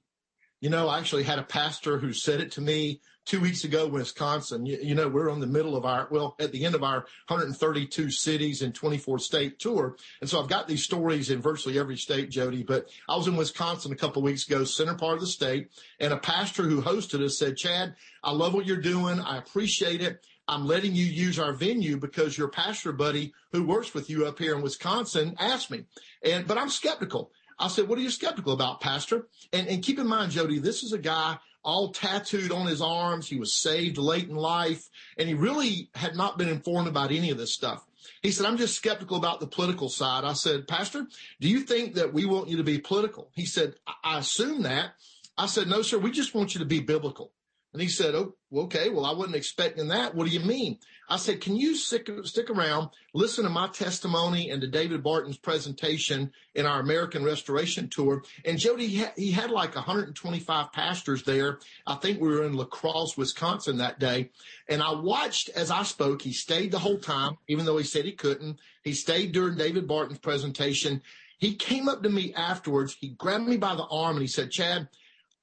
You 0.61 0.69
know, 0.69 0.89
I 0.89 0.99
actually 0.99 1.23
had 1.23 1.39
a 1.39 1.43
pastor 1.43 1.97
who 1.97 2.11
said 2.11 2.41
it 2.41 2.51
to 2.53 2.61
me 2.61 2.99
two 3.25 3.39
weeks 3.39 3.63
ago, 3.63 3.85
in 3.85 3.91
Wisconsin. 3.91 4.65
You, 4.65 4.79
you, 4.81 4.95
know, 4.95 5.07
we're 5.07 5.29
on 5.29 5.39
the 5.39 5.47
middle 5.47 5.75
of 5.77 5.85
our, 5.85 6.07
well, 6.09 6.35
at 6.39 6.51
the 6.51 6.65
end 6.65 6.75
of 6.75 6.83
our 6.83 7.05
132 7.27 8.09
cities 8.09 8.61
and 8.61 8.73
24 8.73 9.19
state 9.19 9.59
tour. 9.59 9.95
And 10.19 10.29
so 10.29 10.41
I've 10.41 10.49
got 10.49 10.67
these 10.67 10.83
stories 10.83 11.29
in 11.29 11.39
virtually 11.39 11.77
every 11.77 11.95
state, 11.95 12.29
Jody. 12.29 12.63
But 12.63 12.89
I 13.07 13.15
was 13.15 13.27
in 13.27 13.35
Wisconsin 13.35 13.91
a 13.91 13.95
couple 13.95 14.21
weeks 14.21 14.47
ago, 14.47 14.63
center 14.63 14.95
part 14.95 15.13
of 15.13 15.21
the 15.21 15.27
state, 15.27 15.69
and 15.99 16.11
a 16.11 16.17
pastor 16.17 16.63
who 16.63 16.81
hosted 16.81 17.23
us 17.23 17.37
said, 17.37 17.55
Chad, 17.55 17.95
I 18.23 18.31
love 18.31 18.53
what 18.53 18.65
you're 18.65 18.77
doing. 18.77 19.19
I 19.19 19.37
appreciate 19.37 20.01
it. 20.01 20.25
I'm 20.49 20.65
letting 20.65 20.95
you 20.95 21.05
use 21.05 21.37
our 21.37 21.53
venue 21.53 21.97
because 21.97 22.35
your 22.35 22.47
pastor 22.47 22.91
buddy 22.91 23.33
who 23.51 23.63
works 23.63 23.93
with 23.93 24.09
you 24.09 24.25
up 24.25 24.39
here 24.39 24.55
in 24.55 24.63
Wisconsin 24.63 25.35
asked 25.37 25.69
me. 25.69 25.85
And, 26.23 26.47
but 26.47 26.57
I'm 26.57 26.69
skeptical. 26.69 27.31
I 27.59 27.67
said, 27.67 27.87
what 27.87 27.99
are 27.99 28.01
you 28.01 28.09
skeptical 28.09 28.53
about, 28.53 28.81
pastor? 28.81 29.27
And, 29.51 29.67
and 29.67 29.83
keep 29.83 29.99
in 29.99 30.07
mind, 30.07 30.31
Jody, 30.31 30.59
this 30.59 30.83
is 30.83 30.93
a 30.93 30.97
guy 30.97 31.37
all 31.63 31.91
tattooed 31.91 32.51
on 32.51 32.67
his 32.67 32.81
arms. 32.81 33.27
He 33.27 33.37
was 33.37 33.53
saved 33.53 33.97
late 33.97 34.29
in 34.29 34.35
life, 34.35 34.89
and 35.17 35.27
he 35.27 35.33
really 35.33 35.89
had 35.93 36.15
not 36.15 36.37
been 36.37 36.47
informed 36.47 36.87
about 36.87 37.11
any 37.11 37.31
of 37.31 37.37
this 37.37 37.53
stuff. 37.53 37.85
He 38.21 38.31
said, 38.31 38.45
I'm 38.45 38.57
just 38.57 38.75
skeptical 38.75 39.17
about 39.17 39.39
the 39.39 39.47
political 39.47 39.89
side. 39.89 40.23
I 40.23 40.33
said, 40.33 40.67
Pastor, 40.67 41.05
do 41.39 41.49
you 41.49 41.61
think 41.61 41.95
that 41.95 42.13
we 42.13 42.25
want 42.25 42.49
you 42.49 42.57
to 42.57 42.63
be 42.63 42.79
political? 42.79 43.29
He 43.33 43.45
said, 43.45 43.75
I 44.03 44.19
assume 44.19 44.63
that. 44.63 44.91
I 45.37 45.45
said, 45.45 45.67
No, 45.67 45.81
sir, 45.81 45.97
we 45.97 46.11
just 46.11 46.33
want 46.33 46.53
you 46.53 46.59
to 46.59 46.65
be 46.65 46.79
biblical. 46.79 47.31
And 47.71 47.81
he 47.81 47.87
said, 47.87 48.15
Oh, 48.15 48.33
okay, 48.51 48.89
well, 48.89 49.05
I 49.05 49.13
wasn't 49.13 49.35
expecting 49.35 49.89
that. 49.89 50.15
What 50.15 50.25
do 50.25 50.33
you 50.33 50.39
mean? 50.39 50.79
I 51.07 51.17
said, 51.17 51.39
Can 51.39 51.55
you 51.55 51.75
stick, 51.75 52.09
stick 52.23 52.49
around, 52.49 52.89
listen 53.13 53.43
to 53.43 53.49
my 53.49 53.67
testimony 53.67 54.49
and 54.49 54.59
to 54.61 54.67
David 54.67 55.03
Barton's 55.03 55.37
presentation 55.37 56.31
in 56.55 56.65
our 56.65 56.79
American 56.79 57.23
Restoration 57.23 57.87
Tour? 57.87 58.23
And 58.43 58.57
Jody, 58.57 58.87
he 58.87 58.97
had, 58.97 59.13
he 59.15 59.31
had 59.31 59.51
like 59.51 59.75
125 59.75 60.71
pastors 60.71 61.23
there. 61.23 61.59
I 61.85 61.95
think 61.95 62.19
we 62.19 62.29
were 62.29 62.43
in 62.43 62.53
La 62.53 62.65
Crosse, 62.65 63.15
Wisconsin 63.15 63.77
that 63.77 63.99
day. 63.99 64.31
And 64.67 64.81
I 64.81 64.93
watched 64.93 65.49
as 65.49 65.69
I 65.69 65.83
spoke. 65.83 66.23
He 66.23 66.33
stayed 66.33 66.71
the 66.71 66.79
whole 66.79 66.99
time, 66.99 67.37
even 67.47 67.65
though 67.65 67.77
he 67.77 67.83
said 67.83 68.05
he 68.05 68.13
couldn't. 68.13 68.59
He 68.83 68.93
stayed 68.93 69.31
during 69.31 69.57
David 69.57 69.87
Barton's 69.87 70.19
presentation. 70.19 71.03
He 71.37 71.53
came 71.53 71.87
up 71.87 72.01
to 72.01 72.09
me 72.09 72.33
afterwards. 72.33 72.97
He 72.99 73.09
grabbed 73.09 73.47
me 73.47 73.57
by 73.57 73.75
the 73.75 73.85
arm 73.85 74.15
and 74.15 74.21
he 74.21 74.27
said, 74.27 74.49
Chad, 74.49 74.89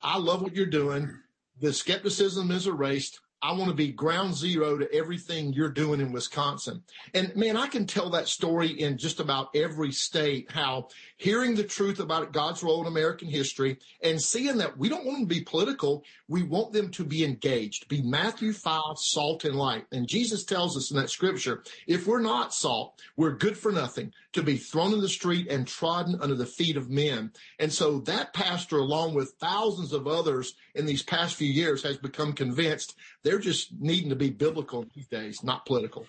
I 0.02 0.18
love 0.18 0.42
what 0.42 0.54
you're 0.54 0.66
doing 0.66 1.20
the 1.60 1.72
skepticism 1.72 2.50
is 2.50 2.66
erased. 2.66 3.20
I 3.42 3.52
want 3.52 3.68
to 3.68 3.74
be 3.74 3.92
ground 3.92 4.34
zero 4.34 4.78
to 4.78 4.92
everything 4.92 5.52
you're 5.52 5.70
doing 5.70 6.00
in 6.00 6.10
Wisconsin. 6.10 6.82
And 7.12 7.36
man, 7.36 7.56
I 7.56 7.66
can 7.66 7.86
tell 7.86 8.10
that 8.10 8.28
story 8.28 8.68
in 8.68 8.96
just 8.96 9.20
about 9.20 9.50
every 9.54 9.92
state 9.92 10.50
how 10.50 10.88
hearing 11.18 11.54
the 11.54 11.62
truth 11.62 12.00
about 12.00 12.32
God's 12.32 12.62
role 12.62 12.80
in 12.80 12.86
American 12.86 13.28
history 13.28 13.78
and 14.02 14.20
seeing 14.20 14.56
that 14.56 14.76
we 14.76 14.88
don't 14.88 15.04
want 15.04 15.18
them 15.18 15.28
to 15.28 15.34
be 15.34 15.42
political. 15.42 16.02
We 16.28 16.42
want 16.44 16.72
them 16.72 16.90
to 16.92 17.04
be 17.04 17.24
engaged, 17.24 17.88
be 17.88 18.02
Matthew 18.02 18.52
5, 18.52 18.80
salt 18.96 19.44
and 19.44 19.54
light. 19.54 19.84
And 19.92 20.08
Jesus 20.08 20.44
tells 20.44 20.76
us 20.76 20.90
in 20.90 20.96
that 20.96 21.10
scripture, 21.10 21.62
if 21.86 22.06
we're 22.06 22.20
not 22.20 22.54
salt, 22.54 23.00
we're 23.16 23.36
good 23.36 23.56
for 23.56 23.70
nothing 23.70 24.12
to 24.36 24.42
be 24.42 24.56
thrown 24.56 24.92
in 24.92 25.00
the 25.00 25.08
street 25.08 25.48
and 25.50 25.66
trodden 25.66 26.18
under 26.20 26.34
the 26.34 26.46
feet 26.46 26.76
of 26.76 26.88
men. 26.88 27.32
And 27.58 27.72
so 27.72 27.98
that 28.00 28.32
pastor, 28.32 28.78
along 28.78 29.14
with 29.14 29.34
thousands 29.40 29.92
of 29.92 30.06
others 30.06 30.54
in 30.74 30.86
these 30.86 31.02
past 31.02 31.34
few 31.34 31.50
years, 31.50 31.82
has 31.82 31.98
become 31.98 32.32
convinced 32.32 32.94
they're 33.22 33.38
just 33.38 33.72
needing 33.78 34.10
to 34.10 34.16
be 34.16 34.30
biblical 34.30 34.86
these 34.94 35.08
days, 35.08 35.42
not 35.42 35.66
political. 35.66 36.06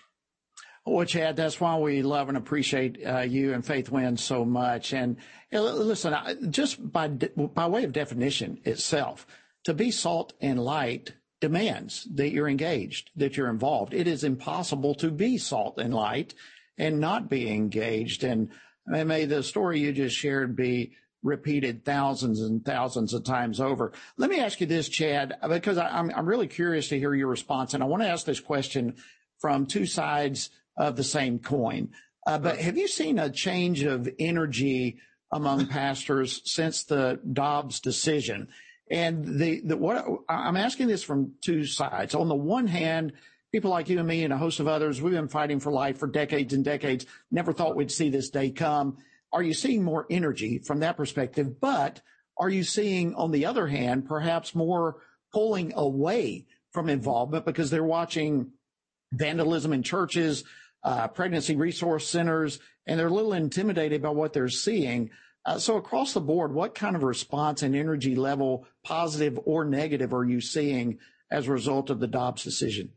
Well, 0.86 1.04
Chad, 1.04 1.36
that's 1.36 1.60
why 1.60 1.76
we 1.76 2.02
love 2.02 2.28
and 2.28 2.38
appreciate 2.38 2.98
uh, 3.04 3.20
you 3.20 3.52
and 3.52 3.64
Faith 3.64 3.90
Wins 3.90 4.22
so 4.22 4.44
much. 4.44 4.94
And 4.94 5.16
listen, 5.52 6.14
just 6.50 6.92
by 6.92 7.08
by 7.08 7.66
way 7.66 7.84
of 7.84 7.92
definition 7.92 8.60
itself, 8.64 9.26
to 9.64 9.74
be 9.74 9.90
salt 9.90 10.32
and 10.40 10.58
light 10.58 11.12
demands 11.40 12.08
that 12.14 12.30
you're 12.30 12.48
engaged, 12.48 13.10
that 13.16 13.36
you're 13.36 13.50
involved. 13.50 13.92
It 13.92 14.08
is 14.08 14.24
impossible 14.24 14.94
to 14.96 15.10
be 15.10 15.36
salt 15.38 15.78
and 15.78 15.92
light 15.92 16.34
and 16.78 17.00
not 17.00 17.28
be 17.28 17.50
engaged. 17.50 18.24
And 18.24 18.50
may 18.86 19.24
the 19.24 19.42
story 19.42 19.80
you 19.80 19.92
just 19.92 20.16
shared 20.16 20.56
be 20.56 20.92
repeated 21.22 21.84
thousands 21.84 22.40
and 22.40 22.64
thousands 22.64 23.12
of 23.12 23.24
times 23.24 23.60
over. 23.60 23.92
Let 24.16 24.30
me 24.30 24.40
ask 24.40 24.60
you 24.60 24.66
this, 24.66 24.88
Chad, 24.88 25.36
because 25.48 25.76
I, 25.76 25.98
am 25.98 26.12
I'm 26.14 26.26
really 26.26 26.46
curious 26.46 26.88
to 26.88 26.98
hear 26.98 27.14
your 27.14 27.28
response. 27.28 27.74
And 27.74 27.82
I 27.82 27.86
want 27.86 28.02
to 28.02 28.08
ask 28.08 28.24
this 28.24 28.40
question 28.40 28.96
from 29.40 29.66
two 29.66 29.86
sides 29.86 30.50
of 30.76 30.96
the 30.96 31.04
same 31.04 31.38
coin. 31.38 31.90
Uh, 32.26 32.38
but 32.38 32.58
have 32.58 32.76
you 32.76 32.86
seen 32.86 33.18
a 33.18 33.30
change 33.30 33.82
of 33.82 34.08
energy 34.18 34.98
among 35.32 35.66
pastors 35.66 36.40
since 36.44 36.84
the 36.84 37.20
Dobbs 37.32 37.80
decision? 37.80 38.48
And 38.90 39.38
the, 39.38 39.60
the 39.64 39.76
what 39.76 40.06
I'm 40.28 40.56
asking 40.56 40.88
this 40.88 41.02
from 41.02 41.34
two 41.42 41.64
sides. 41.64 42.14
On 42.14 42.28
the 42.28 42.34
one 42.34 42.66
hand, 42.66 43.12
people 43.52 43.70
like 43.70 43.88
you 43.88 43.98
and 43.98 44.08
me 44.08 44.24
and 44.24 44.32
a 44.32 44.38
host 44.38 44.60
of 44.60 44.68
others, 44.68 45.00
we've 45.00 45.14
been 45.14 45.28
fighting 45.28 45.60
for 45.60 45.72
life 45.72 45.98
for 45.98 46.06
decades 46.06 46.52
and 46.52 46.64
decades. 46.64 47.06
Never 47.30 47.52
thought 47.52 47.76
we'd 47.76 47.90
see 47.90 48.10
this 48.10 48.30
day 48.30 48.50
come. 48.50 48.98
Are 49.32 49.42
you 49.42 49.54
seeing 49.54 49.82
more 49.82 50.06
energy 50.10 50.58
from 50.58 50.80
that 50.80 50.96
perspective? 50.96 51.60
But 51.60 52.00
are 52.38 52.48
you 52.48 52.62
seeing, 52.62 53.14
on 53.14 53.30
the 53.30 53.46
other 53.46 53.66
hand, 53.66 54.06
perhaps 54.06 54.54
more 54.54 54.96
pulling 55.32 55.72
away 55.74 56.46
from 56.72 56.88
involvement 56.88 57.44
because 57.44 57.70
they're 57.70 57.84
watching 57.84 58.52
vandalism 59.12 59.72
in 59.72 59.82
churches, 59.82 60.44
uh, 60.84 61.08
pregnancy 61.08 61.56
resource 61.56 62.06
centers, 62.06 62.60
and 62.86 62.98
they're 62.98 63.08
a 63.08 63.12
little 63.12 63.32
intimidated 63.32 64.02
by 64.02 64.10
what 64.10 64.32
they're 64.32 64.48
seeing. 64.48 65.10
Uh, 65.44 65.58
so 65.58 65.76
across 65.76 66.12
the 66.12 66.20
board, 66.20 66.52
what 66.52 66.74
kind 66.74 66.94
of 66.94 67.02
response 67.02 67.62
and 67.62 67.74
energy 67.74 68.14
level, 68.14 68.66
positive 68.84 69.38
or 69.44 69.64
negative, 69.64 70.12
are 70.12 70.24
you 70.24 70.40
seeing 70.40 70.98
as 71.30 71.48
a 71.48 71.52
result 71.52 71.90
of 71.90 72.00
the 72.00 72.06
Dobbs 72.06 72.44
decision? 72.44 72.92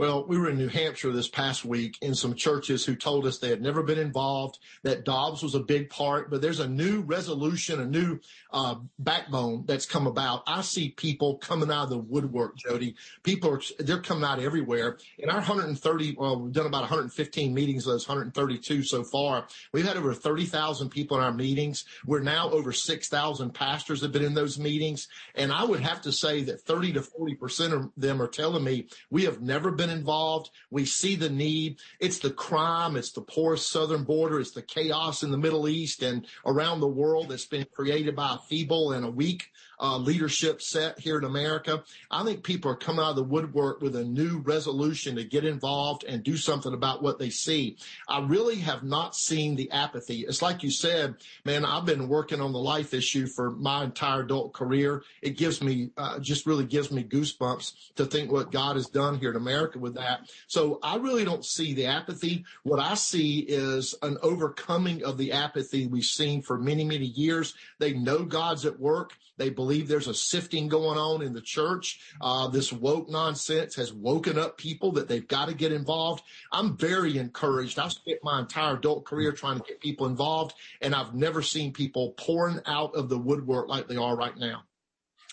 Well, 0.00 0.24
we 0.24 0.38
were 0.38 0.48
in 0.48 0.56
New 0.56 0.68
Hampshire 0.68 1.12
this 1.12 1.28
past 1.28 1.62
week 1.62 1.98
in 2.00 2.14
some 2.14 2.34
churches 2.34 2.86
who 2.86 2.96
told 2.96 3.26
us 3.26 3.36
they 3.36 3.50
had 3.50 3.60
never 3.60 3.82
been 3.82 3.98
involved, 3.98 4.58
that 4.82 5.04
Dobbs 5.04 5.42
was 5.42 5.54
a 5.54 5.60
big 5.60 5.90
part, 5.90 6.30
but 6.30 6.40
there's 6.40 6.60
a 6.60 6.66
new 6.66 7.02
resolution, 7.02 7.82
a 7.82 7.84
new 7.84 8.18
uh, 8.50 8.76
backbone 8.98 9.64
that's 9.66 9.84
come 9.84 10.06
about. 10.06 10.42
I 10.46 10.62
see 10.62 10.92
people 10.92 11.36
coming 11.36 11.70
out 11.70 11.82
of 11.82 11.90
the 11.90 11.98
woodwork, 11.98 12.56
Jody. 12.56 12.94
People 13.24 13.50
are, 13.50 13.60
they're 13.78 14.00
coming 14.00 14.24
out 14.24 14.40
everywhere. 14.40 14.96
In 15.18 15.28
our 15.28 15.36
130, 15.36 16.16
well, 16.18 16.40
we've 16.40 16.54
done 16.54 16.64
about 16.64 16.80
115 16.80 17.52
meetings, 17.52 17.86
of 17.86 17.92
those 17.92 18.08
132 18.08 18.82
so 18.82 19.04
far. 19.04 19.48
We've 19.74 19.86
had 19.86 19.98
over 19.98 20.14
30,000 20.14 20.88
people 20.88 21.18
in 21.18 21.22
our 21.22 21.34
meetings. 21.34 21.84
We're 22.06 22.20
now 22.20 22.48
over 22.48 22.72
6,000 22.72 23.50
pastors 23.50 24.00
have 24.00 24.12
been 24.12 24.24
in 24.24 24.32
those 24.32 24.58
meetings. 24.58 25.08
And 25.34 25.52
I 25.52 25.64
would 25.64 25.80
have 25.80 26.00
to 26.00 26.10
say 26.10 26.42
that 26.44 26.62
30 26.62 26.94
to 26.94 27.00
40% 27.02 27.72
of 27.74 27.90
them 27.98 28.22
are 28.22 28.28
telling 28.28 28.64
me 28.64 28.86
we 29.10 29.24
have 29.24 29.42
never 29.42 29.70
been 29.70 29.89
been 29.90 29.98
involved. 29.98 30.50
We 30.70 30.84
see 30.84 31.16
the 31.16 31.28
need. 31.28 31.78
It's 31.98 32.18
the 32.18 32.30
crime. 32.30 32.96
It's 32.96 33.12
the 33.12 33.22
porous 33.22 33.66
southern 33.66 34.04
border. 34.04 34.40
It's 34.40 34.52
the 34.52 34.62
chaos 34.62 35.22
in 35.22 35.30
the 35.30 35.38
Middle 35.38 35.68
East 35.68 36.02
and 36.02 36.26
around 36.46 36.80
the 36.80 36.88
world 36.88 37.28
that's 37.28 37.46
been 37.46 37.66
created 37.74 38.16
by 38.16 38.34
a 38.34 38.38
feeble 38.38 38.92
and 38.92 39.04
a 39.04 39.10
weak 39.10 39.50
uh, 39.80 39.96
leadership 39.96 40.60
set 40.62 40.98
here 40.98 41.18
in 41.18 41.24
America. 41.24 41.82
I 42.10 42.22
think 42.24 42.44
people 42.44 42.70
are 42.70 42.76
coming 42.76 43.04
out 43.04 43.10
of 43.10 43.16
the 43.16 43.22
woodwork 43.22 43.80
with 43.80 43.96
a 43.96 44.04
new 44.04 44.38
resolution 44.38 45.16
to 45.16 45.24
get 45.24 45.44
involved 45.44 46.04
and 46.04 46.22
do 46.22 46.36
something 46.36 46.74
about 46.74 47.02
what 47.02 47.18
they 47.18 47.30
see. 47.30 47.76
I 48.08 48.20
really 48.20 48.56
have 48.56 48.82
not 48.82 49.16
seen 49.16 49.56
the 49.56 49.70
apathy. 49.70 50.20
It's 50.20 50.42
like 50.42 50.62
you 50.62 50.70
said, 50.70 51.14
man, 51.44 51.64
I've 51.64 51.86
been 51.86 52.08
working 52.08 52.40
on 52.40 52.52
the 52.52 52.58
life 52.58 52.94
issue 52.94 53.26
for 53.26 53.50
my 53.52 53.84
entire 53.84 54.22
adult 54.22 54.52
career. 54.52 55.02
It 55.22 55.36
gives 55.36 55.62
me, 55.62 55.90
uh, 55.96 56.18
just 56.18 56.46
really 56.46 56.64
gives 56.64 56.90
me 56.90 57.04
goosebumps 57.04 57.94
to 57.96 58.06
think 58.06 58.30
what 58.30 58.52
God 58.52 58.76
has 58.76 58.86
done 58.86 59.18
here 59.18 59.30
in 59.30 59.36
America 59.36 59.78
with 59.78 59.94
that. 59.94 60.30
So 60.46 60.78
I 60.82 60.96
really 60.96 61.24
don't 61.24 61.44
see 61.44 61.74
the 61.74 61.86
apathy. 61.86 62.44
What 62.62 62.80
I 62.80 62.94
see 62.94 63.40
is 63.40 63.94
an 64.02 64.18
overcoming 64.22 65.04
of 65.04 65.16
the 65.16 65.32
apathy 65.32 65.86
we've 65.86 66.04
seen 66.04 66.42
for 66.42 66.58
many, 66.58 66.84
many 66.84 67.06
years. 67.06 67.54
They 67.78 67.94
know 67.94 68.24
God's 68.24 68.66
at 68.66 68.78
work. 68.78 69.12
They 69.40 69.48
believe 69.48 69.88
there's 69.88 70.06
a 70.06 70.12
sifting 70.12 70.68
going 70.68 70.98
on 70.98 71.22
in 71.22 71.32
the 71.32 71.40
church. 71.40 71.98
Uh, 72.20 72.48
this 72.48 72.70
woke 72.70 73.08
nonsense 73.08 73.74
has 73.76 73.90
woken 73.90 74.38
up 74.38 74.58
people 74.58 74.92
that 74.92 75.08
they've 75.08 75.26
got 75.26 75.48
to 75.48 75.54
get 75.54 75.72
involved. 75.72 76.22
I'm 76.52 76.76
very 76.76 77.16
encouraged. 77.16 77.78
I've 77.78 77.92
spent 77.92 78.18
my 78.22 78.40
entire 78.40 78.76
adult 78.76 79.06
career 79.06 79.32
trying 79.32 79.58
to 79.58 79.64
get 79.66 79.80
people 79.80 80.06
involved, 80.06 80.54
and 80.82 80.94
I've 80.94 81.14
never 81.14 81.40
seen 81.40 81.72
people 81.72 82.12
pouring 82.18 82.60
out 82.66 82.94
of 82.94 83.08
the 83.08 83.16
woodwork 83.16 83.66
like 83.66 83.88
they 83.88 83.96
are 83.96 84.14
right 84.14 84.36
now. 84.36 84.64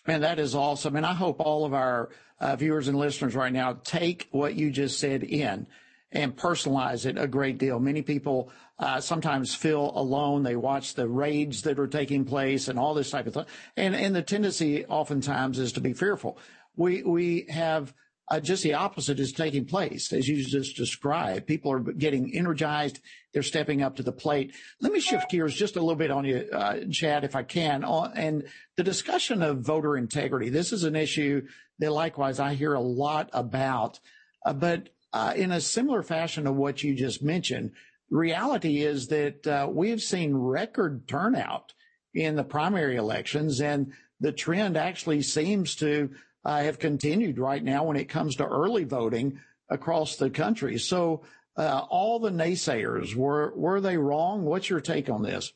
Man, 0.07 0.21
that 0.21 0.39
is 0.39 0.55
awesome. 0.55 0.95
And 0.95 1.05
I 1.05 1.13
hope 1.13 1.41
all 1.41 1.65
of 1.65 1.73
our 1.73 2.07
uh, 2.39 2.55
viewers 2.55 2.87
and 2.87 2.97
listeners 2.97 3.35
right 3.35 3.51
now 3.51 3.73
take 3.83 4.29
what 4.31 4.55
you 4.55 4.71
just 4.71 5.01
said 5.01 5.21
in 5.21 5.67
and 6.11 6.35
personalize 6.35 7.05
it 7.05 7.17
a 7.17 7.27
great 7.27 7.57
deal. 7.57 7.79
Many 7.79 8.01
people 8.01 8.51
uh, 8.79 9.01
sometimes 9.01 9.53
feel 9.53 9.91
alone. 9.95 10.43
They 10.43 10.55
watch 10.55 10.93
the 10.93 11.07
raids 11.07 11.63
that 11.63 11.79
are 11.79 11.87
taking 11.87 12.25
place 12.25 12.67
and 12.67 12.79
all 12.79 12.93
this 12.93 13.09
type 13.09 13.27
of 13.27 13.33
thing. 13.33 13.45
And, 13.75 13.95
and 13.95 14.15
the 14.15 14.21
tendency 14.21 14.85
oftentimes 14.85 15.59
is 15.59 15.73
to 15.73 15.81
be 15.81 15.93
fearful. 15.93 16.37
We, 16.75 17.03
we 17.03 17.47
have 17.49 17.93
uh, 18.29 18.39
just 18.39 18.63
the 18.63 18.73
opposite 18.73 19.19
is 19.19 19.31
taking 19.31 19.65
place, 19.65 20.11
as 20.11 20.27
you 20.27 20.43
just 20.43 20.75
described. 20.75 21.47
People 21.47 21.71
are 21.71 21.79
getting 21.79 22.35
energized. 22.35 22.99
They're 23.33 23.43
stepping 23.43 23.81
up 23.81 23.95
to 23.97 24.03
the 24.03 24.11
plate. 24.11 24.53
Let 24.81 24.91
me 24.91 24.99
shift 24.99 25.31
gears 25.31 25.55
just 25.55 25.77
a 25.77 25.79
little 25.79 25.95
bit 25.95 26.11
on 26.11 26.25
you, 26.25 26.47
uh, 26.51 26.79
Chad, 26.91 27.23
if 27.23 27.35
I 27.35 27.43
can. 27.43 27.85
Uh, 27.85 28.11
and 28.15 28.43
the 28.75 28.83
discussion 28.83 29.41
of 29.41 29.59
voter 29.59 29.95
integrity. 29.95 30.49
This 30.49 30.73
is 30.73 30.83
an 30.83 30.95
issue 30.95 31.47
that 31.79 31.91
likewise 31.91 32.39
I 32.39 32.53
hear 32.53 32.73
a 32.73 32.81
lot 32.81 33.29
about, 33.31 33.99
uh, 34.45 34.53
but 34.53 34.89
uh, 35.17 35.33
in 35.33 35.51
a 35.51 35.59
similar 35.59 36.03
fashion 36.03 36.43
to 36.43 36.51
what 36.51 36.83
you 36.83 36.93
just 36.93 37.23
mentioned, 37.23 37.71
reality 38.11 38.83
is 38.83 39.07
that 39.07 39.47
uh, 39.47 39.67
we 39.67 39.89
have 39.89 40.01
seen 40.01 40.35
record 40.35 41.07
turnout 41.07 41.73
in 42.13 42.35
the 42.35 42.43
primary 42.43 42.97
elections, 42.97 43.59
and 43.59 43.91
the 44.19 44.31
trend 44.31 44.77
actually 44.77 45.23
seems 45.23 45.75
to 45.75 46.11
uh, 46.45 46.61
have 46.61 46.77
continued 46.77 47.39
right 47.39 47.63
now 47.63 47.83
when 47.83 47.97
it 47.97 48.09
comes 48.09 48.35
to 48.35 48.45
early 48.45 48.83
voting 48.83 49.39
across 49.69 50.17
the 50.17 50.29
country. 50.29 50.77
So, 50.77 51.23
uh, 51.57 51.87
all 51.89 52.19
the 52.19 52.29
naysayers 52.29 53.15
were 53.15 53.51
were 53.55 53.81
they 53.81 53.97
wrong? 53.97 54.43
What's 54.43 54.69
your 54.69 54.81
take 54.81 55.09
on 55.09 55.23
this? 55.23 55.51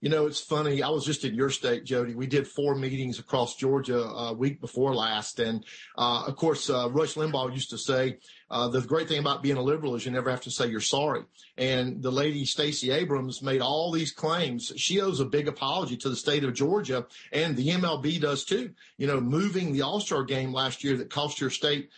You 0.00 0.10
know, 0.10 0.26
it's 0.26 0.40
funny. 0.40 0.82
I 0.82 0.90
was 0.90 1.06
just 1.06 1.24
in 1.24 1.34
your 1.34 1.48
state, 1.48 1.84
Jody. 1.84 2.14
We 2.14 2.26
did 2.26 2.46
four 2.46 2.74
meetings 2.74 3.18
across 3.18 3.56
Georgia 3.56 3.98
a 3.98 4.30
uh, 4.30 4.32
week 4.34 4.60
before 4.60 4.94
last, 4.94 5.40
and 5.40 5.64
uh, 5.96 6.24
of 6.26 6.36
course, 6.36 6.68
uh, 6.68 6.90
Rush 6.90 7.14
Limbaugh 7.14 7.54
used 7.54 7.70
to 7.70 7.78
say 7.78 8.18
uh, 8.50 8.68
the 8.68 8.82
great 8.82 9.08
thing 9.08 9.18
about 9.18 9.42
being 9.42 9.56
a 9.56 9.62
liberal 9.62 9.94
is 9.94 10.04
you 10.04 10.12
never 10.12 10.30
have 10.30 10.42
to 10.42 10.50
say 10.50 10.68
you're 10.68 10.80
sorry. 10.80 11.22
And 11.56 12.02
the 12.02 12.12
lady 12.12 12.44
Stacey 12.44 12.90
Abrams 12.90 13.42
made 13.42 13.62
all 13.62 13.90
these 13.90 14.12
claims. 14.12 14.70
She 14.76 15.00
owes 15.00 15.20
a 15.20 15.24
big 15.24 15.48
apology 15.48 15.96
to 15.96 16.10
the 16.10 16.16
state 16.16 16.44
of 16.44 16.52
Georgia, 16.52 17.06
and 17.32 17.56
the 17.56 17.68
MLB 17.68 18.20
does 18.20 18.44
too. 18.44 18.72
You 18.98 19.06
know, 19.06 19.20
moving 19.20 19.72
the 19.72 19.82
All 19.82 20.00
Star 20.00 20.24
game 20.24 20.52
last 20.52 20.84
year 20.84 20.98
that 20.98 21.08
cost 21.08 21.40
your 21.40 21.50
state 21.50 21.88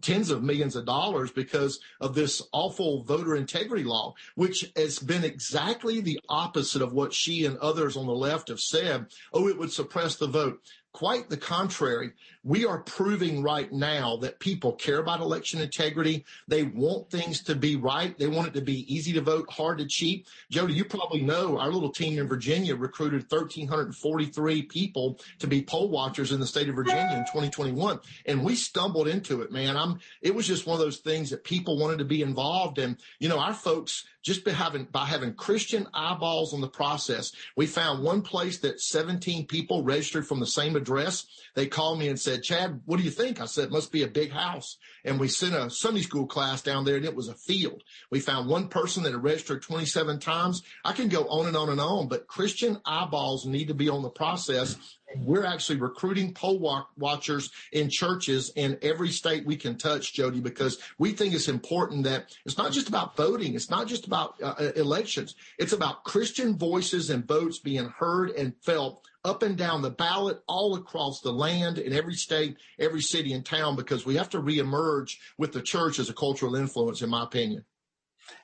tens 0.00 0.30
of 0.30 0.42
millions 0.42 0.76
of 0.76 0.84
dollars 0.84 1.30
because 1.30 1.80
of 2.00 2.14
this 2.14 2.42
awful 2.52 3.02
voter 3.04 3.36
integrity 3.36 3.84
law, 3.84 4.14
which 4.34 4.70
has 4.76 4.98
been 4.98 5.24
exactly 5.24 6.00
the 6.00 6.20
opposite 6.28 6.82
of 6.82 6.92
what 6.92 7.12
she 7.12 7.44
and 7.46 7.56
others 7.58 7.96
on 7.96 8.06
the 8.06 8.12
left 8.12 8.48
have 8.48 8.60
said. 8.60 9.06
Oh, 9.32 9.48
it 9.48 9.58
would 9.58 9.72
suppress 9.72 10.16
the 10.16 10.26
vote. 10.26 10.60
Quite 10.92 11.30
the 11.30 11.38
contrary. 11.38 12.12
We 12.44 12.66
are 12.66 12.78
proving 12.78 13.40
right 13.42 13.70
now 13.72 14.16
that 14.16 14.40
people 14.40 14.72
care 14.72 14.98
about 14.98 15.20
election 15.20 15.60
integrity. 15.60 16.24
They 16.48 16.64
want 16.64 17.08
things 17.08 17.40
to 17.44 17.54
be 17.54 17.76
right. 17.76 18.18
They 18.18 18.26
want 18.26 18.48
it 18.48 18.54
to 18.54 18.60
be 18.60 18.92
easy 18.92 19.12
to 19.12 19.20
vote, 19.20 19.48
hard 19.48 19.78
to 19.78 19.86
cheat. 19.86 20.26
Jody, 20.50 20.74
you 20.74 20.84
probably 20.84 21.22
know 21.22 21.58
our 21.58 21.70
little 21.70 21.92
team 21.92 22.18
in 22.18 22.26
Virginia 22.26 22.74
recruited 22.74 23.30
1,343 23.30 24.62
people 24.62 25.20
to 25.38 25.46
be 25.46 25.62
poll 25.62 25.88
watchers 25.88 26.32
in 26.32 26.40
the 26.40 26.46
state 26.46 26.68
of 26.68 26.74
Virginia 26.74 27.12
in 27.12 27.24
2021. 27.26 28.00
And 28.26 28.42
we 28.42 28.56
stumbled 28.56 29.06
into 29.06 29.42
it, 29.42 29.52
man. 29.52 29.76
I'm, 29.76 30.00
it 30.20 30.34
was 30.34 30.46
just 30.46 30.66
one 30.66 30.74
of 30.74 30.80
those 30.80 30.98
things 30.98 31.30
that 31.30 31.44
people 31.44 31.78
wanted 31.78 31.98
to 31.98 32.04
be 32.04 32.22
involved. 32.22 32.78
in. 32.78 32.98
you 33.20 33.28
know, 33.28 33.38
our 33.38 33.54
folks, 33.54 34.04
just 34.22 34.44
by 34.44 34.52
having, 34.52 34.84
by 34.84 35.04
having 35.04 35.34
Christian 35.34 35.86
eyeballs 35.94 36.54
on 36.54 36.60
the 36.60 36.68
process, 36.68 37.32
we 37.56 37.66
found 37.66 38.02
one 38.02 38.22
place 38.22 38.58
that 38.58 38.80
17 38.80 39.46
people 39.46 39.84
registered 39.84 40.26
from 40.26 40.40
the 40.40 40.46
same 40.46 40.74
address. 40.74 41.26
They 41.54 41.66
called 41.66 41.98
me 41.98 42.08
and 42.08 42.18
said, 42.18 42.31
Chad, 42.38 42.80
what 42.84 42.98
do 42.98 43.02
you 43.02 43.10
think? 43.10 43.40
I 43.40 43.46
said, 43.46 43.70
must 43.70 43.92
be 43.92 44.02
a 44.02 44.08
big 44.08 44.32
house. 44.32 44.76
And 45.04 45.18
we 45.18 45.28
sent 45.28 45.54
a 45.54 45.70
Sunday 45.70 46.02
school 46.02 46.26
class 46.26 46.62
down 46.62 46.84
there 46.84 46.96
and 46.96 47.04
it 47.04 47.14
was 47.14 47.28
a 47.28 47.34
field. 47.34 47.82
We 48.10 48.20
found 48.20 48.48
one 48.48 48.68
person 48.68 49.02
that 49.02 49.12
had 49.12 49.22
registered 49.22 49.62
27 49.62 50.20
times. 50.20 50.62
I 50.84 50.92
can 50.92 51.08
go 51.08 51.24
on 51.28 51.46
and 51.46 51.56
on 51.56 51.68
and 51.68 51.80
on, 51.80 52.08
but 52.08 52.26
Christian 52.26 52.78
eyeballs 52.84 53.46
need 53.46 53.68
to 53.68 53.74
be 53.74 53.88
on 53.88 54.02
the 54.02 54.10
process 54.10 54.76
we're 55.16 55.44
actually 55.44 55.78
recruiting 55.78 56.32
poll 56.32 56.86
watchers 56.96 57.50
in 57.72 57.90
churches 57.90 58.52
in 58.56 58.78
every 58.82 59.10
state 59.10 59.46
we 59.46 59.56
can 59.56 59.76
touch, 59.76 60.12
Jody, 60.12 60.40
because 60.40 60.78
we 60.98 61.12
think 61.12 61.34
it's 61.34 61.48
important 61.48 62.04
that 62.04 62.36
it's 62.44 62.58
not 62.58 62.72
just 62.72 62.88
about 62.88 63.16
voting. 63.16 63.54
It's 63.54 63.70
not 63.70 63.86
just 63.86 64.06
about 64.06 64.34
uh, 64.42 64.54
uh, 64.58 64.72
elections. 64.76 65.34
It's 65.58 65.72
about 65.72 66.04
Christian 66.04 66.56
voices 66.56 67.10
and 67.10 67.26
votes 67.26 67.58
being 67.58 67.88
heard 67.88 68.30
and 68.30 68.54
felt 68.62 69.06
up 69.24 69.42
and 69.42 69.56
down 69.56 69.82
the 69.82 69.90
ballot, 69.90 70.42
all 70.48 70.74
across 70.74 71.20
the 71.20 71.32
land, 71.32 71.78
in 71.78 71.92
every 71.92 72.14
state, 72.14 72.56
every 72.78 73.00
city 73.00 73.32
and 73.32 73.44
town, 73.44 73.76
because 73.76 74.04
we 74.04 74.16
have 74.16 74.28
to 74.30 74.42
reemerge 74.42 75.16
with 75.38 75.52
the 75.52 75.62
church 75.62 75.98
as 75.98 76.10
a 76.10 76.14
cultural 76.14 76.56
influence, 76.56 77.02
in 77.02 77.10
my 77.10 77.22
opinion. 77.22 77.64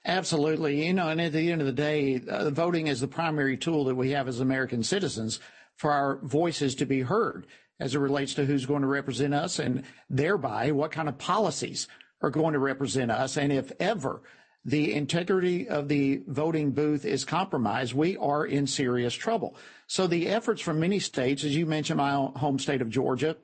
Absolutely. 0.04 0.86
You 0.86 0.94
know, 0.94 1.08
and 1.08 1.20
at 1.20 1.32
the 1.32 1.50
end 1.50 1.60
of 1.60 1.66
the 1.66 1.72
day, 1.72 2.20
uh, 2.28 2.50
voting 2.50 2.86
is 2.86 3.00
the 3.00 3.08
primary 3.08 3.56
tool 3.56 3.84
that 3.84 3.94
we 3.94 4.10
have 4.10 4.28
as 4.28 4.40
American 4.40 4.82
citizens 4.82 5.40
for 5.76 5.92
our 5.92 6.18
voices 6.22 6.74
to 6.76 6.86
be 6.86 7.00
heard 7.00 7.46
as 7.80 7.94
it 7.94 8.00
relates 8.00 8.34
to 8.34 8.44
who's 8.44 8.66
going 8.66 8.82
to 8.82 8.88
represent 8.88 9.32
us 9.32 9.58
and 9.58 9.84
thereby 10.10 10.72
what 10.72 10.90
kind 10.90 11.08
of 11.08 11.18
policies 11.18 11.86
are 12.20 12.30
going 12.30 12.52
to 12.52 12.58
represent 12.58 13.10
us. 13.10 13.36
And 13.36 13.52
if 13.52 13.70
ever 13.78 14.22
the 14.68 14.92
integrity 14.92 15.66
of 15.66 15.88
the 15.88 16.22
voting 16.26 16.72
booth 16.72 17.06
is 17.06 17.24
compromised, 17.24 17.94
we 17.94 18.18
are 18.18 18.44
in 18.44 18.66
serious 18.66 19.14
trouble. 19.14 19.56
So 19.86 20.06
the 20.06 20.28
efforts 20.28 20.60
from 20.60 20.78
many 20.78 20.98
states, 20.98 21.42
as 21.42 21.56
you 21.56 21.64
mentioned, 21.64 21.96
my 21.96 22.12
home 22.12 22.58
state 22.58 22.82
of 22.82 22.90
Georgia, 22.90 23.38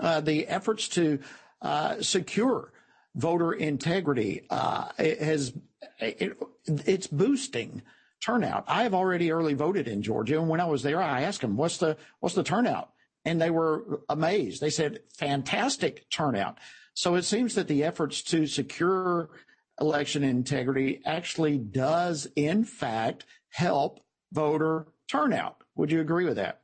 uh, 0.00 0.20
the 0.20 0.46
efforts 0.48 0.88
to 0.88 1.18
uh, 1.60 2.00
secure 2.00 2.72
voter 3.14 3.52
integrity 3.52 4.46
uh, 4.48 4.88
has 4.96 5.52
it, 5.98 6.38
it's 6.66 7.08
boosting 7.08 7.82
turnout. 8.24 8.64
I 8.66 8.84
have 8.84 8.94
already 8.94 9.32
early 9.32 9.52
voted 9.52 9.86
in 9.86 10.00
Georgia, 10.00 10.38
and 10.38 10.48
when 10.48 10.60
I 10.60 10.64
was 10.64 10.82
there, 10.82 11.02
I 11.02 11.22
asked 11.22 11.42
them, 11.42 11.58
"What's 11.58 11.76
the 11.76 11.98
what's 12.20 12.34
the 12.34 12.42
turnout?" 12.42 12.90
And 13.26 13.38
they 13.38 13.50
were 13.50 14.00
amazed. 14.08 14.62
They 14.62 14.70
said, 14.70 15.00
"Fantastic 15.18 16.08
turnout." 16.08 16.56
So 16.94 17.16
it 17.16 17.24
seems 17.24 17.54
that 17.56 17.68
the 17.68 17.84
efforts 17.84 18.22
to 18.22 18.46
secure 18.46 19.28
election 19.80 20.24
integrity 20.24 21.00
actually 21.04 21.58
does, 21.58 22.26
in 22.36 22.64
fact, 22.64 23.24
help 23.50 24.00
voter 24.32 24.86
turnout. 25.08 25.62
Would 25.76 25.90
you 25.90 26.00
agree 26.00 26.24
with 26.24 26.36
that? 26.36 26.60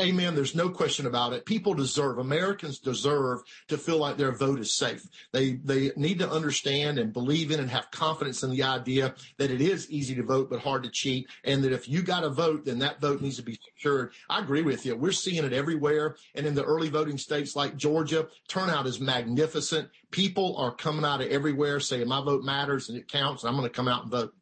Amen. 0.00 0.34
There's 0.34 0.54
no 0.54 0.70
question 0.70 1.06
about 1.06 1.34
it. 1.34 1.44
People 1.44 1.74
deserve, 1.74 2.18
Americans 2.18 2.78
deserve 2.78 3.40
to 3.68 3.76
feel 3.76 3.98
like 3.98 4.16
their 4.16 4.32
vote 4.32 4.58
is 4.58 4.72
safe. 4.72 5.06
They, 5.32 5.52
they 5.52 5.92
need 5.96 6.18
to 6.20 6.30
understand 6.30 6.98
and 6.98 7.12
believe 7.12 7.50
in 7.50 7.60
and 7.60 7.68
have 7.68 7.90
confidence 7.90 8.42
in 8.42 8.50
the 8.50 8.62
idea 8.62 9.14
that 9.36 9.50
it 9.50 9.60
is 9.60 9.90
easy 9.90 10.14
to 10.14 10.22
vote, 10.22 10.48
but 10.48 10.60
hard 10.60 10.84
to 10.84 10.90
cheat. 10.90 11.28
And 11.44 11.62
that 11.64 11.72
if 11.72 11.86
you 11.86 12.02
got 12.02 12.24
a 12.24 12.30
vote, 12.30 12.64
then 12.64 12.78
that 12.78 13.02
vote 13.02 13.20
needs 13.20 13.36
to 13.36 13.42
be 13.42 13.58
secured. 13.62 14.12
I 14.30 14.40
agree 14.40 14.62
with 14.62 14.86
you. 14.86 14.96
We're 14.96 15.12
seeing 15.12 15.44
it 15.44 15.52
everywhere. 15.52 16.16
And 16.34 16.46
in 16.46 16.54
the 16.54 16.64
early 16.64 16.88
voting 16.88 17.18
states 17.18 17.54
like 17.54 17.76
Georgia, 17.76 18.28
turnout 18.48 18.86
is 18.86 19.00
magnificent. 19.00 19.90
People 20.10 20.56
are 20.56 20.74
coming 20.74 21.04
out 21.04 21.20
of 21.20 21.28
everywhere 21.28 21.78
saying 21.78 22.08
my 22.08 22.22
vote 22.22 22.42
matters 22.42 22.88
and 22.88 22.96
it 22.96 23.08
counts. 23.08 23.42
And 23.42 23.50
I'm 23.50 23.56
going 23.56 23.68
to 23.68 23.74
come 23.74 23.88
out 23.88 24.04
and 24.04 24.10
vote. 24.10 24.34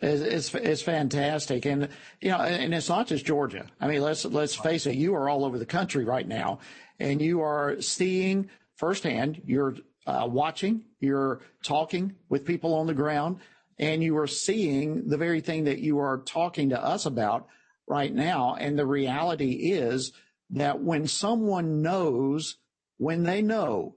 It's, 0.00 0.54
it's 0.54 0.82
fantastic, 0.82 1.66
and 1.66 1.88
you 2.20 2.30
know, 2.30 2.38
and 2.38 2.74
it's 2.74 2.88
not 2.88 3.06
just 3.06 3.24
Georgia. 3.24 3.66
I 3.80 3.86
mean, 3.86 4.02
let's 4.02 4.24
let's 4.24 4.54
face 4.54 4.86
it. 4.86 4.96
You 4.96 5.14
are 5.14 5.28
all 5.28 5.44
over 5.44 5.58
the 5.58 5.66
country 5.66 6.04
right 6.04 6.26
now, 6.26 6.60
and 6.98 7.20
you 7.20 7.40
are 7.40 7.80
seeing 7.80 8.50
firsthand. 8.76 9.42
You're 9.46 9.76
uh, 10.06 10.26
watching, 10.30 10.84
you're 10.98 11.40
talking 11.62 12.14
with 12.28 12.44
people 12.44 12.74
on 12.74 12.86
the 12.86 12.94
ground, 12.94 13.38
and 13.78 14.02
you 14.02 14.16
are 14.18 14.26
seeing 14.26 15.08
the 15.08 15.16
very 15.16 15.40
thing 15.40 15.64
that 15.64 15.78
you 15.78 15.98
are 15.98 16.18
talking 16.18 16.70
to 16.70 16.82
us 16.82 17.06
about 17.06 17.46
right 17.86 18.14
now. 18.14 18.54
And 18.54 18.78
the 18.78 18.86
reality 18.86 19.72
is 19.72 20.12
that 20.50 20.82
when 20.82 21.06
someone 21.06 21.82
knows, 21.82 22.56
when 22.98 23.22
they 23.22 23.42
know, 23.42 23.96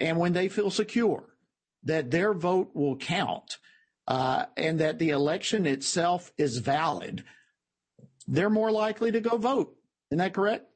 and 0.00 0.18
when 0.18 0.32
they 0.32 0.48
feel 0.48 0.70
secure 0.70 1.34
that 1.84 2.10
their 2.10 2.34
vote 2.34 2.70
will 2.74 2.96
count 2.96 3.58
uh, 4.06 4.46
and 4.56 4.80
that 4.80 4.98
the 4.98 5.10
election 5.10 5.66
itself 5.66 6.32
is 6.36 6.58
valid, 6.58 7.24
they're 8.26 8.50
more 8.50 8.70
likely 8.70 9.12
to 9.12 9.20
go 9.20 9.36
vote. 9.36 9.76
Isn't 10.10 10.18
that 10.18 10.34
correct? 10.34 10.66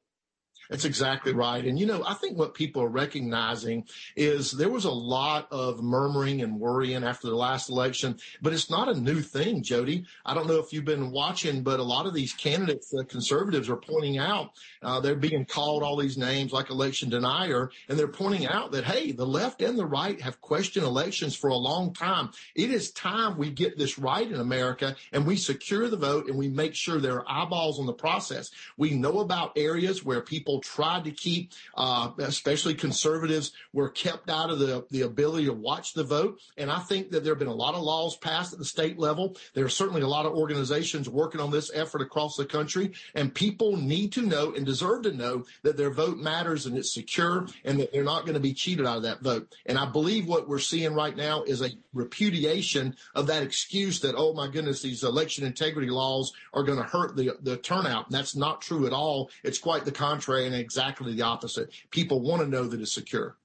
That's 0.69 0.85
exactly 0.85 1.33
right. 1.33 1.65
And 1.65 1.79
you 1.79 1.87
know, 1.87 2.05
I 2.07 2.15
think 2.15 2.37
what 2.37 2.55
people 2.55 2.83
are 2.83 2.89
recognizing 2.89 3.85
is 4.17 4.53
there 4.53 4.69
was 4.69 4.85
a 4.85 4.91
lot 4.91 5.49
of 5.51 5.83
murmuring 5.83 6.43
and 6.43 6.61
worrying 6.61 7.05
after 7.05 7.29
the 7.29 7.37
last 7.37 7.71
election, 7.71 8.19
but 8.43 8.53
it's 8.53 8.71
not 8.71 8.89
a 8.89 9.01
new 9.01 9.21
thing, 9.21 9.63
Jody. 9.63 10.05
I 10.27 10.35
don't 10.35 10.47
know 10.47 10.59
if 10.59 10.73
you've 10.73 10.85
been 10.85 11.11
watching, 11.11 11.63
but 11.63 11.81
a 11.81 11.85
lot 11.85 12.07
of 12.07 12.15
these 12.15 12.33
candidates, 12.35 12.91
the 12.91 13.05
conservatives 13.05 13.69
are 13.69 13.77
pointing 13.77 14.19
out, 14.19 14.51
uh, 14.83 15.01
they're 15.01 15.15
being 15.15 15.45
called 15.47 15.83
all 15.83 15.97
these 15.97 16.19
names 16.19 16.53
like 16.53 16.71
election 16.71 17.09
denier, 17.09 17.71
and 17.89 17.99
they're 17.99 18.09
pointing 18.09 18.47
out 18.47 18.73
that, 18.73 18.85
hey, 18.85 19.13
the 19.13 19.27
left 19.27 19.63
and 19.63 19.79
the 19.79 19.87
right 19.87 20.21
have 20.21 20.41
questioned 20.41 20.85
elections 20.85 21.35
for 21.35 21.49
a 21.49 21.57
long 21.57 21.95
time. 21.95 22.31
It 22.55 22.71
is 22.71 22.91
time 22.91 23.39
we 23.39 23.51
get 23.51 23.79
this 23.79 23.99
right 23.99 24.27
in 24.31 24.41
America 24.41 24.97
and 25.13 25.27
we 25.27 25.37
secure 25.37 25.89
the 25.89 25.97
vote 25.97 26.29
and 26.29 26.37
we 26.37 26.49
make 26.49 26.75
sure 26.75 27.01
there 27.01 27.21
are 27.21 27.31
eyeballs 27.45 27.79
on 27.81 27.87
the 27.87 27.93
process. 27.93 28.51
We 28.77 28.91
know 28.91 29.21
about 29.21 29.57
areas 29.57 30.05
where 30.05 30.21
people 30.21 30.58
tried 30.61 31.05
to 31.05 31.11
keep, 31.11 31.53
uh, 31.77 32.11
especially 32.19 32.75
conservatives, 32.75 33.53
were 33.73 33.89
kept 33.89 34.31
out 34.31 34.51
of 34.51 34.59
the, 34.59 34.87
the 34.91 35.03
ability 35.03 35.47
to 35.47 35.53
watch 35.53 35.95
the 35.95 36.05
vote. 36.05 36.41
And 36.57 36.71
I 36.71 36.81
think 36.81 37.11
that 37.11 37.25
there 37.25 37.33
have 37.33 37.39
been 37.39 37.49
a 37.49 37.55
lot 37.55 37.75
of 37.75 37.83
laws 37.83 38.17
passed 38.17 38.53
at 38.53 38.59
the 38.59 38.65
state 38.65 38.99
level. 38.99 39.37
There 39.55 39.65
are 39.65 39.71
certainly 39.71 40.03
a 40.03 40.09
lot 40.09 40.27
of 40.27 40.33
organizations 40.33 41.09
working 41.09 41.41
on 41.41 41.51
this 41.51 41.71
effort 41.75 42.03
across 42.03 42.37
the 42.37 42.47
country. 42.47 42.93
And 43.15 43.35
people 43.35 43.77
need 43.77 44.13
to 44.13 44.23
know 44.23 44.55
and 44.55 44.65
deserve 44.67 45.03
to 45.03 45.13
know 45.13 45.45
that 45.63 45.77
their 45.77 45.91
vote 45.91 46.19
matters 46.19 46.67
and 46.67 46.77
it's 46.77 46.93
secure 46.93 47.47
and 47.65 47.79
that 47.81 47.93
they're 47.93 48.05
not 48.05 48.23
going 48.23 48.35
to 48.35 48.41
be 48.41 48.55
cheated 48.55 48.87
out 48.87 48.99
of 48.99 49.03
that 49.05 49.21
vote. 49.21 49.55
And 49.67 49.79
I 49.79 49.87
believe 49.87 50.27
what 50.27 50.49
we're 50.49 50.59
seeing 50.59 50.95
right 50.95 51.17
now 51.17 51.43
is 51.43 51.63
a 51.63 51.71
repudiation 51.93 52.97
of 53.15 53.27
that 53.29 53.43
excuse 53.43 54.01
that, 54.01 54.15
oh 54.17 54.35
my 54.35 54.49
goodness, 54.49 54.83
these 54.83 55.05
election 55.05 55.45
integrity 55.45 55.91
laws 55.91 56.33
are 56.53 56.63
going 56.63 56.79
to 56.79 56.85
hurt 56.85 57.17
the, 57.17 57.37
the 57.43 57.57
turnout. 57.57 58.07
And 58.07 58.15
that's 58.15 58.37
not 58.37 58.61
true 58.61 58.87
at 58.87 58.93
all. 58.93 59.31
It's 59.43 59.59
quite 59.59 59.85
the 59.85 59.93
contrary 59.93 60.47
exactly 60.55 61.15
the 61.15 61.23
opposite. 61.23 61.71
People 61.91 62.21
want 62.21 62.43
to 62.43 62.49
know 62.49 62.65
that 62.65 62.81
it's 62.81 62.93
secure. 62.93 63.37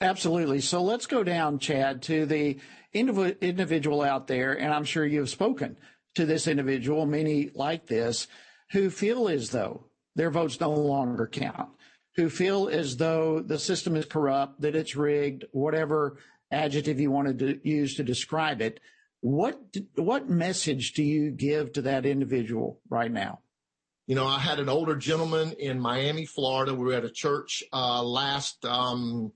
Absolutely. 0.00 0.60
So 0.60 0.82
let's 0.82 1.06
go 1.06 1.22
down, 1.22 1.58
Chad, 1.58 2.02
to 2.02 2.24
the 2.24 2.58
individual 2.92 4.02
out 4.02 4.26
there, 4.26 4.58
and 4.58 4.72
I'm 4.72 4.84
sure 4.84 5.04
you've 5.04 5.28
spoken 5.28 5.76
to 6.14 6.24
this 6.26 6.48
individual, 6.48 7.06
many 7.06 7.50
like 7.54 7.86
this, 7.86 8.26
who 8.72 8.90
feel 8.90 9.28
as 9.28 9.50
though 9.50 9.84
their 10.16 10.30
votes 10.30 10.58
no 10.60 10.72
longer 10.72 11.26
count, 11.26 11.68
who 12.16 12.30
feel 12.30 12.68
as 12.68 12.96
though 12.96 13.40
the 13.40 13.58
system 13.58 13.94
is 13.94 14.06
corrupt, 14.06 14.60
that 14.62 14.74
it's 14.74 14.96
rigged, 14.96 15.44
whatever 15.52 16.18
adjective 16.50 16.98
you 16.98 17.10
want 17.10 17.38
to 17.38 17.60
use 17.62 17.94
to 17.96 18.02
describe 18.02 18.60
it. 18.60 18.80
What 19.20 19.60
what 19.96 20.30
message 20.30 20.94
do 20.94 21.02
you 21.02 21.30
give 21.30 21.74
to 21.74 21.82
that 21.82 22.06
individual 22.06 22.80
right 22.88 23.12
now? 23.12 23.40
You 24.10 24.16
know, 24.16 24.26
I 24.26 24.40
had 24.40 24.58
an 24.58 24.68
older 24.68 24.96
gentleman 24.96 25.52
in 25.52 25.78
Miami, 25.78 26.26
Florida. 26.26 26.74
We 26.74 26.84
were 26.84 26.94
at 26.94 27.04
a 27.04 27.10
church 27.10 27.62
uh, 27.72 28.02
last, 28.02 28.64
um, 28.64 29.30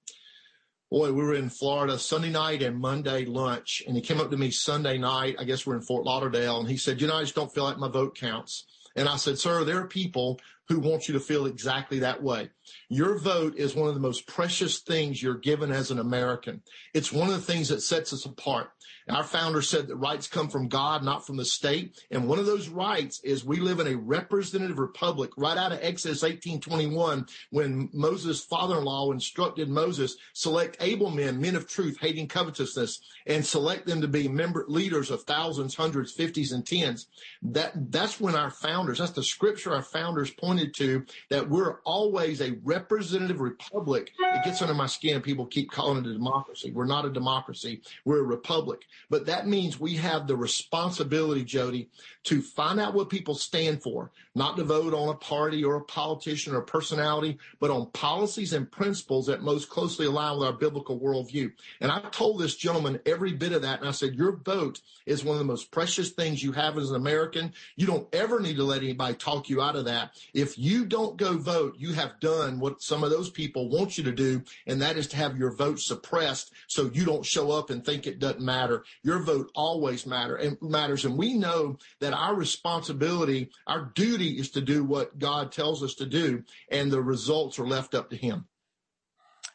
boy, 0.91 1.13
we 1.13 1.23
were 1.23 1.35
in 1.35 1.49
Florida 1.49 1.97
Sunday 1.97 2.31
night 2.31 2.61
and 2.61 2.81
Monday 2.81 3.25
lunch. 3.25 3.85
And 3.87 3.95
he 3.95 4.03
came 4.03 4.21
up 4.21 4.33
to 4.33 4.37
me 4.37 4.51
Sunday 4.51 4.99
night. 4.99 5.37
I 5.39 5.45
guess 5.45 5.65
we're 5.65 5.77
in 5.77 5.83
Fort 5.83 6.05
Lauderdale. 6.05 6.59
And 6.59 6.69
he 6.69 6.77
said, 6.77 7.01
You 7.01 7.07
know, 7.07 7.15
I 7.15 7.21
just 7.21 7.37
don't 7.37 7.55
feel 7.55 7.63
like 7.63 7.79
my 7.79 7.89
vote 7.89 8.19
counts. 8.19 8.67
And 8.97 9.09
I 9.09 9.15
said, 9.15 9.39
Sir, 9.39 9.63
there 9.63 9.79
are 9.79 9.87
people 9.87 10.41
who 10.69 10.81
want 10.81 11.07
you 11.07 11.15
to 11.15 11.21
feel 11.21 11.47
exactly 11.47 12.01
that 12.01 12.21
way. 12.21 12.51
Your 12.89 13.19
vote 13.19 13.57
is 13.57 13.75
one 13.75 13.89
of 13.89 13.95
the 13.95 14.01
most 14.01 14.27
precious 14.27 14.79
things 14.79 15.23
you're 15.23 15.39
given 15.39 15.71
as 15.71 15.91
an 15.91 15.99
American. 15.99 16.63
It's 16.93 17.13
one 17.13 17.29
of 17.29 17.35
the 17.35 17.53
things 17.53 17.69
that 17.69 17.81
sets 17.81 18.13
us 18.13 18.25
apart. 18.25 18.71
Our 19.09 19.25
founder 19.25 19.61
said 19.61 19.89
that 19.89 19.97
rights 19.97 20.29
come 20.29 20.49
from 20.49 20.69
God, 20.69 21.05
not 21.05 21.27
from 21.27 21.37
the 21.37 21.45
state. 21.45 22.01
And 22.11 22.27
one 22.27 22.39
of 22.39 22.47
those 22.47 22.69
rights 22.69 23.21
is 23.23 23.45
we 23.45 23.61
live 23.61 23.79
in 23.81 23.87
a 23.87 23.97
representative 23.97 24.79
republic 24.79 25.31
right 25.37 25.59
out 25.59 25.73
of 25.73 25.81
Exodus 25.83 26.23
1821 26.23 27.27
when 27.51 27.91
Moses' 27.93 28.43
father-in-law 28.45 29.13
instructed 29.13 29.69
Moses, 29.69 30.17
select 30.33 30.79
able 30.81 31.11
men, 31.11 31.39
men 31.39 31.55
of 31.55 31.69
truth, 31.69 31.99
hating 32.01 32.29
covetousness, 32.29 33.01
and 33.27 33.45
select 33.45 33.87
them 33.87 34.01
to 34.01 34.09
be 34.09 34.27
member 34.27 34.65
leaders 34.69 35.11
of 35.11 35.23
thousands, 35.25 35.75
hundreds, 35.75 36.13
fifties, 36.13 36.53
and 36.53 36.67
tens. 36.67 37.07
That, 37.43 37.73
that's 37.93 38.19
when 38.19 38.35
our 38.35 38.51
founders, 38.51 38.99
that's 38.99 39.13
the 39.13 39.23
scripture 39.23 39.75
our 39.75 39.83
founders 39.83 40.31
pointed 40.31 40.75
to, 40.77 41.05
that 41.29 41.51
we're 41.51 41.81
always 41.85 42.41
a 42.41 42.54
representative 42.63 43.41
republic. 43.41 44.13
It 44.19 44.45
gets 44.45 44.63
under 44.63 44.75
my 44.75 44.87
skin. 44.87 45.21
People 45.21 45.47
keep 45.47 45.71
calling 45.71 46.05
it 46.05 46.11
a 46.11 46.13
democracy. 46.13 46.71
We're 46.71 46.87
not 46.87 47.05
a 47.05 47.11
democracy. 47.11 47.81
We're 48.05 48.21
a 48.21 48.25
republic. 48.25 48.83
But 49.11 49.27
that 49.27 49.47
means 49.47 49.81
we 49.81 49.97
have 49.97 50.27
the 50.27 50.37
responsibility, 50.37 51.45
Jody, 51.45 51.89
to 52.25 52.41
find 52.43 52.81
out 52.81 52.95
what 52.95 53.11
people 53.11 53.35
stand 53.35 53.83
for, 53.83 54.11
not 54.35 54.57
to 54.57 54.65
vote 54.65 54.95
on 54.95 55.09
a 55.09 55.15
party 55.15 55.65
or 55.65 55.77
a 55.77 55.85
politician 55.85 56.55
or 56.55 56.59
a 56.59 56.65
personality, 56.65 57.39
but 57.61 57.71
on 57.71 57.91
policies 57.91 58.53
and 58.53 58.71
principles 58.71 59.27
that 59.27 59.43
most 59.43 59.69
closely 59.69 60.07
align 60.07 60.39
with 60.39 60.47
our 60.47 60.53
biblical 60.53 60.99
worldview. 60.99 61.53
And 61.81 61.91
I 61.91 62.01
told 62.11 62.41
this 62.41 62.57
gentleman 62.57 63.01
every 63.07 63.33
bit 63.33 63.53
of 63.53 63.63
that. 63.63 63.81
And 63.81 63.89
I 63.89 63.93
said, 63.93 64.15
your 64.15 64.37
vote 64.37 64.81
is 65.07 65.25
one 65.25 65.35
of 65.35 65.39
the 65.39 65.45
most 65.45 65.71
precious 65.71 66.11
things 66.11 66.43
you 66.43 66.53
have 66.53 66.79
as 66.79 66.91
an 66.91 66.97
American. 66.97 67.53
You 67.77 67.87
don't 67.87 68.09
ever 68.15 68.41
need 68.41 68.57
to 68.57 68.65
let 68.65 68.83
anybody 68.83 69.15
talk 69.15 69.49
you 69.49 69.61
out 69.61 69.77
of 69.77 69.85
that. 69.87 70.13
If 70.33 70.59
you 70.59 70.85
don't 70.85 71.17
go 71.17 71.37
vote, 71.37 71.77
you 71.79 71.93
have 71.93 72.21
done 72.21 72.44
what 72.53 72.83
some 72.83 73.03
of 73.05 73.11
those 73.11 73.31
people 73.31 73.69
want 73.69 73.99
you 73.99 74.05
to 74.05 74.13
do. 74.13 74.43
And 74.67 74.81
that 74.83 74.97
is 74.97 75.07
to 75.09 75.17
have 75.17 75.37
your 75.37 75.55
vote 75.55 75.81
suppressed 75.81 76.53
so 76.67 76.91
you 76.93 77.05
don't 77.05 77.25
show 77.25 77.51
up 77.51 77.71
and 77.71 77.85
think 77.85 78.07
it 78.07 78.19
doesn't 78.19 78.41
matter. 78.41 78.85
Your 79.03 79.23
vote 79.23 79.51
always 79.55 80.07
matter 80.07 80.37
and 80.37 80.57
matters. 80.61 81.05
And 81.05 81.17
we 81.17 81.35
know 81.35 81.79
that 82.01 82.13
our 82.13 82.35
responsibility, 82.35 83.51
our 83.67 83.91
duty 83.95 84.39
is 84.39 84.51
to 84.51 84.61
do 84.61 84.85
what 84.85 85.19
God 85.19 85.53
tells 85.53 85.83
us 85.83 85.95
to 85.95 86.07
do, 86.07 86.43
and 86.71 86.91
the 86.91 87.03
results 87.03 87.59
are 87.59 87.67
left 87.67 87.95
up 87.95 88.11
to 88.11 88.17
Him. 88.17 88.47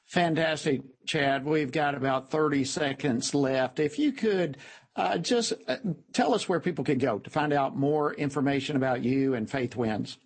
Fantastic, 0.05 0.81
Chad. 1.05 1.45
We've 1.45 1.71
got 1.71 1.93
about 1.93 2.31
30 2.31 2.63
seconds 2.63 3.35
left. 3.35 3.79
If 3.79 3.99
you 3.99 4.11
could 4.11 4.57
uh, 4.95 5.17
just 5.17 5.53
uh, 5.67 5.77
tell 6.13 6.33
us 6.33 6.49
where 6.49 6.59
people 6.59 6.83
can 6.83 6.97
go 6.97 7.19
to 7.19 7.29
find 7.29 7.53
out 7.53 7.77
more 7.77 8.13
information 8.13 8.75
about 8.75 9.03
you 9.03 9.35
and 9.35 9.49
Faith 9.49 9.75
Wins. 9.75 10.17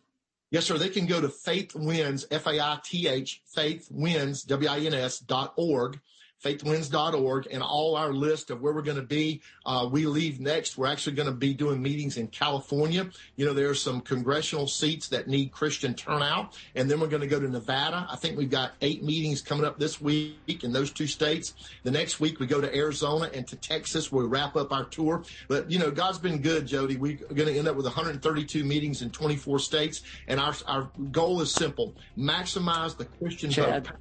Yes, 0.54 0.66
sir. 0.66 0.78
They 0.78 0.90
can 0.90 1.08
go 1.08 1.20
to 1.20 1.30
Faith 1.30 1.74
Wins, 1.74 2.28
F 2.30 2.46
A 2.46 2.62
I 2.62 2.78
T 2.86 3.08
H, 3.08 3.42
Faith 3.48 3.88
Wins, 3.90 4.44
W 4.44 4.70
I 4.70 4.82
N 4.82 4.94
S 4.94 5.18
dot 5.18 5.52
org 5.58 6.00
faithwins.org 6.44 7.48
and 7.52 7.64
all 7.64 7.96
our 7.96 8.14
list 8.14 8.52
of 8.52 8.62
where 8.62 8.74
we're 8.74 8.82
going 8.82 8.98
to 8.98 9.04
be. 9.04 9.42
Uh, 9.66 9.88
we 9.92 10.06
leave 10.06 10.40
next. 10.40 10.78
We're 10.78 10.88
actually 10.88 11.16
going 11.16 11.30
to 11.30 11.36
be 11.36 11.54
doing 11.54 11.82
meetings 11.82 12.18
in 12.18 12.28
California. 12.28 13.10
You 13.36 13.46
know, 13.46 13.54
there 13.54 13.70
are 13.70 13.76
some 13.76 14.02
congressional 14.02 14.68
seats 14.68 15.08
that 15.10 15.28
need 15.28 15.52
Christian 15.52 15.94
turnout. 15.94 16.58
And 16.76 16.90
then 16.90 17.00
we're 17.00 17.08
going 17.08 17.22
to 17.22 17.28
go 17.28 17.40
to 17.40 17.48
Nevada. 17.48 18.08
I 18.10 18.16
think 18.16 18.38
we've 18.38 18.50
got 18.50 18.74
eight 18.82 19.04
meetings 19.04 19.42
coming 19.42 19.66
up 19.66 19.80
this 19.80 20.02
week 20.02 20.64
in 20.64 20.74
those 20.74 20.92
two 20.92 21.08
states. 21.08 21.54
The 21.84 21.92
next 21.92 22.20
week 22.20 22.40
we 22.40 22.46
go 22.46 22.60
to 22.60 22.76
Arizona 22.76 23.30
and 23.34 23.48
to 23.48 23.56
Texas. 23.56 24.12
We 24.12 24.26
wrap 24.26 24.56
up 24.56 24.72
our 24.72 24.86
tour. 24.86 25.24
But, 25.48 25.72
you 25.72 25.80
know, 25.80 25.92
God's 25.92 26.20
been 26.20 26.42
good, 26.42 26.68
Jody. 26.68 26.98
We're 26.98 27.18
going 27.18 27.48
to 27.48 27.58
end 27.58 27.68
up 27.68 27.76
with 27.76 27.86
132 27.86 28.64
meetings 28.64 29.02
in 29.02 29.10
24 29.10 29.60
states. 29.60 30.02
And 30.28 30.40
our, 30.40 30.54
our 30.68 30.92
goal 31.12 31.42
is 31.42 31.54
simple. 31.54 31.96
Maximize 32.18 32.98
the 32.98 33.06
Christian 33.06 33.50
Chad. 33.50 33.88
vote 33.88 33.98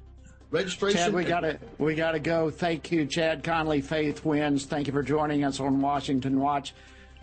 registration. 0.53 0.97
Chad, 0.97 1.13
we 1.13 1.25
got 1.25 1.41
to 1.41 1.59
we 1.79 1.95
got 1.95 2.11
to 2.11 2.19
go. 2.19 2.49
Thank 2.49 2.91
you, 2.91 3.05
Chad 3.05 3.43
Connelly. 3.43 3.81
Faith 3.81 4.23
wins. 4.23 4.65
Thank 4.65 4.87
you 4.87 4.93
for 4.93 5.03
joining 5.03 5.43
us 5.43 5.59
on 5.59 5.81
Washington 5.81 6.39
Watch. 6.39 6.73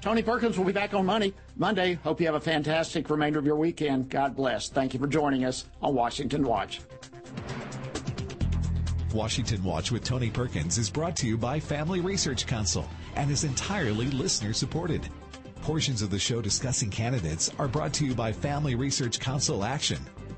Tony 0.02 0.22
Perkins 0.22 0.58
will 0.58 0.64
be 0.64 0.72
back 0.72 0.92
on 0.94 1.06
Monday. 1.06 1.32
Monday. 1.56 1.94
Hope 1.94 2.20
you 2.20 2.26
have 2.26 2.34
a 2.34 2.40
fantastic 2.40 3.08
remainder 3.08 3.38
of 3.38 3.46
your 3.46 3.56
weekend. 3.56 4.10
God 4.10 4.34
bless. 4.34 4.68
Thank 4.68 4.92
you 4.92 5.00
for 5.00 5.06
joining 5.06 5.44
us 5.44 5.66
on 5.80 5.94
Washington 5.94 6.42
Watch. 6.42 6.80
Washington 9.12 9.62
Watch 9.62 9.90
with 9.90 10.04
Tony 10.04 10.30
Perkins 10.30 10.78
is 10.78 10.88
brought 10.88 11.16
to 11.16 11.26
you 11.26 11.36
by 11.36 11.60
Family 11.60 12.00
Research 12.00 12.46
Council 12.46 12.88
and 13.16 13.30
is 13.30 13.44
entirely 13.44 14.06
listener 14.06 14.52
supported. 14.52 15.06
Portions 15.62 16.00
of 16.00 16.10
the 16.10 16.18
show 16.18 16.40
discussing 16.40 16.90
candidates 16.90 17.50
are 17.58 17.68
brought 17.68 17.92
to 17.94 18.06
you 18.06 18.14
by 18.14 18.32
Family 18.32 18.74
Research 18.74 19.20
Council 19.20 19.64
Action 19.64 19.98